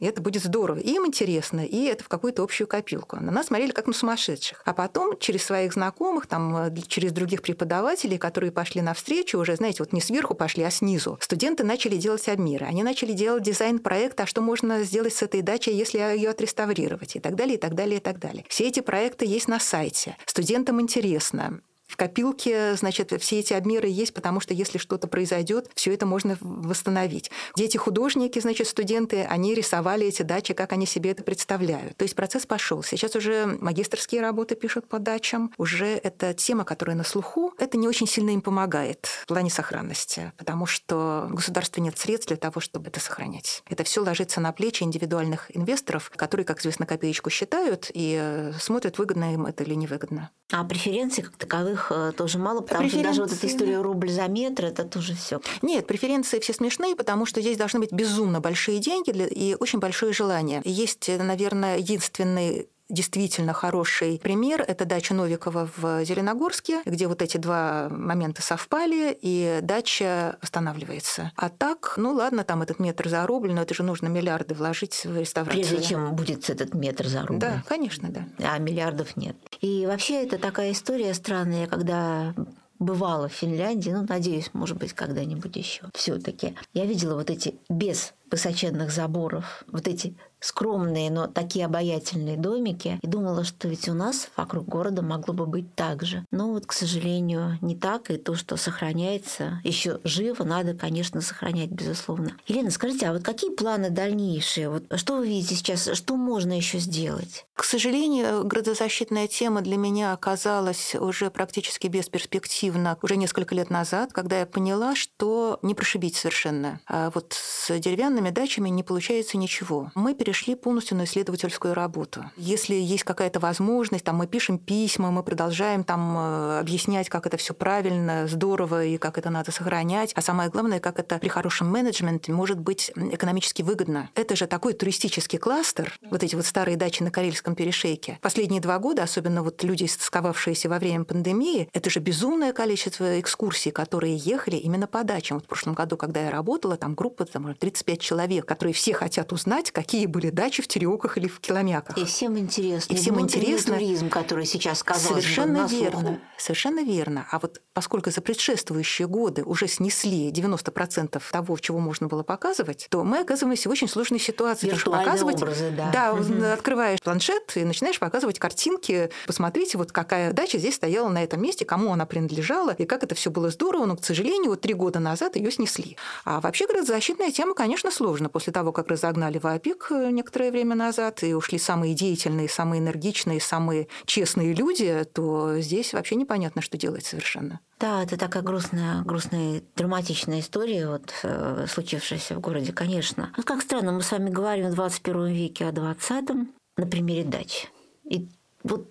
И 0.00 0.06
это 0.06 0.20
будет 0.20 0.42
здорово. 0.42 0.78
И 0.78 0.90
им 0.90 1.06
интересно, 1.06 1.64
и 1.64 1.84
это 1.84 2.04
в 2.04 2.08
какую-то 2.08 2.42
общую 2.42 2.66
копилку. 2.66 3.16
На 3.16 3.30
нас 3.30 3.46
смотрели 3.46 3.70
как 3.70 3.86
на 3.86 3.92
сумасшедших. 3.92 4.62
А 4.64 4.74
потом 4.74 5.18
через 5.18 5.44
своих 5.44 5.72
знакомых, 5.72 6.26
там, 6.26 6.56
э, 6.56 6.74
через 6.88 7.12
других 7.12 7.42
преподавателей, 7.42 8.18
которые 8.18 8.50
пошли 8.50 8.82
навстречу, 8.82 9.38
уже, 9.38 9.56
знаете, 9.56 9.82
вот 9.82 9.92
не 9.92 10.00
сверху 10.00 10.34
пошли, 10.34 10.64
а 10.64 10.70
снизу, 10.70 11.18
студенты 11.20 11.64
начали 11.64 11.96
делать 11.96 12.28
обмеры. 12.28 12.66
Они 12.66 12.82
начали 12.82 13.12
делать 13.12 13.42
дизайн 13.42 13.78
проекта, 13.78 14.24
а 14.24 14.26
что 14.26 14.40
можно 14.40 14.82
сделать 14.82 15.14
с 15.14 15.22
этой 15.22 15.42
дачей, 15.42 15.74
если 15.74 15.98
ее 15.98 16.30
отреставрировать, 16.30 17.16
и 17.16 17.20
так 17.20 17.36
далее, 17.36 17.56
и 17.56 17.58
так 17.58 17.74
далее, 17.74 17.98
и 17.98 18.00
так 18.00 18.18
далее. 18.18 18.44
Все 18.48 18.68
эти 18.68 18.80
проекты 18.80 19.26
есть 19.26 19.48
на 19.48 19.60
сайте. 19.60 20.16
Студентам 20.26 20.80
интересно. 20.80 21.60
В 21.86 21.96
копилке, 21.96 22.74
значит, 22.76 23.12
все 23.20 23.40
эти 23.40 23.52
обмеры 23.52 23.88
есть, 23.88 24.14
потому 24.14 24.40
что 24.40 24.54
если 24.54 24.78
что-то 24.78 25.06
произойдет, 25.06 25.70
все 25.74 25.92
это 25.92 26.06
можно 26.06 26.36
восстановить. 26.40 27.30
Дети 27.56 27.76
художники, 27.76 28.38
значит, 28.38 28.66
студенты, 28.68 29.24
они 29.24 29.54
рисовали 29.54 30.06
эти 30.06 30.22
дачи, 30.22 30.54
как 30.54 30.72
они 30.72 30.86
себе 30.86 31.10
это 31.10 31.22
представляют. 31.22 31.96
То 31.96 32.04
есть 32.04 32.16
процесс 32.16 32.46
пошел. 32.46 32.82
Сейчас 32.82 33.14
уже 33.16 33.46
магистрские 33.60 34.22
работы 34.22 34.54
пишут 34.54 34.88
по 34.88 34.98
дачам. 34.98 35.52
Уже 35.58 35.86
эта 35.86 36.34
тема, 36.34 36.64
которая 36.64 36.96
на 36.96 37.04
слуху, 37.04 37.52
это 37.58 37.76
не 37.76 37.86
очень 37.86 38.06
сильно 38.06 38.30
им 38.30 38.40
помогает 38.40 39.06
в 39.06 39.26
плане 39.26 39.50
сохранности, 39.50 40.32
потому 40.36 40.66
что 40.66 41.28
государства 41.30 41.80
нет 41.80 41.98
средств 41.98 42.28
для 42.28 42.36
того, 42.36 42.60
чтобы 42.60 42.88
это 42.88 43.00
сохранять. 43.00 43.62
Это 43.68 43.84
все 43.84 44.02
ложится 44.02 44.40
на 44.40 44.52
плечи 44.52 44.82
индивидуальных 44.82 45.54
инвесторов, 45.54 46.10
которые, 46.16 46.44
как 46.44 46.60
известно, 46.60 46.86
копеечку 46.86 47.30
считают 47.30 47.90
и 47.92 48.18
э, 48.20 48.52
смотрят, 48.58 48.98
выгодно 48.98 49.34
им 49.34 49.46
это 49.46 49.64
или 49.64 49.74
невыгодно. 49.74 50.30
А 50.52 50.64
преференций 50.64 51.24
как 51.24 51.36
таковых 51.36 51.73
их 51.74 51.92
э, 51.94 52.12
тоже 52.16 52.38
мало, 52.38 52.60
потому 52.60 52.88
что 52.88 53.02
даже 53.02 53.22
вот 53.22 53.32
эта 53.32 53.46
история 53.46 53.80
рубль 53.80 54.10
за 54.10 54.26
метр, 54.28 54.66
это 54.66 54.84
тоже 54.84 55.14
все. 55.14 55.40
Нет, 55.62 55.86
преференции 55.86 56.40
все 56.40 56.52
смешные, 56.52 56.96
потому 56.96 57.26
что 57.26 57.40
здесь 57.40 57.56
должны 57.56 57.80
быть 57.80 57.92
безумно 57.92 58.40
большие 58.40 58.78
деньги 58.78 59.10
и 59.10 59.56
очень 59.58 59.78
большое 59.78 60.12
желание. 60.12 60.62
Есть, 60.64 61.08
наверное, 61.08 61.78
единственный 61.78 62.68
действительно 62.88 63.52
хороший 63.52 64.18
пример– 64.18 64.64
это 64.66 64.84
дача 64.84 65.14
Новикова 65.14 65.70
в 65.76 66.04
Зеленогорске, 66.04 66.82
где 66.84 67.06
вот 67.06 67.22
эти 67.22 67.36
два 67.36 67.88
момента 67.88 68.42
совпали, 68.42 69.16
и 69.20 69.60
дача 69.62 70.38
восстанавливается. 70.42 71.32
А 71.36 71.48
так, 71.48 71.94
ну 71.96 72.12
ладно, 72.12 72.44
там 72.44 72.62
этот 72.62 72.78
метр 72.78 73.08
зарублен, 73.08 73.54
но 73.54 73.62
это 73.62 73.74
же 73.74 73.82
нужно 73.82 74.08
миллиарды 74.08 74.54
вложить 74.54 75.04
в 75.04 75.16
реставрацию. 75.18 75.66
Прежде 75.66 75.88
чем 75.88 76.14
будет 76.14 76.50
этот 76.50 76.74
метр 76.74 77.06
зарублен. 77.06 77.40
Да, 77.40 77.62
конечно, 77.66 78.10
да. 78.10 78.26
А 78.38 78.58
миллиардов 78.58 79.16
нет. 79.16 79.36
И 79.60 79.86
вообще 79.86 80.22
это 80.24 80.38
такая 80.38 80.72
история 80.72 81.14
странная, 81.14 81.66
когда 81.66 82.34
бывала 82.78 83.28
в 83.28 83.32
Финляндии, 83.32 83.90
ну, 83.90 84.04
надеюсь, 84.06 84.50
может 84.52 84.76
быть, 84.76 84.92
когда-нибудь 84.92 85.56
еще. 85.56 85.84
Все-таки 85.94 86.56
я 86.72 86.84
видела 86.84 87.14
вот 87.14 87.30
эти 87.30 87.54
без 87.68 88.14
высоченных 88.30 88.90
заборов, 88.90 89.64
вот 89.68 89.86
эти 89.86 90.16
скромные, 90.44 91.10
но 91.10 91.26
такие 91.26 91.64
обаятельные 91.64 92.36
домики. 92.36 92.98
И 93.02 93.06
думала, 93.06 93.44
что 93.44 93.68
ведь 93.68 93.88
у 93.88 93.94
нас 93.94 94.28
вокруг 94.36 94.66
города 94.66 95.02
могло 95.02 95.32
бы 95.34 95.46
быть 95.46 95.74
так 95.74 96.02
же. 96.02 96.24
Но 96.30 96.52
вот, 96.52 96.66
к 96.66 96.72
сожалению, 96.72 97.58
не 97.62 97.74
так. 97.74 98.10
И 98.10 98.16
то, 98.16 98.34
что 98.34 98.56
сохраняется, 98.56 99.60
еще 99.64 100.00
живо, 100.04 100.44
надо, 100.44 100.74
конечно, 100.74 101.20
сохранять, 101.20 101.70
безусловно. 101.70 102.32
Елена, 102.46 102.70
скажите, 102.70 103.06
а 103.06 103.12
вот 103.12 103.22
какие 103.22 103.50
планы 103.50 103.90
дальнейшие? 103.90 104.68
Вот 104.68 104.84
что 104.96 105.16
вы 105.16 105.28
видите 105.28 105.54
сейчас? 105.54 105.88
Что 105.94 106.16
можно 106.16 106.52
еще 106.52 106.78
сделать? 106.78 107.46
К 107.54 107.64
сожалению, 107.64 108.44
градозащитная 108.44 109.28
тема 109.28 109.62
для 109.62 109.76
меня 109.76 110.12
оказалась 110.12 110.94
уже 110.94 111.30
практически 111.30 111.86
бесперспективна 111.86 112.98
уже 113.00 113.16
несколько 113.16 113.54
лет 113.54 113.70
назад, 113.70 114.12
когда 114.12 114.40
я 114.40 114.46
поняла, 114.46 114.94
что 114.94 115.58
не 115.62 115.74
прошибить 115.74 116.16
совершенно. 116.16 116.80
А 116.86 117.10
вот 117.14 117.32
с 117.32 117.78
деревянными 117.78 118.30
дачами 118.30 118.68
не 118.68 118.82
получается 118.82 119.38
ничего. 119.38 119.90
Мы 119.94 120.14
перешли 120.14 120.33
полностью 120.56 120.96
на 120.96 121.04
исследовательскую 121.04 121.74
работу. 121.74 122.24
Если 122.36 122.74
есть 122.74 123.04
какая-то 123.04 123.40
возможность, 123.40 124.04
там 124.04 124.16
мы 124.16 124.26
пишем 124.26 124.58
письма, 124.58 125.10
мы 125.10 125.22
продолжаем 125.22 125.84
там 125.84 126.16
э, 126.16 126.58
объяснять, 126.60 127.08
как 127.08 127.26
это 127.26 127.36
все 127.36 127.54
правильно, 127.54 128.26
здорово 128.26 128.84
и 128.84 128.98
как 128.98 129.18
это 129.18 129.30
надо 129.30 129.52
сохранять. 129.52 130.12
А 130.14 130.22
самое 130.22 130.50
главное, 130.50 130.80
как 130.80 130.98
это 130.98 131.18
при 131.18 131.28
хорошем 131.28 131.70
менеджменте 131.70 132.32
может 132.32 132.58
быть 132.58 132.92
экономически 132.96 133.62
выгодно. 133.62 134.10
Это 134.14 134.36
же 134.36 134.46
такой 134.46 134.72
туристический 134.72 135.38
кластер, 135.38 135.98
вот 136.10 136.22
эти 136.22 136.34
вот 136.34 136.46
старые 136.46 136.76
дачи 136.76 137.02
на 137.02 137.10
Карельском 137.10 137.54
перешейке. 137.54 138.18
Последние 138.20 138.60
два 138.60 138.78
года, 138.78 139.02
особенно 139.02 139.42
вот 139.42 139.62
люди, 139.62 139.86
сковавшиеся 139.86 140.68
во 140.68 140.78
время 140.78 141.04
пандемии, 141.04 141.68
это 141.72 141.90
же 141.90 142.00
безумное 142.00 142.52
количество 142.52 143.20
экскурсий, 143.20 143.70
которые 143.70 144.16
ехали 144.16 144.56
именно 144.56 144.86
по 144.86 145.04
дачам. 145.04 145.38
Вот 145.38 145.44
в 145.44 145.48
прошлом 145.48 145.74
году, 145.74 145.96
когда 145.96 146.22
я 146.22 146.30
работала, 146.30 146.76
там 146.76 146.94
группа 146.94 147.24
там, 147.24 147.54
35 147.54 148.00
человек, 148.00 148.46
которые 148.46 148.74
все 148.74 148.94
хотят 148.94 149.32
узнать, 149.32 149.70
какие 149.70 150.06
были 150.06 150.23
дачи 150.30 150.62
в 150.62 150.68
Тереоках 150.68 151.18
или 151.18 151.28
в 151.28 151.40
Киломяках. 151.40 151.96
И 151.98 152.04
всем 152.04 152.38
интересно. 152.38 152.92
И 152.92 152.96
всем 152.96 153.20
интересно. 153.20 153.74
туризм, 153.74 154.08
который 154.08 154.46
сейчас 154.46 154.82
казалось 154.82 155.24
Совершенно 155.24 155.64
бы, 155.64 155.70
верно. 155.70 156.20
Совершенно 156.38 156.84
верно. 156.84 157.26
А 157.30 157.38
вот 157.38 157.60
поскольку 157.72 158.10
за 158.10 158.20
предшествующие 158.20 159.08
годы 159.08 159.42
уже 159.44 159.68
снесли 159.68 160.30
90% 160.30 161.22
того, 161.30 161.58
чего 161.58 161.78
можно 161.78 162.08
было 162.08 162.22
показывать, 162.22 162.86
то 162.90 163.04
мы 163.04 163.18
оказываемся 163.18 163.68
в 163.68 163.72
очень 163.72 163.88
сложной 163.88 164.20
ситуации. 164.20 164.72
Что 164.74 164.90
показывать, 164.90 165.42
образы, 165.42 165.72
да. 165.76 165.90
Да, 165.90 166.12
угу. 166.12 166.44
открываешь 166.52 167.00
планшет 167.00 167.56
и 167.56 167.64
начинаешь 167.64 167.98
показывать 167.98 168.38
картинки. 168.38 169.10
Посмотрите, 169.26 169.78
вот 169.78 169.92
какая 169.92 170.32
дача 170.32 170.58
здесь 170.58 170.74
стояла 170.76 171.08
на 171.08 171.22
этом 171.22 171.40
месте, 171.42 171.64
кому 171.64 171.92
она 171.92 172.06
принадлежала, 172.06 172.70
и 172.70 172.84
как 172.84 173.02
это 173.02 173.14
все 173.14 173.30
было 173.30 173.50
здорово, 173.50 173.86
но, 173.86 173.96
к 173.96 174.04
сожалению, 174.04 174.50
вот 174.50 174.60
три 174.60 174.74
года 174.74 174.98
назад 175.00 175.36
ее 175.36 175.50
снесли. 175.50 175.96
А 176.24 176.40
вообще 176.40 176.66
градозащитная 176.66 177.30
тема, 177.30 177.54
конечно, 177.54 177.90
сложно. 177.90 178.28
После 178.28 178.52
того, 178.52 178.72
как 178.72 178.88
разогнали 178.88 179.38
ВАПИК 179.38 179.88
э, 179.90 180.10
некоторое 180.14 180.50
время 180.50 180.74
назад, 180.74 181.22
и 181.22 181.34
ушли 181.34 181.58
самые 181.58 181.94
деятельные, 181.94 182.48
самые 182.48 182.80
энергичные, 182.80 183.40
самые 183.40 183.88
честные 184.06 184.54
люди, 184.54 185.04
то 185.12 185.58
здесь 185.58 185.92
вообще 185.92 186.14
непонятно, 186.16 186.62
что 186.62 186.78
делать 186.78 187.04
совершенно. 187.04 187.60
Да, 187.78 188.02
это 188.02 188.16
такая 188.16 188.42
грустная, 188.42 189.02
грустная, 189.02 189.62
драматичная 189.76 190.40
история, 190.40 190.88
вот, 190.88 191.12
э, 191.22 191.66
случившаяся 191.68 192.34
в 192.36 192.40
городе, 192.40 192.72
конечно. 192.72 193.32
Вот 193.36 193.44
как 193.44 193.62
странно, 193.62 193.92
мы 193.92 194.02
с 194.02 194.10
вами 194.10 194.30
говорим 194.30 194.70
в 194.70 194.74
21 194.74 195.26
веке 195.26 195.66
о 195.66 195.72
20 195.72 196.28
на 196.76 196.86
примере 196.86 197.24
дач. 197.24 197.66
И 198.04 198.28
вот 198.62 198.90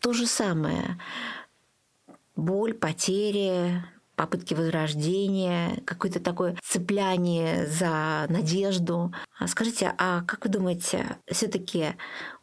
то 0.00 0.12
же 0.12 0.26
самое. 0.26 1.00
Боль, 2.36 2.74
потери, 2.74 3.82
попытки 4.16 4.54
возрождения, 4.54 5.82
какое-то 5.84 6.20
такое 6.20 6.56
цепляние 6.62 7.66
за 7.66 8.26
надежду. 8.28 9.12
А 9.38 9.48
скажите, 9.48 9.94
а 9.98 10.22
как 10.22 10.44
вы 10.44 10.50
думаете, 10.50 11.18
все 11.30 11.48
таки 11.48 11.94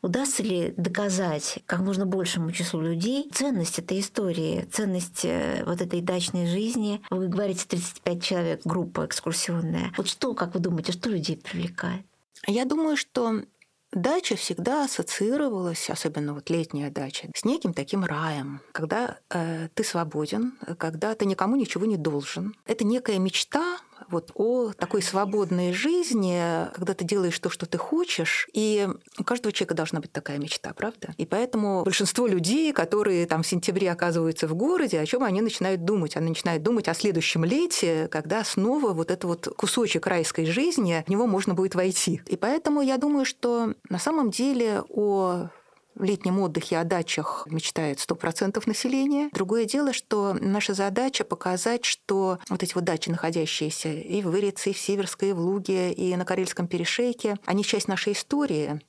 удастся 0.02 0.44
ли 0.44 0.74
доказать 0.78 1.60
как 1.66 1.80
можно 1.80 2.06
большему 2.06 2.52
числу 2.52 2.82
людей 2.82 3.30
ценность 3.34 3.80
этой 3.80 4.00
истории, 4.00 4.68
ценность 4.72 5.26
э, 5.26 5.64
вот 5.66 5.82
этой 5.82 6.02
дачной 6.02 6.48
жизни? 6.48 7.02
Вы 7.10 7.28
говорите, 7.28 7.66
35 7.68 8.24
человек, 8.24 8.62
группа 8.66 9.06
экскурсионная. 9.06 9.94
Вот 9.98 10.08
что, 10.08 10.34
как 10.34 10.54
вы 10.54 10.60
думаете, 10.60 10.92
что 10.92 11.10
людей 11.10 11.38
привлекает? 11.38 12.06
Я 12.48 12.66
думаю, 12.66 12.98
что 12.98 13.44
Дача 13.92 14.38
всегда 14.38 14.86
ассоциировалась, 14.86 15.90
особенно 15.90 16.34
вот 16.34 16.50
летняя 16.50 16.90
дача, 16.90 17.28
с 17.36 17.44
неким 17.44 17.74
таким 17.74 18.06
раем, 18.06 18.62
когда 18.72 19.20
э, 19.30 19.68
ты 19.74 19.84
свободен, 19.84 20.54
когда 20.78 21.14
ты 21.14 21.26
никому 21.26 21.58
ничего 21.58 21.86
не 21.86 21.98
должен. 21.98 22.56
Это 22.66 22.86
некая 22.86 23.20
мечта 23.20 23.80
вот 24.12 24.32
о 24.36 24.72
такой 24.74 25.02
свободной 25.02 25.74
жизни, 25.74 26.42
когда 26.74 26.94
ты 26.94 27.06
делаешь 27.06 27.40
то, 27.40 27.50
что 27.50 27.66
ты 27.66 27.78
хочешь, 27.78 28.48
и 28.54 28.88
у 29.18 29.24
каждого 29.24 29.52
человека 29.52 29.74
должна 29.74 30.00
быть 30.00 30.12
такая 30.12 30.38
мечта, 30.38 30.74
правда? 30.74 31.14
И 31.18 31.26
поэтому 31.26 31.84
большинство 31.84 32.28
людей, 32.28 32.74
которые 32.74 33.26
там 33.26 33.44
в 33.44 33.48
сентябре 33.48 33.92
оказываются 33.92 34.48
в 34.48 34.56
городе, 34.56 35.00
о 35.00 35.06
чем 35.06 35.24
они 35.24 35.42
начинают 35.42 35.86
думать? 35.86 36.16
Они 36.16 36.30
начинают 36.30 36.64
думать 36.64 36.88
о 36.88 36.94
следующем 36.94 37.46
лете, 37.46 38.08
когда 38.10 38.44
снова 38.44 38.94
вот 38.94 39.12
этот 39.12 39.24
вот 39.26 39.48
кусочек 39.56 40.08
райской 40.08 40.46
жизни, 40.46 41.04
в 41.06 41.10
него 41.10 41.28
можно 41.28 41.54
будет 41.54 41.76
войти. 41.76 42.22
И 42.28 42.38
поэтому 42.38 42.82
я 42.82 42.98
думаю, 42.98 43.26
что 43.26 43.74
на 43.90 44.00
самом 44.00 44.32
деле 44.32 44.84
о 44.90 45.50
в 45.96 46.04
летнем 46.04 46.40
отдыхе 46.40 46.78
о 46.78 46.84
дачах 46.84 47.48
мечтает 47.50 48.00
100% 48.00 48.62
населения. 48.66 49.30
Другое 49.34 49.66
дело, 49.66 49.94
что 49.94 50.34
наша 50.40 50.74
задача 50.74 51.24
показать, 51.24 51.86
что 51.86 52.40
вот 52.50 52.64
эти 52.64 52.74
вот 52.74 52.84
дачи, 52.84 53.10
находящиеся 53.10 53.92
и 53.94 54.22
в 54.22 54.30
Вырице, 54.30 54.72
и 54.72 54.74
в 54.74 54.78
Северской, 54.78 55.30
и 55.30 55.34
в 55.34 55.40
Луге, 55.40 55.92
и 55.92 56.16
на 56.16 56.26
Карельском 56.26 56.68
перешейке, 56.68 57.38
они 57.46 57.64
часть 57.64 57.88
нашей 57.88 58.14
истории. 58.14 58.82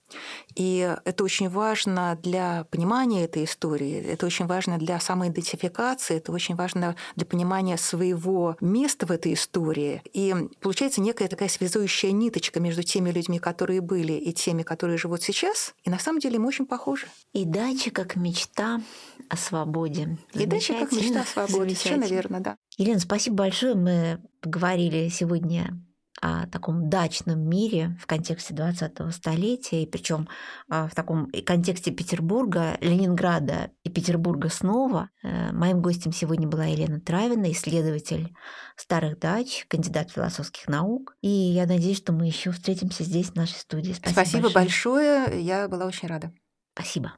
И 0.54 0.96
это 1.04 1.24
очень 1.24 1.48
важно 1.48 2.18
для 2.22 2.64
понимания 2.70 3.24
этой 3.24 3.44
истории, 3.44 4.02
это 4.02 4.26
очень 4.26 4.46
важно 4.46 4.78
для 4.78 5.00
самоидентификации, 5.00 6.16
это 6.16 6.32
очень 6.32 6.54
важно 6.54 6.96
для 7.16 7.26
понимания 7.26 7.76
своего 7.76 8.56
места 8.60 9.06
в 9.06 9.12
этой 9.12 9.34
истории. 9.34 10.02
И 10.12 10.34
получается 10.60 11.00
некая 11.00 11.28
такая 11.28 11.48
связующая 11.48 12.12
ниточка 12.12 12.60
между 12.60 12.82
теми 12.82 13.10
людьми, 13.10 13.38
которые 13.38 13.80
были, 13.80 14.12
и 14.12 14.32
теми, 14.32 14.62
которые 14.62 14.98
живут 14.98 15.22
сейчас. 15.22 15.74
И 15.84 15.90
на 15.90 15.98
самом 15.98 16.20
деле 16.20 16.38
мы 16.38 16.48
очень 16.48 16.66
похожи. 16.66 17.06
И 17.32 17.44
дача 17.44 17.90
как 17.90 18.16
мечта 18.16 18.80
о 19.28 19.36
свободе. 19.36 20.18
И 20.34 20.46
дача 20.46 20.74
как 20.74 20.92
мечта 20.92 21.22
о 21.22 21.24
свободе. 21.24 21.74
Совершенно 21.74 22.04
верно, 22.04 22.40
да. 22.40 22.56
Елена, 22.76 23.00
спасибо 23.00 23.36
большое. 23.36 23.74
Мы 23.74 24.20
поговорили 24.40 25.08
сегодня 25.08 25.80
о 26.22 26.46
таком 26.46 26.88
дачном 26.88 27.40
мире 27.40 27.98
в 28.00 28.06
контексте 28.06 28.54
20-го 28.54 29.10
столетия, 29.10 29.82
и 29.82 29.86
причем 29.86 30.28
а, 30.68 30.86
в 30.86 30.94
таком 30.94 31.28
контексте 31.44 31.90
Петербурга, 31.90 32.78
Ленинграда 32.80 33.72
и 33.82 33.90
Петербурга 33.90 34.48
снова. 34.48 35.10
Э, 35.24 35.50
моим 35.50 35.82
гостем 35.82 36.12
сегодня 36.12 36.46
была 36.46 36.66
Елена 36.66 37.00
Травина, 37.00 37.50
исследователь 37.50 38.32
старых 38.76 39.18
дач, 39.18 39.66
кандидат 39.68 40.12
философских 40.12 40.68
наук. 40.68 41.16
И 41.22 41.28
я 41.28 41.66
надеюсь, 41.66 41.98
что 41.98 42.12
мы 42.12 42.26
еще 42.26 42.52
встретимся 42.52 43.02
здесь, 43.02 43.30
в 43.30 43.34
нашей 43.34 43.58
студии. 43.58 43.92
Спасибо, 43.92 44.20
Спасибо 44.20 44.50
большое. 44.50 45.22
большое. 45.22 45.44
Я 45.44 45.66
была 45.66 45.86
очень 45.86 46.06
рада. 46.06 46.32
Спасибо. 46.74 47.14